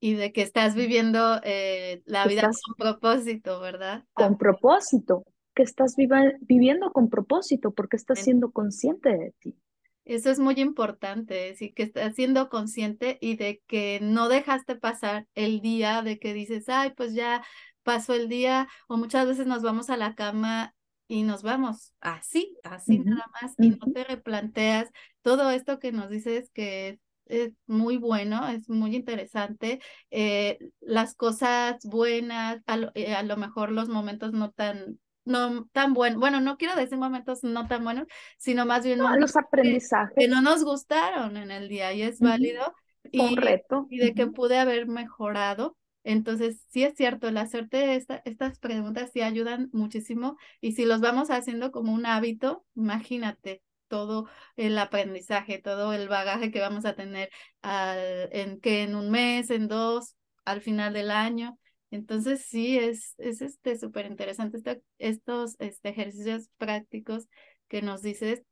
Y 0.00 0.14
de 0.14 0.32
que 0.32 0.42
estás 0.42 0.74
viviendo 0.74 1.40
eh, 1.44 2.02
la 2.06 2.26
vida 2.26 2.50
con 2.50 2.74
propósito, 2.76 3.60
¿verdad? 3.60 4.04
Con 4.12 4.36
propósito, 4.36 5.24
que 5.54 5.62
estás 5.62 5.94
viviendo 6.40 6.90
con 6.92 7.08
propósito 7.08 7.72
porque 7.72 7.96
estás 7.96 8.20
siendo 8.20 8.50
consciente 8.50 9.16
de 9.16 9.34
ti. 9.38 9.56
Eso 10.04 10.30
es 10.30 10.40
muy 10.40 10.54
importante, 10.60 11.54
sí, 11.54 11.72
que 11.72 11.84
estás 11.84 12.16
siendo 12.16 12.48
consciente 12.48 13.18
y 13.20 13.36
de 13.36 13.62
que 13.68 14.00
no 14.02 14.28
dejaste 14.28 14.74
pasar 14.74 15.28
el 15.36 15.60
día 15.60 16.02
de 16.02 16.18
que 16.18 16.34
dices, 16.34 16.68
ay, 16.68 16.92
pues 16.96 17.14
ya 17.14 17.44
pasó 17.84 18.14
el 18.14 18.28
día, 18.28 18.68
o 18.88 18.96
muchas 18.96 19.26
veces 19.26 19.46
nos 19.46 19.62
vamos 19.62 19.90
a 19.90 19.96
la 19.96 20.14
cama 20.14 20.74
y 21.06 21.22
nos 21.22 21.42
vamos 21.42 21.92
así, 22.00 22.56
así 22.64 22.98
nada 22.98 23.26
más, 23.40 23.54
y 23.58 23.70
no 23.70 23.92
te 23.92 24.02
replanteas 24.04 24.90
todo 25.22 25.50
esto 25.50 25.78
que 25.78 25.92
nos 25.92 26.08
dices 26.10 26.50
que 26.52 26.98
es 27.26 27.52
muy 27.66 27.96
bueno, 27.96 28.48
es 28.48 28.68
muy 28.68 28.94
interesante. 28.94 29.80
Eh, 30.10 30.58
las 30.80 31.14
cosas 31.14 31.84
buenas, 31.84 32.60
a 32.66 32.76
lo, 32.76 32.90
eh, 32.94 33.14
a 33.14 33.22
lo, 33.22 33.36
mejor 33.36 33.72
los 33.72 33.88
momentos 33.88 34.32
no 34.32 34.50
tan 34.50 34.98
no 35.24 35.66
tan 35.72 35.94
bueno, 35.94 36.18
bueno, 36.18 36.40
no 36.40 36.56
quiero 36.56 36.74
decir 36.74 36.98
momentos 36.98 37.44
no 37.44 37.68
tan 37.68 37.84
buenos, 37.84 38.06
sino 38.38 38.66
más 38.66 38.84
bien 38.84 38.98
los 38.98 39.36
aprendizajes 39.36 40.14
que, 40.16 40.26
no 40.26 40.42
nos 40.42 40.64
gustaron 40.64 41.36
en 41.36 41.52
el 41.52 41.68
día 41.68 41.92
y 41.92 42.02
es 42.02 42.18
válido 42.18 42.74
y, 43.04 43.36
reto. 43.36 43.86
y 43.88 43.98
de 43.98 44.14
que 44.14 44.26
pude 44.26 44.58
haber 44.58 44.88
mejorado. 44.88 45.76
Entonces, 46.04 46.60
sí 46.70 46.82
es 46.82 46.94
cierto, 46.96 47.28
el 47.28 47.36
hacerte 47.36 47.94
esta, 47.94 48.20
estas 48.24 48.58
preguntas 48.58 49.10
sí 49.12 49.20
ayudan 49.20 49.70
muchísimo 49.72 50.36
y 50.60 50.72
si 50.72 50.84
los 50.84 51.00
vamos 51.00 51.30
haciendo 51.30 51.70
como 51.70 51.92
un 51.92 52.06
hábito, 52.06 52.64
imagínate 52.74 53.62
todo 53.92 54.26
el 54.56 54.78
aprendizaje, 54.78 55.58
todo 55.58 55.92
el 55.92 56.08
bagaje 56.08 56.50
que 56.50 56.60
vamos 56.60 56.86
a 56.86 56.94
tener 56.94 57.28
al, 57.60 58.30
en 58.32 58.58
que 58.58 58.84
en 58.84 58.94
un 58.94 59.10
mes, 59.10 59.50
en 59.50 59.68
dos, 59.68 60.16
al 60.46 60.62
final 60.62 60.94
del 60.94 61.10
año. 61.10 61.58
Entonces 61.90 62.46
sí, 62.46 62.78
es, 62.78 63.14
es 63.18 63.42
este 63.42 63.78
súper 63.78 64.06
interesante 64.06 64.56
este, 64.56 64.82
estos 64.96 65.56
este, 65.58 65.90
ejercicios 65.90 66.48
prácticos 66.56 67.28
que 67.68 67.82
nos 67.82 68.00
dices 68.00 68.42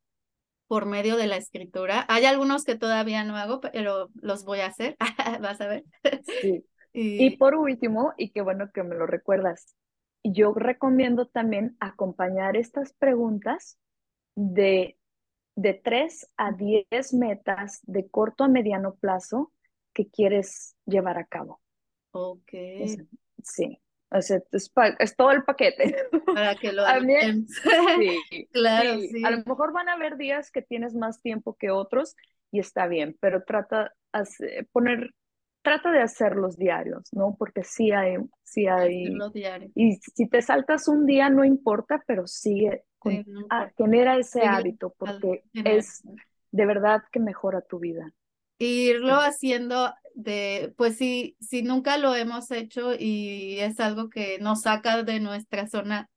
por 0.66 0.84
medio 0.84 1.16
de 1.16 1.26
la 1.26 1.38
escritura. 1.38 2.04
Hay 2.10 2.26
algunos 2.26 2.66
que 2.66 2.76
todavía 2.76 3.24
no 3.24 3.38
hago, 3.38 3.62
pero 3.62 4.10
los 4.16 4.44
voy 4.44 4.60
a 4.60 4.66
hacer, 4.66 4.98
vas 5.40 5.58
a 5.62 5.68
ver. 5.68 5.84
Sí. 6.42 6.66
y... 6.92 7.38
por 7.38 7.54
último, 7.54 8.12
y 8.18 8.28
qué 8.28 8.42
bueno 8.42 8.70
que 8.74 8.82
me 8.82 8.94
lo 8.94 9.06
recuerdas, 9.06 9.74
yo 10.22 10.52
recomiendo 10.52 11.24
también 11.24 11.78
acompañar 11.80 12.58
estas 12.58 12.92
preguntas 12.92 13.78
de, 14.34 14.98
de 15.60 15.74
3 15.74 16.26
a 16.38 16.52
10 16.52 17.12
metas 17.12 17.80
de 17.82 18.08
corto 18.08 18.44
a 18.44 18.48
mediano 18.48 18.94
plazo 18.94 19.52
que 19.92 20.08
quieres 20.08 20.74
llevar 20.86 21.18
a 21.18 21.26
cabo. 21.26 21.60
Ok. 22.12 22.50
Sí, 23.42 23.78
o 24.10 24.22
sea, 24.22 24.38
es, 24.52 24.72
es, 24.98 25.16
todo 25.16 25.32
el 25.32 25.44
paquete. 25.44 25.94
Para 26.24 26.54
que 26.54 26.72
lo 26.72 26.84
También, 26.86 27.46
sí, 27.46 28.48
claro, 28.52 29.00
sí. 29.00 29.22
A 29.22 29.30
lo 29.32 29.44
mejor 29.44 29.72
van 29.74 29.90
a 29.90 29.94
haber 29.94 30.16
días 30.16 30.50
que 30.50 30.62
tienes 30.62 30.94
más 30.94 31.20
tiempo 31.20 31.54
que 31.58 31.70
otros 31.70 32.16
y 32.50 32.58
está 32.58 32.86
bien, 32.86 33.16
pero 33.20 33.44
trata 33.44 33.92
de 34.38 34.66
poner, 34.72 35.14
trata 35.62 35.92
de 35.92 36.00
hacerlos 36.00 36.56
diarios, 36.56 37.10
¿no? 37.12 37.36
Porque 37.38 37.64
sí 37.64 37.92
hay, 37.92 38.16
sí 38.44 38.66
hay. 38.66 39.14
Y 39.74 39.96
si 39.96 40.26
te 40.26 40.40
saltas 40.40 40.88
un 40.88 41.04
día 41.04 41.28
no 41.28 41.44
importa, 41.44 42.02
pero 42.06 42.26
sigue, 42.26 42.84
genera 43.76 44.16
ese 44.18 44.42
hábito 44.42 44.94
porque 44.98 45.44
es 45.54 46.02
de 46.52 46.66
verdad 46.66 47.02
que 47.12 47.20
mejora 47.20 47.60
tu 47.60 47.78
vida. 47.78 48.12
Irlo 48.58 49.14
haciendo 49.14 49.94
de, 50.14 50.74
pues 50.76 50.96
si, 50.96 51.36
si 51.40 51.62
nunca 51.62 51.96
lo 51.96 52.14
hemos 52.14 52.50
hecho 52.50 52.92
y 52.98 53.58
es 53.60 53.80
algo 53.80 54.10
que 54.10 54.38
nos 54.38 54.62
saca 54.62 55.02
de 55.02 55.20
nuestra 55.20 55.66
zona 55.66 56.10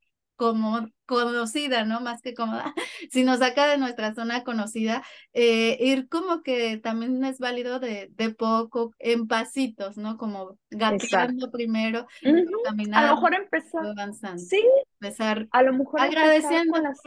como 0.44 0.90
conocida, 1.06 1.86
¿no? 1.86 2.02
Más 2.02 2.22
que 2.22 2.34
cómoda, 2.34 2.74
si 3.10 3.24
nos 3.24 3.40
saca 3.40 3.66
de 3.66 3.78
nuestra 3.78 4.14
zona 4.14 4.44
conocida, 4.44 5.02
eh, 5.32 5.78
ir 5.80 6.10
como 6.10 6.44
que 6.44 6.76
también 6.80 7.24
es 7.24 7.40
válido 7.40 7.80
de, 7.80 8.10
de 8.12 8.32
poco, 8.32 8.94
en 9.00 9.30
pasitos, 9.30 9.98
¿no? 9.98 10.18
Como 10.18 10.58
gateando 10.70 11.50
primero, 11.50 12.08
caminando, 12.66 12.98
a 12.98 13.10
lo 13.10 13.16
mejor 13.16 13.36
empezar, 13.36 13.86
avanzando. 13.86 14.44
Sí, 14.44 14.62
empezar 15.00 15.48
a 15.50 15.64
lo 15.64 15.72
mejor 15.72 16.02
agradeciendo 16.02 16.78
las... 16.82 17.00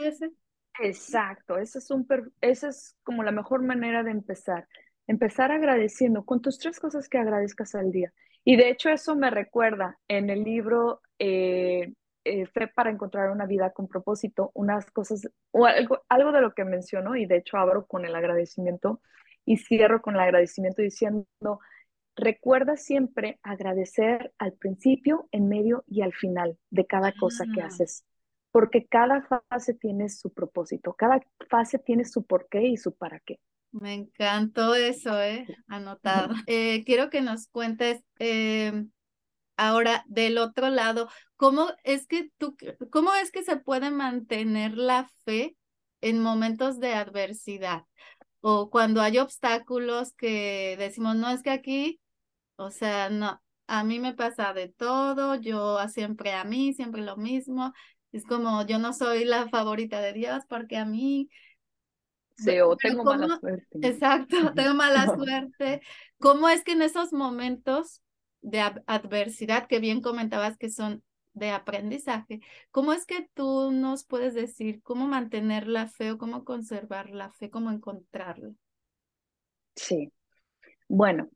Exacto, 0.79 1.59
esa 1.59 1.77
es, 1.77 1.91
un 1.91 2.07
esa 2.41 2.69
es 2.69 2.95
como 3.03 3.21
la 3.21 3.31
mejor 3.31 3.61
manera 3.61 4.01
de 4.01 4.09
empezar. 4.09 4.67
Empezar 5.05 5.51
agradeciendo 5.51 6.25
con 6.25 6.41
tus 6.41 6.57
tres 6.57 6.79
cosas 6.79 7.07
que 7.07 7.19
agradezcas 7.19 7.75
al 7.75 7.91
día. 7.91 8.11
Y 8.43 8.55
de 8.55 8.69
hecho 8.71 8.89
eso 8.89 9.15
me 9.15 9.29
recuerda 9.29 9.99
en 10.07 10.31
el 10.31 10.43
libro 10.43 11.01
eh, 11.19 11.93
eh, 12.29 12.45
Fe 12.47 12.67
para 12.67 12.89
encontrar 12.89 13.31
una 13.31 13.45
vida 13.45 13.71
con 13.71 13.87
propósito, 13.87 14.51
unas 14.53 14.89
cosas, 14.91 15.29
o 15.51 15.65
algo, 15.65 16.01
algo 16.09 16.31
de 16.31 16.41
lo 16.41 16.53
que 16.53 16.65
menciono, 16.65 17.15
y 17.15 17.25
de 17.25 17.37
hecho 17.37 17.57
abro 17.57 17.85
con 17.85 18.05
el 18.05 18.15
agradecimiento 18.15 19.01
y 19.45 19.57
cierro 19.57 20.01
con 20.01 20.15
el 20.15 20.21
agradecimiento 20.21 20.81
diciendo, 20.81 21.27
recuerda 22.15 22.77
siempre 22.77 23.39
agradecer 23.43 24.33
al 24.37 24.53
principio, 24.53 25.27
en 25.31 25.47
medio 25.47 25.83
y 25.87 26.01
al 26.01 26.13
final 26.13 26.57
de 26.69 26.85
cada 26.85 27.13
cosa 27.13 27.45
que 27.53 27.61
ah. 27.61 27.67
haces 27.67 28.03
porque 28.57 28.87
cada 28.87 29.21
fase 29.21 29.75
tiene 29.75 30.09
su 30.09 30.33
propósito, 30.33 30.93
cada 30.93 31.21
fase 31.47 31.77
tiene 31.77 32.05
su 32.05 32.25
porqué 32.25 32.65
y 32.65 32.77
su 32.77 32.95
para 32.95 33.19
qué. 33.19 33.39
Me 33.71 33.93
encantó 33.93 34.73
eso, 34.73 35.21
¿eh? 35.21 35.45
Anotado. 35.67 36.33
Eh, 36.47 36.83
quiero 36.83 37.11
que 37.11 37.21
nos 37.21 37.47
cuentes 37.47 38.03
eh, 38.17 38.85
ahora 39.57 40.05
del 40.07 40.37
otro 40.37 40.69
lado, 40.69 41.09
¿cómo 41.35 41.69
es 41.83 42.07
que 42.07 42.31
tú, 42.37 42.55
cómo 42.91 43.13
es 43.15 43.31
que 43.31 43.43
se 43.43 43.57
puede 43.57 43.91
mantener 43.91 44.77
la 44.77 45.09
fe 45.25 45.57
en 46.01 46.21
momentos 46.21 46.79
de 46.79 46.93
adversidad? 46.93 47.83
O 48.39 48.69
cuando 48.69 49.01
hay 49.01 49.17
obstáculos 49.17 50.13
que 50.13 50.75
decimos, 50.77 51.15
no, 51.15 51.29
es 51.29 51.41
que 51.41 51.49
aquí, 51.49 51.99
o 52.55 52.69
sea, 52.69 53.09
no, 53.09 53.41
a 53.65 53.83
mí 53.83 53.99
me 53.99 54.13
pasa 54.13 54.53
de 54.53 54.69
todo, 54.69 55.35
yo 55.35 55.77
siempre 55.89 56.33
a 56.33 56.43
mí, 56.43 56.73
siempre 56.73 57.01
lo 57.01 57.17
mismo, 57.17 57.73
es 58.11 58.25
como, 58.25 58.65
yo 58.65 58.79
no 58.79 58.93
soy 58.93 59.25
la 59.25 59.49
favorita 59.49 59.99
de 59.99 60.13
Dios 60.13 60.43
porque 60.47 60.77
a 60.77 60.85
mí... 60.85 61.29
Sí, 62.37 62.59
o 62.59 62.77
tengo 62.77 63.03
mala 63.03 63.39
suerte. 63.39 63.79
Exacto, 63.81 64.37
tengo 64.55 64.75
mala 64.75 65.05
suerte. 65.15 65.81
¿Cómo 66.19 66.47
es 66.47 66.63
que 66.63 66.73
en 66.73 66.83
esos 66.83 67.11
momentos 67.11 68.01
de 68.41 68.59
adversidad 68.85 69.67
que 69.67 69.79
bien 69.79 70.01
comentabas 70.01 70.57
que 70.57 70.69
son 70.69 71.03
de 71.33 71.51
aprendizaje, 71.51 72.41
cómo 72.71 72.93
es 72.93 73.05
que 73.05 73.29
tú 73.33 73.71
nos 73.71 74.05
puedes 74.05 74.33
decir 74.33 74.81
cómo 74.81 75.07
mantener 75.07 75.67
la 75.67 75.87
fe 75.87 76.11
o 76.11 76.17
cómo 76.17 76.43
conservar 76.43 77.11
la 77.11 77.31
fe, 77.31 77.49
cómo 77.49 77.71
encontrarla? 77.71 78.53
Sí, 79.75 80.11
bueno, 80.87 81.29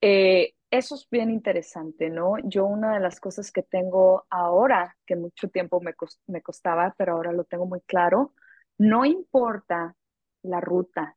eh, 0.00 0.54
eso 0.70 0.94
es 0.94 1.06
bien 1.10 1.30
interesante, 1.30 2.08
¿no? 2.08 2.36
Yo 2.44 2.64
una 2.64 2.94
de 2.94 3.00
las 3.00 3.20
cosas 3.20 3.52
que 3.52 3.62
tengo 3.62 4.24
ahora, 4.30 4.96
que 5.04 5.16
mucho 5.16 5.48
tiempo 5.48 5.82
me, 5.82 5.94
me 6.26 6.40
costaba, 6.40 6.94
pero 6.96 7.12
ahora 7.12 7.32
lo 7.32 7.44
tengo 7.44 7.66
muy 7.66 7.82
claro, 7.82 8.32
no 8.78 9.04
importa 9.04 9.94
la 10.42 10.60
ruta, 10.60 11.16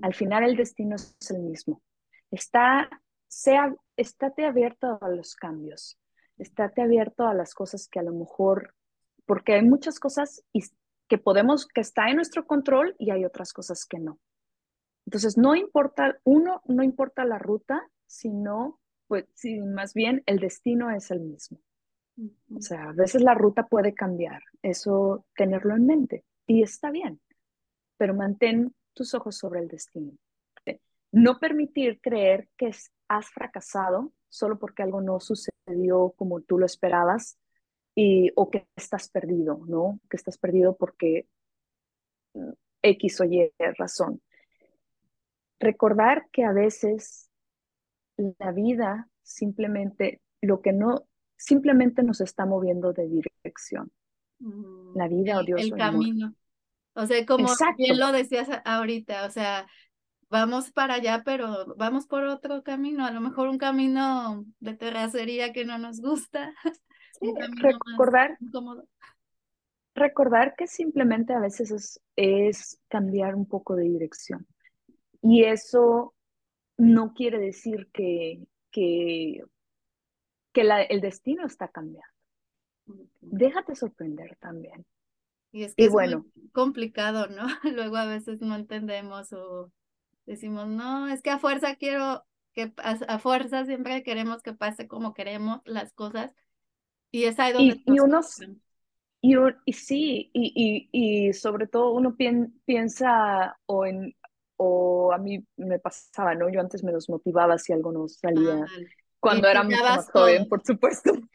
al 0.00 0.14
final 0.14 0.44
el 0.44 0.56
destino 0.56 0.96
es 0.96 1.16
el 1.30 1.40
mismo. 1.40 1.82
Está, 2.30 2.88
sea, 3.26 3.74
estate 3.98 4.46
abierto 4.46 4.98
a 5.02 5.08
los 5.08 5.34
cambios, 5.34 5.98
estate 6.38 6.80
abierto 6.82 7.26
a 7.26 7.34
las 7.34 7.52
cosas 7.52 7.88
que 7.88 7.98
a 7.98 8.02
lo 8.02 8.12
mejor, 8.12 8.74
porque 9.26 9.54
hay 9.54 9.62
muchas 9.62 10.00
cosas 10.00 10.42
que 11.08 11.18
podemos, 11.18 11.66
que 11.66 11.80
está 11.80 12.08
en 12.08 12.16
nuestro 12.16 12.46
control 12.46 12.94
y 12.98 13.10
hay 13.10 13.24
otras 13.24 13.52
cosas 13.52 13.84
que 13.84 13.98
no. 13.98 14.18
Entonces, 15.04 15.36
no 15.36 15.54
importa, 15.54 16.18
uno, 16.24 16.62
no 16.66 16.82
importa 16.82 17.24
la 17.24 17.38
ruta, 17.38 17.90
sino, 18.06 18.78
pues 19.06 19.26
sí, 19.34 19.58
más 19.58 19.94
bien 19.94 20.22
el 20.26 20.38
destino 20.38 20.90
es 20.90 21.10
el 21.10 21.20
mismo. 21.20 21.58
O 22.54 22.60
sea, 22.60 22.90
a 22.90 22.92
veces 22.92 23.22
la 23.22 23.34
ruta 23.34 23.66
puede 23.66 23.94
cambiar, 23.94 24.42
eso 24.62 25.24
tenerlo 25.36 25.76
en 25.76 25.86
mente 25.86 26.24
y 26.46 26.62
está 26.62 26.90
bien, 26.90 27.20
pero 27.96 28.14
mantén 28.14 28.74
tus 28.92 29.14
ojos 29.14 29.36
sobre 29.36 29.60
el 29.60 29.68
destino. 29.68 30.12
No 31.10 31.38
permitir 31.38 32.00
creer 32.00 32.48
que 32.56 32.66
has 33.08 33.30
fracasado 33.30 34.12
solo 34.28 34.58
porque 34.58 34.82
algo 34.82 35.00
no 35.00 35.20
sucedió 35.20 36.14
como 36.16 36.40
tú 36.40 36.58
lo 36.58 36.66
esperabas 36.66 37.38
y, 37.94 38.30
o 38.36 38.50
que 38.50 38.66
estás 38.76 39.08
perdido, 39.08 39.60
¿no? 39.66 40.00
Que 40.08 40.16
estás 40.16 40.38
perdido 40.38 40.76
porque 40.76 41.26
mm, 42.34 42.52
X 42.82 43.20
o 43.20 43.24
Y 43.24 43.52
razón. 43.76 44.22
Recordar 45.58 46.28
que 46.30 46.44
a 46.44 46.52
veces 46.52 47.30
la 48.38 48.52
vida 48.52 49.08
simplemente, 49.22 50.20
lo 50.40 50.60
que 50.60 50.72
no, 50.72 51.08
simplemente 51.36 52.02
nos 52.02 52.20
está 52.20 52.46
moviendo 52.46 52.92
de 52.92 53.08
dirección. 53.08 53.90
La 54.94 55.08
vida 55.08 55.40
o 55.40 55.42
Dios. 55.42 55.60
El 55.60 55.72
camino. 55.72 56.34
O 56.94 57.06
sea, 57.06 57.24
como 57.26 57.48
bien 57.76 57.98
lo 57.98 58.12
decías 58.12 58.48
ahorita, 58.64 59.26
o 59.26 59.30
sea, 59.30 59.66
vamos 60.30 60.70
para 60.70 60.94
allá, 60.94 61.22
pero 61.24 61.74
vamos 61.76 62.06
por 62.06 62.24
otro 62.24 62.62
camino, 62.62 63.04
a 63.04 63.10
lo 63.10 63.20
mejor 63.20 63.48
un 63.48 63.58
camino 63.58 64.44
de 64.60 64.74
terracería 64.74 65.52
que 65.52 65.64
no 65.64 65.78
nos 65.78 66.00
gusta. 66.00 66.54
recordar, 67.20 68.38
recordar 69.94 70.54
que 70.56 70.66
simplemente 70.66 71.32
a 71.32 71.40
veces 71.40 71.70
es, 71.70 72.00
es 72.16 72.80
cambiar 72.88 73.34
un 73.34 73.46
poco 73.46 73.74
de 73.74 73.84
dirección. 73.84 74.46
Y 75.20 75.44
eso 75.44 76.14
no 76.76 77.12
quiere 77.12 77.38
decir 77.38 77.88
que, 77.92 78.46
que, 78.70 79.42
que 80.52 80.60
el 80.88 81.00
destino 81.00 81.46
está 81.46 81.68
cambiando. 81.68 82.08
Déjate 83.20 83.74
sorprender 83.74 84.36
también. 84.40 84.86
Y 85.50 85.64
es 85.64 85.74
que 85.74 85.86
es 85.86 85.90
bueno, 85.90 86.26
muy 86.34 86.48
complicado, 86.50 87.26
¿no? 87.28 87.46
Luego 87.74 87.96
a 87.96 88.06
veces 88.06 88.40
no 88.40 88.54
entendemos 88.54 89.32
o 89.32 89.72
decimos, 90.28 90.68
no, 90.68 91.08
es 91.08 91.22
que 91.22 91.30
a 91.30 91.38
fuerza 91.38 91.76
quiero 91.76 92.24
que 92.52 92.72
a, 92.76 93.18
fuerza 93.18 93.64
siempre 93.64 94.02
queremos 94.02 94.42
que 94.42 94.52
pase 94.52 94.88
como 94.88 95.14
queremos 95.14 95.60
las 95.64 95.92
cosas. 95.92 96.34
Y 97.10 97.24
es 97.24 97.38
ahí 97.38 97.52
donde... 97.52 97.82
Y, 97.84 97.94
y 97.94 98.00
unos, 98.00 98.40
y, 99.20 99.34
y, 99.64 99.72
sí, 99.72 100.30
y, 100.32 100.88
y, 100.92 101.28
y 101.28 101.32
sobre 101.32 101.66
todo 101.66 101.92
uno 101.92 102.16
piensa 102.66 103.58
o 103.66 103.86
en, 103.86 104.14
o 104.56 105.12
a 105.12 105.18
mí 105.18 105.42
me 105.56 105.78
pasaba, 105.78 106.34
¿no? 106.34 106.48
Yo 106.50 106.60
antes 106.60 106.84
me 106.84 106.92
desmotivaba 106.92 107.56
si 107.58 107.72
algo 107.72 107.92
no 107.92 108.08
salía. 108.08 108.66
Cuando 109.20 109.48
era 109.48 109.62
mucho 109.62 109.82
más 109.82 110.10
joven, 110.10 110.48
por 110.48 110.64
supuesto. 110.64 111.12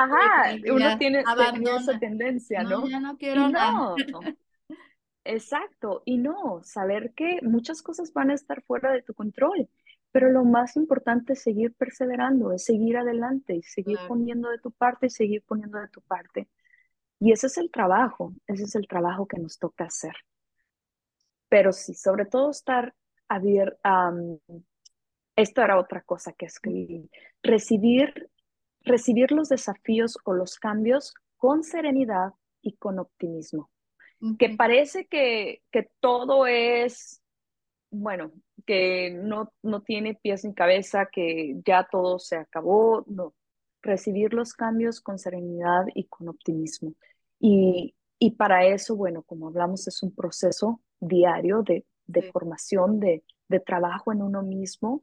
Ajá, 0.00 0.56
uno 0.72 0.98
tiene, 0.98 1.20
esa 1.20 1.98
tendencia, 1.98 2.62
¿no? 2.62 2.80
No, 2.80 2.88
ya 2.88 3.00
no 3.00 3.16
quiero 3.18 3.48
nada. 3.48 3.94
Exacto, 5.24 6.02
y 6.06 6.18
no, 6.18 6.62
saber 6.62 7.12
que 7.14 7.40
muchas 7.42 7.82
cosas 7.82 8.12
van 8.12 8.30
a 8.30 8.34
estar 8.34 8.62
fuera 8.62 8.90
de 8.92 9.02
tu 9.02 9.14
control, 9.14 9.68
pero 10.12 10.30
lo 10.30 10.44
más 10.44 10.76
importante 10.76 11.34
es 11.34 11.42
seguir 11.42 11.74
perseverando, 11.74 12.52
es 12.52 12.64
seguir 12.64 12.96
adelante 12.96 13.54
y 13.54 13.62
seguir 13.62 13.98
poniendo 14.08 14.48
de 14.50 14.58
tu 14.58 14.70
parte 14.72 15.06
y 15.06 15.10
seguir 15.10 15.42
poniendo 15.46 15.78
de 15.78 15.88
tu 15.88 16.00
parte. 16.02 16.48
Y 17.20 17.32
ese 17.32 17.48
es 17.48 17.58
el 17.58 17.70
trabajo, 17.70 18.34
ese 18.46 18.64
es 18.64 18.74
el 18.74 18.88
trabajo 18.88 19.26
que 19.26 19.38
nos 19.38 19.58
toca 19.58 19.84
hacer. 19.84 20.14
Pero 21.48 21.72
sí, 21.72 21.94
sobre 21.94 22.24
todo 22.26 22.50
estar 22.50 22.94
abierto. 23.28 23.78
esto 25.36 25.62
era 25.62 25.78
otra 25.78 26.02
cosa 26.02 26.32
que 26.32 26.46
escribí. 26.46 27.10
Recibir, 27.42 28.30
recibir 28.82 29.32
los 29.32 29.48
desafíos 29.48 30.18
o 30.24 30.34
los 30.34 30.58
cambios 30.58 31.14
con 31.36 31.62
serenidad 31.62 32.32
y 32.62 32.76
con 32.76 32.98
optimismo. 32.98 33.69
Que 34.38 34.50
parece 34.50 35.06
que, 35.06 35.62
que 35.70 35.88
todo 36.00 36.46
es, 36.46 37.22
bueno, 37.90 38.32
que 38.66 39.10
no, 39.10 39.52
no 39.62 39.82
tiene 39.82 40.14
pies 40.14 40.44
ni 40.44 40.52
cabeza, 40.52 41.08
que 41.10 41.56
ya 41.64 41.88
todo 41.90 42.18
se 42.18 42.36
acabó. 42.36 43.04
No, 43.06 43.34
recibir 43.82 44.34
los 44.34 44.52
cambios 44.52 45.00
con 45.00 45.18
serenidad 45.18 45.84
y 45.94 46.04
con 46.04 46.28
optimismo. 46.28 46.94
Y, 47.38 47.94
y 48.18 48.32
para 48.32 48.66
eso, 48.66 48.96
bueno, 48.96 49.22
como 49.22 49.48
hablamos, 49.48 49.86
es 49.88 50.02
un 50.02 50.14
proceso 50.14 50.80
diario 51.00 51.62
de, 51.62 51.84
formación, 52.30 53.00
de, 53.00 53.24
trabajo 53.64 54.12
en 54.12 54.22
uno 54.22 54.42
mismo 54.42 55.02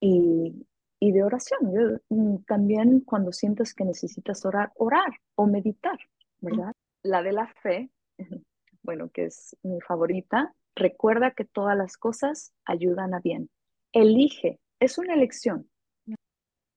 y, 0.00 0.66
de 1.00 1.22
oración. 1.22 2.00
Mm, 2.08 2.38
también 2.46 3.00
cuando 3.00 3.32
sientes 3.32 3.74
que 3.74 3.84
necesitas 3.84 4.44
orar, 4.44 4.72
orar 4.76 5.12
o 5.36 5.46
meditar, 5.46 5.98
¿verdad? 6.40 6.74
La 7.02 7.22
de 7.22 7.32
la 7.32 7.46
fe, 7.62 7.90
bueno, 8.82 9.10
que 9.10 9.26
es 9.26 9.56
mi 9.62 9.80
favorita, 9.80 10.54
recuerda 10.74 11.32
que 11.32 11.44
todas 11.44 11.76
las 11.76 11.96
cosas 11.96 12.52
ayudan 12.64 13.14
a 13.14 13.20
bien. 13.20 13.50
Elige, 13.92 14.60
es 14.78 14.98
una 14.98 15.14
elección. 15.14 15.68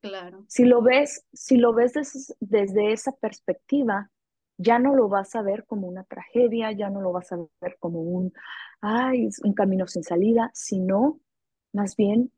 Claro. 0.02 0.44
Si 0.50 0.66
lo 0.66 0.82
ves, 0.82 1.26
si 1.32 1.56
lo 1.56 1.74
ves 1.74 1.94
desde 2.42 2.92
esa 2.92 3.14
perspectiva, 3.14 4.12
ya 4.58 4.78
no 4.78 4.96
lo 4.96 5.08
vas 5.08 5.34
a 5.36 5.42
ver 5.42 5.66
como 5.66 5.88
una 5.88 6.04
tragedia, 6.04 6.72
ya 6.74 6.90
no 6.90 7.02
lo 7.02 7.14
vas 7.14 7.32
a 7.32 7.38
ver 7.62 7.78
como 7.80 8.02
un, 8.02 8.34
ay, 8.82 9.30
un 9.44 9.54
camino 9.54 9.88
sin 9.88 10.04
salida, 10.04 10.52
sino 10.54 11.22
más 11.72 11.96
bien 11.96 12.32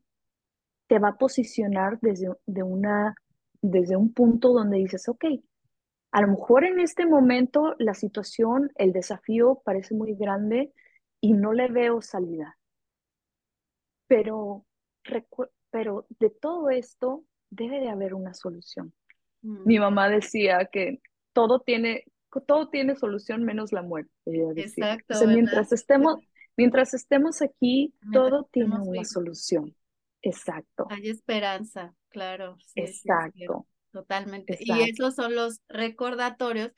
te 0.86 0.98
va 0.98 1.10
a 1.10 1.18
posicionar 1.18 1.98
desde, 2.00 2.28
de 2.46 2.62
una, 2.62 3.16
desde 3.60 3.96
un 3.96 4.12
punto 4.12 4.52
donde 4.52 4.78
dices, 4.78 5.08
ok, 5.08 5.24
a 6.12 6.22
lo 6.22 6.28
mejor 6.28 6.64
en 6.64 6.80
este 6.80 7.06
momento 7.06 7.74
la 7.78 7.94
situación, 7.94 8.72
el 8.76 8.92
desafío 8.92 9.60
parece 9.64 9.94
muy 9.94 10.14
grande 10.14 10.72
y 11.20 11.32
no 11.32 11.52
le 11.52 11.68
veo 11.68 12.00
salida. 12.00 12.58
Pero, 14.06 14.64
pero 15.70 16.06
de 16.18 16.30
todo 16.30 16.70
esto 16.70 17.24
debe 17.50 17.80
de 17.80 17.88
haber 17.88 18.14
una 18.14 18.34
solución. 18.34 18.92
Mi 19.42 19.78
mm. 19.78 19.80
mamá 19.80 20.08
decía 20.08 20.68
que 20.72 21.00
todo 21.32 21.60
tiene, 21.60 22.04
todo 22.46 22.68
tiene 22.68 22.96
solución 22.96 23.44
menos 23.44 23.72
la 23.72 23.82
muerte. 23.82 24.10
Exacto. 24.24 25.14
mientras 25.26 25.72
estemos, 25.72 26.20
mientras 26.56 26.94
estemos 26.94 27.42
aquí, 27.42 27.94
todo 28.12 28.48
tiene 28.50 28.78
una 28.80 29.04
solución. 29.04 29.74
Exacto. 30.22 30.86
Hay 30.90 31.08
esperanza, 31.08 31.94
claro. 32.08 32.56
Exacto. 32.74 33.66
Totalmente. 33.96 34.58
Y 34.60 34.72
esos 34.82 35.14
son 35.14 35.34
los 35.34 35.60
recordatorios 35.68 36.72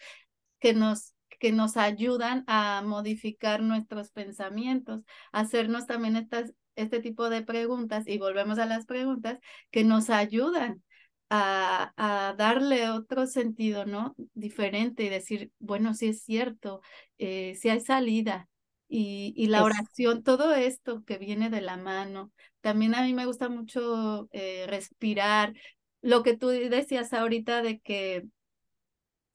que 0.61 0.73
nos 0.73 1.14
que 1.41 1.53
nos 1.53 1.77
ayudan 1.77 2.43
a 2.49 2.83
modificar 2.85 3.62
nuestros 3.62 4.11
pensamientos, 4.11 5.03
hacernos 5.31 5.87
también 5.87 6.16
estas, 6.16 6.53
este 6.75 7.01
tipo 7.01 7.31
de 7.31 7.43
preguntas, 7.43 8.09
y 8.09 8.19
volvemos 8.19 8.59
a 8.59 8.66
las 8.66 8.87
preguntas, 8.87 9.39
que 9.71 9.85
nos 9.85 10.11
ayudan 10.11 10.83
a, 11.31 11.93
a, 11.97 12.35
darle 12.35 12.91
otro 12.91 13.27
sentido, 13.27 13.87
¿no? 13.87 14.16
Diferente 14.35 15.05
y 15.05 15.09
decir, 15.11 15.53
bueno, 15.61 15.95
sí 15.95 16.09
es 16.09 16.23
cierto, 16.23 16.81
eh, 17.19 17.57
sí 17.61 17.69
hay 17.69 17.81
salida. 17.81 18.49
Y, 18.89 19.35
y 19.37 19.49
la 19.49 19.62
oración, 19.62 20.23
todo 20.23 20.55
esto 20.55 21.05
que 21.05 21.19
viene 21.19 21.51
de 21.51 21.61
la 21.61 21.77
mano. 21.77 22.33
También 22.62 22.95
a 22.95 23.03
mí 23.03 23.12
me 23.12 23.27
gusta 23.27 23.51
mucho 23.51 24.29
eh, 24.33 24.64
respirar. 24.66 25.53
Lo 26.01 26.22
que 26.22 26.36
tú 26.36 26.49
decías 26.49 27.12
ahorita 27.12 27.62
de 27.62 27.80
que 27.80 28.26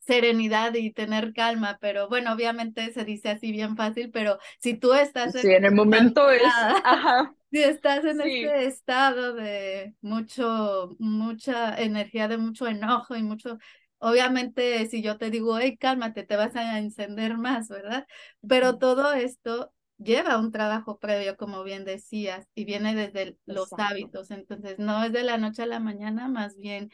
serenidad 0.06 0.74
y 0.74 0.92
tener 0.92 1.34
calma, 1.34 1.78
pero 1.80 2.10
bueno, 2.10 2.34
obviamente 2.34 2.92
se 2.92 3.06
dice 3.06 3.30
así 3.30 3.52
bien 3.52 3.78
fácil, 3.78 4.12
pero 4.12 4.38
si 4.60 4.74
tú 4.76 4.94
estás... 4.94 5.34
Sí, 5.34 5.52
en, 5.52 5.66
el 5.66 5.74
momento 5.74 6.30
es... 6.30 6.42
Ajá. 6.84 7.34
Si 7.52 7.62
estás 7.62 8.04
en 8.04 8.20
este 8.20 8.66
estado 8.66 9.34
de 9.34 9.94
mucho, 10.02 10.96
mucha 11.00 11.76
energía, 11.76 12.28
de 12.28 12.38
mucho 12.38 12.68
enojo 12.68 13.16
y 13.16 13.24
mucho, 13.24 13.60
obviamente 14.00 14.86
si 14.88 15.02
yo 15.02 15.18
te 15.18 15.30
digo, 15.30 15.58
hey, 15.60 15.78
cálmate, 15.78 16.24
te 16.24 16.36
vas 16.36 16.56
a 16.56 16.80
encender 16.80 17.38
más, 17.38 17.70
¿verdad? 17.70 18.08
Pero 18.48 18.78
todo 18.80 19.14
esto 19.14 19.72
lleva 19.98 20.38
un 20.38 20.52
trabajo 20.52 21.00
previo, 21.00 21.38
como 21.38 21.64
bien 21.64 21.86
decías, 21.86 22.48
y 22.56 22.66
viene 22.66 22.96
desde 22.96 23.38
los 23.46 23.72
hábitos, 23.78 24.32
entonces 24.32 24.80
no 24.80 25.04
es 25.04 25.14
de 25.14 25.24
la 25.24 25.38
noche 25.38 25.64
a 25.64 25.68
la 25.68 25.80
mañana, 25.80 26.28
más 26.28 26.58
bien, 26.58 26.90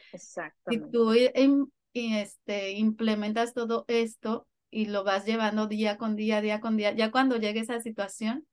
si 0.67 0.79
tú 0.91 1.13
y 1.13 1.31
este, 1.93 2.71
implementas 2.71 3.53
todo 3.53 3.85
esto 3.87 4.47
y 4.69 4.85
lo 4.85 5.03
vas 5.03 5.25
llevando 5.25 5.67
día 5.67 5.97
con 5.97 6.15
día, 6.15 6.41
día 6.41 6.59
con 6.59 6.77
día, 6.77 6.91
ya 6.91 7.11
cuando 7.11 7.37
llegue 7.37 7.61
esa 7.61 7.79
situación, 7.79 8.45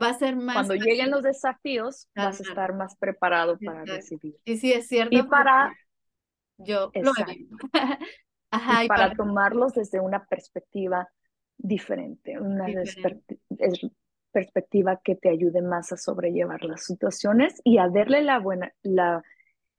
va 0.00 0.08
a 0.08 0.14
ser 0.14 0.36
más... 0.36 0.66
Cuando 0.66 0.74
lleguen 0.74 1.10
los 1.10 1.22
desafíos, 1.22 2.08
vas 2.14 2.40
a 2.40 2.42
estar 2.42 2.74
más 2.74 2.96
preparado 2.96 3.58
para 3.64 3.84
recibir. 3.84 4.36
Y 4.44 4.56
sí, 4.56 4.72
es 4.72 4.88
cierto. 4.88 5.16
Y 5.16 5.22
para... 5.22 5.72
Yo 6.56 6.90
lo 6.94 7.12
Ajá, 8.50 8.84
y, 8.84 8.88
para, 8.88 9.12
tomarlos 9.14 9.72
desde 9.72 9.98
una 9.98 10.24
perspectiva 10.26 11.08
diferente, 11.56 12.38
una 12.40 12.66
perspectiva 14.32 15.00
que 15.02 15.14
te 15.14 15.28
ayude 15.28 15.62
más 15.62 15.92
a 15.92 15.96
sobrellevar 15.96 16.64
las 16.64 16.84
situaciones 16.84 17.60
y 17.62 17.78
a 17.78 17.88
verle 17.88 18.22
la 18.22 18.38
buena, 18.40 18.74
la, 18.82 19.22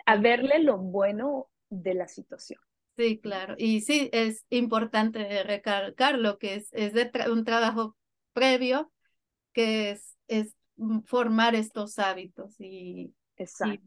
a 0.06 0.18
verle 0.18 0.60
lo 0.60 0.78
bueno 0.78 1.50
de 1.70 1.94
la 1.94 2.08
situación. 2.08 2.60
Sí, 2.98 3.20
claro. 3.20 3.56
Y 3.58 3.82
sí, 3.82 4.10
es 4.14 4.46
importante 4.50 5.44
recalcar 5.44 6.18
lo 6.18 6.38
que 6.38 6.56
es, 6.56 6.70
es 6.72 6.94
de 6.94 7.12
un 7.30 7.44
trabajo 7.44 7.98
previo, 8.32 8.92
que 9.52 9.92
es, 9.92 10.18
es 10.28 10.56
formar 11.06 11.56
estos 11.56 12.00
hábitos 12.00 12.56
y, 12.60 13.14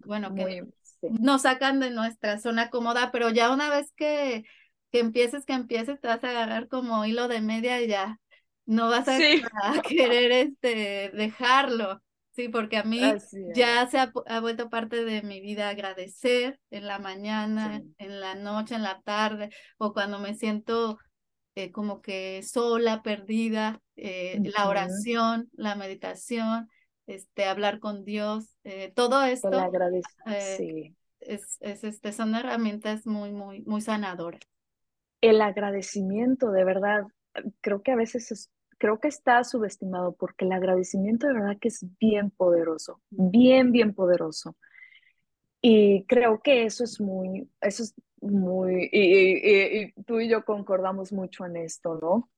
bueno, 0.04 0.34
que 0.34 0.66
nos 1.02 1.42
sacan 1.42 1.80
de 1.80 1.90
nuestra 1.90 2.38
zona 2.38 2.68
cómoda, 2.68 3.10
pero 3.10 3.30
ya 3.30 3.52
una 3.52 3.70
vez 3.70 3.92
que, 3.92 4.44
que 4.90 5.00
empieces, 5.00 5.44
que 5.44 5.52
empieces, 5.52 6.00
te 6.00 6.08
vas 6.08 6.22
a 6.24 6.30
agarrar 6.30 6.68
como 6.68 7.04
hilo 7.04 7.28
de 7.28 7.40
media 7.40 7.80
y 7.82 7.88
ya 7.88 8.20
no 8.66 8.88
vas 8.88 9.08
a, 9.08 9.16
a 9.78 9.82
querer 9.82 10.32
este, 10.32 11.10
dejarlo. 11.14 12.02
Sí, 12.38 12.48
porque 12.48 12.76
a 12.76 12.84
mí 12.84 13.00
ya 13.52 13.88
se 13.88 13.98
ha, 13.98 14.40
vuelto 14.40 14.70
parte 14.70 15.04
de 15.04 15.22
mi 15.22 15.40
vida 15.40 15.70
agradecer 15.70 16.60
en 16.70 16.86
la 16.86 17.00
mañana, 17.00 17.82
en 17.98 18.20
la 18.20 18.36
noche, 18.36 18.76
en 18.76 18.84
la 18.84 19.00
tarde, 19.02 19.50
o 19.76 19.92
cuando 19.92 20.20
me 20.20 20.34
siento 20.34 20.98
eh, 21.56 21.72
como 21.72 22.00
que 22.00 22.44
sola, 22.44 23.02
perdida, 23.02 23.82
eh, 23.96 24.40
la 24.56 24.68
oración, 24.68 25.48
la 25.52 25.74
meditación, 25.74 26.68
este, 27.08 27.46
hablar 27.46 27.80
con 27.80 28.04
Dios, 28.04 28.54
eh, 28.62 28.92
todo 28.94 29.24
esto 29.24 29.50
sí. 30.56 30.94
es, 31.18 31.56
es, 31.58 31.82
este, 31.82 32.12
son 32.12 32.36
herramientas 32.36 33.04
muy, 33.04 33.32
muy, 33.32 33.62
muy 33.62 33.80
sanadoras. 33.80 34.42
El 35.20 35.40
agradecimiento, 35.40 36.50
de 36.50 36.64
verdad, 36.64 37.02
creo 37.60 37.82
que 37.82 37.92
a 37.92 37.96
veces 37.96 38.30
es 38.30 38.50
creo 38.78 39.00
que 39.00 39.08
está 39.08 39.44
subestimado 39.44 40.14
porque 40.14 40.44
el 40.44 40.52
agradecimiento 40.52 41.26
de 41.26 41.34
verdad 41.34 41.58
que 41.60 41.68
es 41.68 41.84
bien 41.98 42.30
poderoso, 42.30 43.02
bien, 43.10 43.72
bien 43.72 43.92
poderoso. 43.92 44.56
Y 45.60 46.04
creo 46.04 46.40
que 46.40 46.64
eso 46.64 46.84
es 46.84 47.00
muy, 47.00 47.50
eso 47.60 47.82
es 47.82 47.94
muy, 48.20 48.88
y, 48.92 49.92
tú 50.04 50.20
y 50.20 50.28
yo 50.28 50.44
concordamos 50.44 51.12
mucho 51.12 51.44
en 51.44 51.56
esto, 51.56 51.98
¿no? 52.00 52.30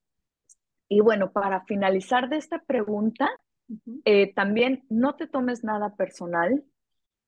Y 0.89 0.99
bueno, 1.01 1.31
para 1.31 1.63
finalizar 1.65 2.27
de 2.29 2.37
esta 2.37 2.59
pregunta, 2.63 3.29
eh, 4.03 4.33
también 4.33 4.83
no 4.89 5.15
te 5.15 5.27
tomes 5.27 5.63
nada 5.63 5.95
personal 5.95 6.65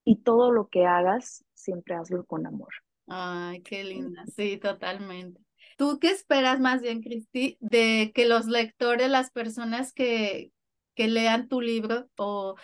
y 0.04 0.18
todo 0.24 0.51
lo 0.51 0.68
que 0.68 0.86
hagas, 0.86 1.45
siempre 1.54 1.95
hazlo 1.95 2.26
con 2.26 2.45
amor. 2.45 2.74
Ay, 3.08 3.62
qué 3.62 3.84
linda, 3.84 4.26
sí, 4.36 4.58
totalmente. 4.58 5.43
¿Tú 5.78 5.99
qué 5.99 6.09
esperas 6.11 6.59
más 6.59 6.82
bien, 6.82 7.01
Cristi, 7.01 7.57
de 7.59 8.11
que 8.13 8.26
los 8.26 8.45
lectores, 8.47 9.09
las 9.09 9.32
personas 9.32 9.93
que, 9.93 10.51
que 10.95 11.07
lean 11.07 11.47
tu 11.47 11.61
libro 11.61 12.09
o, 12.17 12.55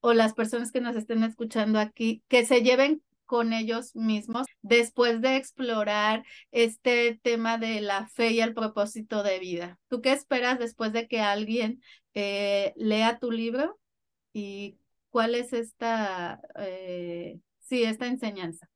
o 0.00 0.14
las 0.14 0.34
personas 0.34 0.72
que 0.72 0.80
nos 0.80 0.96
estén 0.96 1.22
escuchando 1.24 1.78
aquí, 1.78 2.22
que 2.28 2.44
se 2.46 2.62
lleven 2.62 3.02
con 3.26 3.52
ellos 3.52 3.94
mismos 3.96 4.46
después 4.62 5.20
de 5.20 5.36
explorar 5.36 6.24
este 6.52 7.18
tema 7.22 7.58
de 7.58 7.80
la 7.80 8.06
fe 8.08 8.32
y 8.32 8.40
el 8.40 8.54
propósito 8.54 9.22
de 9.22 9.38
vida. 9.38 9.78
¿Tú 9.88 10.00
qué 10.02 10.12
esperas 10.12 10.58
después 10.58 10.92
de 10.92 11.08
que 11.08 11.20
alguien 11.20 11.82
eh, 12.14 12.72
lea 12.76 13.18
tu 13.18 13.30
libro 13.30 13.80
y 14.32 14.78
cuál 15.10 15.34
es 15.34 15.52
esta, 15.52 16.40
eh, 16.58 17.40
sí, 17.60 17.84
esta 17.84 18.06
enseñanza? 18.06 18.68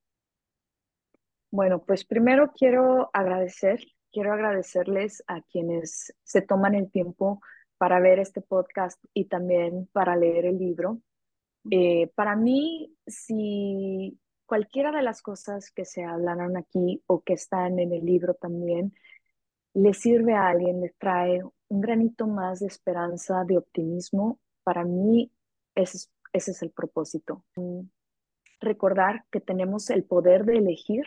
Bueno, 1.50 1.82
pues 1.84 2.04
primero 2.04 2.52
quiero 2.54 3.10
agradecer, 3.12 3.80
quiero 4.12 4.32
agradecerles 4.32 5.22
a 5.26 5.40
quienes 5.42 6.14
se 6.22 6.42
toman 6.42 6.74
el 6.74 6.90
tiempo 6.90 7.40
para 7.78 8.00
ver 8.00 8.18
este 8.18 8.40
podcast 8.42 9.02
y 9.14 9.26
también 9.26 9.88
para 9.92 10.16
leer 10.16 10.46
el 10.46 10.58
libro. 10.58 11.00
Eh, 11.70 12.10
para 12.14 12.36
mí, 12.36 12.94
si 13.06 14.18
cualquiera 14.46 14.92
de 14.92 15.02
las 15.02 15.22
cosas 15.22 15.70
que 15.70 15.84
se 15.84 16.04
hablaron 16.04 16.56
aquí 16.56 17.02
o 17.06 17.22
que 17.22 17.34
están 17.34 17.78
en 17.78 17.92
el 17.92 18.04
libro 18.04 18.34
también 18.34 18.94
le 19.74 19.94
sirve 19.94 20.34
a 20.34 20.48
alguien, 20.48 20.80
le 20.80 20.94
trae 20.98 21.42
un 21.68 21.80
granito 21.80 22.26
más 22.26 22.60
de 22.60 22.66
esperanza, 22.66 23.44
de 23.44 23.58
optimismo, 23.58 24.40
para 24.64 24.84
mí 24.84 25.30
ese 25.74 26.08
ese 26.32 26.52
es 26.52 26.62
el 26.62 26.70
propósito. 26.70 27.44
Recordar 28.60 29.24
que 29.30 29.40
tenemos 29.40 29.90
el 29.90 30.04
poder 30.04 30.44
de 30.44 30.58
elegir 30.58 31.06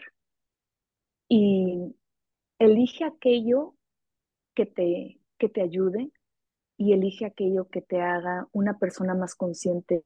y 1.34 1.95
elige 2.59 3.05
aquello 3.05 3.73
que 4.53 4.65
te, 4.65 5.21
que 5.38 5.47
te 5.47 5.61
ayude 5.61 6.11
y 6.75 6.91
elige 6.91 7.25
aquello 7.25 7.69
que 7.69 7.82
te 7.82 8.01
haga 8.01 8.49
una 8.51 8.77
persona 8.77 9.15
más 9.15 9.34
consciente 9.36 10.03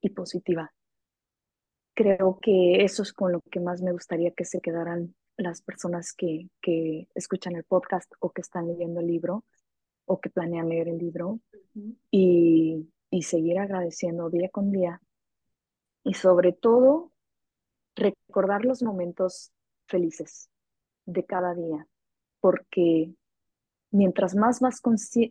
y 0.00 0.10
positiva. 0.10 0.72
Creo 1.94 2.38
que 2.40 2.84
eso 2.84 3.02
es 3.02 3.12
con 3.12 3.32
lo 3.32 3.40
que 3.50 3.58
más 3.58 3.82
me 3.82 3.90
gustaría 3.90 4.30
que 4.30 4.44
se 4.44 4.60
quedaran 4.60 5.16
las 5.36 5.60
personas 5.60 6.12
que, 6.12 6.48
que 6.62 7.08
escuchan 7.16 7.56
el 7.56 7.64
podcast 7.64 8.12
o 8.20 8.30
que 8.30 8.42
están 8.42 8.68
leyendo 8.68 9.00
el 9.00 9.08
libro 9.08 9.42
o 10.04 10.20
que 10.20 10.30
planean 10.30 10.68
leer 10.68 10.86
el 10.86 10.98
libro 10.98 11.40
y, 12.12 12.92
y 13.10 13.22
seguir 13.22 13.58
agradeciendo 13.58 14.30
día 14.30 14.50
con 14.50 14.70
día 14.70 15.00
y 16.04 16.14
sobre 16.14 16.52
todo 16.52 17.10
recordar 17.96 18.64
los 18.64 18.84
momentos 18.84 19.50
felices 19.86 20.50
de 21.06 21.24
cada 21.24 21.54
día. 21.54 21.86
porque 22.40 23.14
mientras 23.90 24.34
más 24.34 24.60
vas 24.60 24.82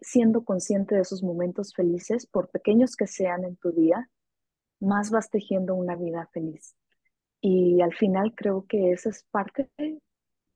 siendo 0.02 0.44
consciente 0.46 0.96
de 0.96 1.02
esos 1.02 1.22
momentos 1.22 1.74
felices, 1.76 2.26
por 2.26 2.50
pequeños 2.50 2.96
que 2.96 3.08
sean 3.08 3.44
en 3.44 3.58
tu 3.58 3.72
día, 3.72 4.10
más 4.80 5.12
vas 5.12 5.30
tejiendo 5.30 5.76
una 5.76 5.96
vida 5.96 6.30
feliz. 6.34 6.76
Y 7.42 7.82
al 7.82 7.94
final 7.94 8.34
creo 8.36 8.66
que 8.68 8.92
esa 8.94 9.10
es 9.10 9.26
parte, 9.32 9.70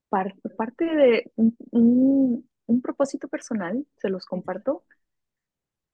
parte 0.09 0.85
de 0.85 1.31
un, 1.35 2.49
un, 2.65 2.81
propósito 2.81 3.27
personal, 3.27 3.85
se 3.97 4.09
los 4.09 4.25
comparto, 4.25 4.85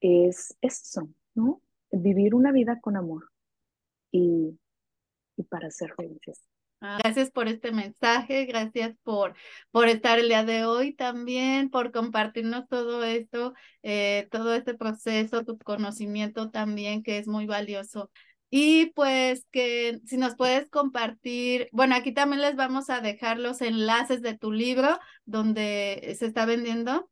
es 0.01 0.55
eso, 0.61 1.09
¿no? 1.33 1.61
Vivir 1.91 2.35
una 2.35 2.51
vida 2.51 2.79
con 2.79 2.95
amor 2.95 3.31
y, 4.11 4.59
y 5.35 5.43
para 5.43 5.71
ser 5.71 5.93
felices. 5.95 6.39
Ah, 6.85 6.97
gracias 7.01 7.31
por 7.31 7.47
este 7.47 7.71
mensaje, 7.71 8.45
gracias 8.45 8.93
por, 9.03 9.35
por 9.71 9.87
estar 9.87 10.19
el 10.19 10.27
día 10.27 10.43
de 10.43 10.65
hoy 10.65 10.93
también, 10.93 11.69
por 11.69 11.93
compartirnos 11.93 12.67
todo 12.67 13.05
esto, 13.05 13.53
eh, 13.83 14.27
todo 14.31 14.53
este 14.53 14.73
proceso, 14.73 15.45
tu 15.45 15.57
conocimiento 15.57 16.51
también, 16.51 17.01
que 17.01 17.19
es 17.19 17.27
muy 17.27 17.45
valioso. 17.45 18.11
Y 18.49 18.87
pues 18.95 19.45
que 19.49 20.01
si 20.05 20.17
nos 20.17 20.35
puedes 20.35 20.69
compartir, 20.69 21.69
bueno, 21.71 21.95
aquí 21.95 22.13
también 22.13 22.41
les 22.41 22.57
vamos 22.57 22.89
a 22.89 22.99
dejar 22.99 23.39
los 23.39 23.61
enlaces 23.61 24.21
de 24.21 24.37
tu 24.37 24.51
libro 24.51 24.99
donde 25.23 26.15
se 26.19 26.25
está 26.25 26.45
vendiendo 26.45 27.09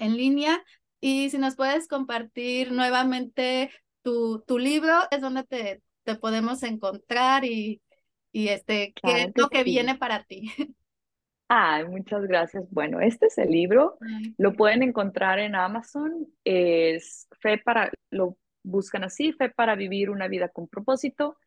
en 0.00 0.16
línea. 0.16 0.64
Y 1.00 1.30
si 1.30 1.38
nos 1.38 1.54
puedes 1.54 1.86
compartir 1.86 2.72
nuevamente 2.72 3.70
tu, 4.02 4.42
tu 4.48 4.58
libro, 4.58 4.94
es 5.12 5.20
donde 5.20 5.44
te, 5.44 5.82
te 6.02 6.16
podemos 6.16 6.62
encontrar 6.64 7.44
y, 7.44 7.80
y 8.36 8.48
este, 8.48 8.92
¿qué 8.92 9.22
es 9.22 9.32
lo 9.34 9.48
que 9.48 9.64
viene 9.64 9.94
para 9.94 10.22
ti? 10.24 10.42
Ay, 11.48 11.88
muchas 11.88 12.20
gracias. 12.26 12.70
Bueno, 12.70 13.00
este 13.00 13.28
es 13.28 13.38
el 13.38 13.50
libro. 13.50 13.96
Lo 14.36 14.52
pueden 14.52 14.82
encontrar 14.82 15.38
en 15.38 15.54
Amazon. 15.54 16.26
Es 16.44 17.28
Fe 17.40 17.56
para, 17.56 17.90
lo 18.10 18.36
buscan 18.62 19.04
así, 19.04 19.32
Fe 19.32 19.48
para 19.48 19.74
vivir 19.74 20.10
una 20.10 20.28
vida 20.28 20.50
con 20.50 20.68
propósito. 20.68 21.38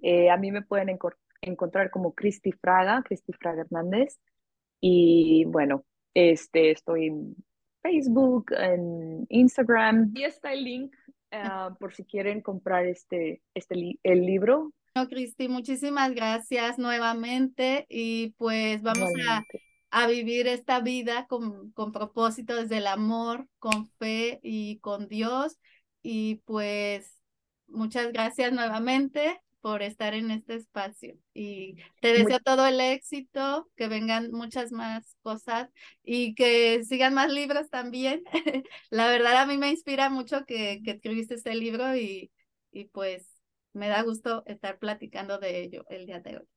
Eh, 0.00 0.30
a 0.30 0.38
mí 0.38 0.50
me 0.50 0.62
pueden 0.62 0.98
encontrar 1.42 1.90
como 1.90 2.14
Cristi 2.14 2.52
Fraga, 2.52 3.02
Cristi 3.02 3.34
Fraga 3.34 3.60
Hernández. 3.60 4.18
Y 4.80 5.44
bueno, 5.44 5.84
este, 6.14 6.70
estoy 6.70 7.08
en 7.08 7.36
Facebook, 7.82 8.50
en 8.56 9.26
Instagram. 9.28 10.10
Y 10.14 10.24
está 10.24 10.54
el 10.54 10.64
link 10.64 10.96
ah, 11.32 11.76
por 11.78 11.92
si 11.92 12.04
quieren 12.06 12.40
comprar 12.40 12.86
este, 12.86 13.42
este 13.52 13.98
el 14.02 14.24
libro 14.24 14.72
no, 14.94 15.08
Cristi, 15.08 15.48
muchísimas 15.48 16.12
gracias 16.14 16.78
nuevamente 16.78 17.86
y 17.88 18.30
pues 18.38 18.82
vamos 18.82 19.10
a, 19.28 19.44
a, 19.90 20.06
vivir 20.08 20.48
esta 20.48 20.80
vida 20.80 21.26
con, 21.26 21.70
con 21.72 21.92
propósito 21.92 22.56
desde 22.56 22.78
el 22.78 22.86
amor, 22.86 23.46
con 23.58 23.88
fe 23.98 24.40
y 24.42 24.78
con 24.80 25.08
Dios. 25.08 25.58
Y 26.02 26.36
pues 26.44 27.16
muchas 27.68 28.12
gracias 28.12 28.52
nuevamente 28.52 29.40
por 29.60 29.82
estar 29.82 30.14
en 30.14 30.30
este 30.30 30.54
espacio 30.54 31.16
y 31.34 31.76
te 32.00 32.14
deseo 32.14 32.40
todo 32.40 32.66
el 32.66 32.80
éxito, 32.80 33.68
que 33.76 33.88
vengan 33.88 34.32
muchas 34.32 34.72
más 34.72 35.16
cosas 35.22 35.68
y 36.02 36.34
que 36.34 36.82
sigan 36.84 37.14
más 37.14 37.30
libros 37.30 37.68
también. 37.70 38.22
La 38.90 39.06
verdad 39.06 39.36
a 39.36 39.46
mí 39.46 39.58
me 39.58 39.70
inspira 39.70 40.08
mucho 40.08 40.44
que, 40.46 40.80
que 40.84 40.92
escribiste 40.92 41.34
este 41.34 41.54
libro 41.54 41.94
y, 41.94 42.32
y 42.72 42.86
pues 42.86 43.39
me 43.72 43.88
da 43.88 44.02
gusto 44.02 44.42
estar 44.46 44.78
platicando 44.78 45.38
de 45.38 45.60
ello 45.62 45.84
el 45.88 46.06
día 46.06 46.20
de 46.20 46.38
hoy. 46.38 46.48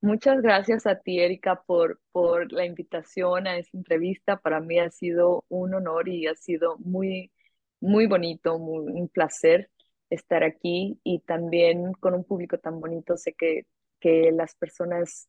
Muchas 0.00 0.40
gracias 0.40 0.86
a 0.86 1.00
ti, 1.00 1.18
Erika, 1.20 1.62
por, 1.66 2.00
por 2.12 2.52
la 2.52 2.64
invitación 2.64 3.46
a 3.46 3.56
esta 3.58 3.76
entrevista. 3.76 4.36
Para 4.38 4.60
mí 4.60 4.78
ha 4.78 4.90
sido 4.90 5.44
un 5.48 5.74
honor 5.74 6.08
y 6.08 6.26
ha 6.26 6.34
sido 6.34 6.76
muy, 6.78 7.32
muy 7.80 8.06
bonito, 8.06 8.58
muy, 8.58 8.92
un 8.92 9.08
placer 9.08 9.70
estar 10.10 10.44
aquí 10.44 11.00
y 11.02 11.20
también 11.20 11.92
con 11.94 12.14
un 12.14 12.24
público 12.24 12.58
tan 12.58 12.80
bonito. 12.80 13.16
Sé 13.16 13.32
que, 13.32 13.66
que 13.98 14.30
las 14.32 14.54
personas, 14.54 15.28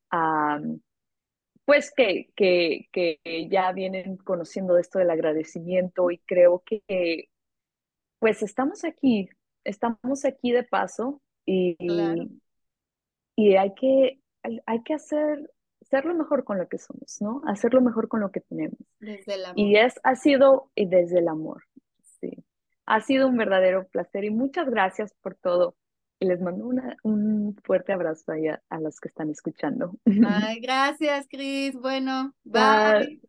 pues 1.66 1.92
que, 1.96 2.30
que, 2.36 2.88
que 2.92 3.20
ya 3.50 3.72
vienen 3.72 4.18
conociendo 4.18 4.78
esto 4.78 5.00
del 5.00 5.10
agradecimiento 5.10 6.12
y 6.12 6.20
creo 6.20 6.64
que 6.66 7.30
pues 8.20 8.42
estamos 8.42 8.84
aquí 8.84 9.30
estamos 9.68 10.26
aquí 10.26 10.52
de 10.52 10.64
paso 10.64 11.22
y, 11.46 11.76
y 13.36 13.56
hay 13.56 13.74
que, 13.76 14.20
hay, 14.66 14.84
que 14.84 14.94
hacer, 14.94 15.52
lo 15.92 16.14
mejor 16.16 16.44
con 16.44 16.58
lo 16.58 16.68
que 16.68 16.78
somos, 16.78 17.18
¿no? 17.22 17.42
Hacerlo 17.46 17.82
mejor 17.82 18.08
con 18.08 18.22
lo 18.22 18.32
que 18.32 18.42
tenemos. 18.42 18.80
Desde 19.00 19.36
el 19.36 19.46
amor. 19.46 19.60
Y 19.60 19.78
es, 19.78 19.96
ha 20.04 20.16
sido 20.16 20.72
desde 20.76 21.20
el 21.20 21.28
amor, 21.28 21.64
sí. 22.20 22.32
Ha 22.86 23.02
sido 23.02 23.28
un 23.28 23.38
verdadero 23.38 23.88
placer 23.88 24.24
y 24.24 24.30
muchas 24.30 24.70
gracias 24.70 25.14
por 25.22 25.36
todo. 25.36 25.76
Y 26.20 26.26
les 26.26 26.42
mando 26.42 26.66
una, 26.66 26.98
un 27.04 27.56
fuerte 27.64 27.94
abrazo 27.94 28.32
a, 28.32 28.76
a 28.76 28.80
los 28.80 29.00
que 29.00 29.10
están 29.10 29.30
escuchando. 29.30 29.94
Ay, 30.26 30.60
gracias, 30.62 31.28
Cris. 31.30 31.76
Bueno, 31.76 32.34
bye. 32.44 33.22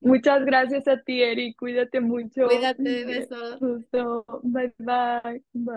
Muchas 0.00 0.44
gracias 0.44 0.86
a 0.86 1.02
ti, 1.02 1.22
Eri. 1.22 1.54
Cuídate 1.54 2.00
mucho. 2.00 2.46
Cuídate, 2.46 3.04
besos. 3.04 3.58
Bye, 4.42 4.72
bye. 4.78 5.42
Bye. 5.52 5.74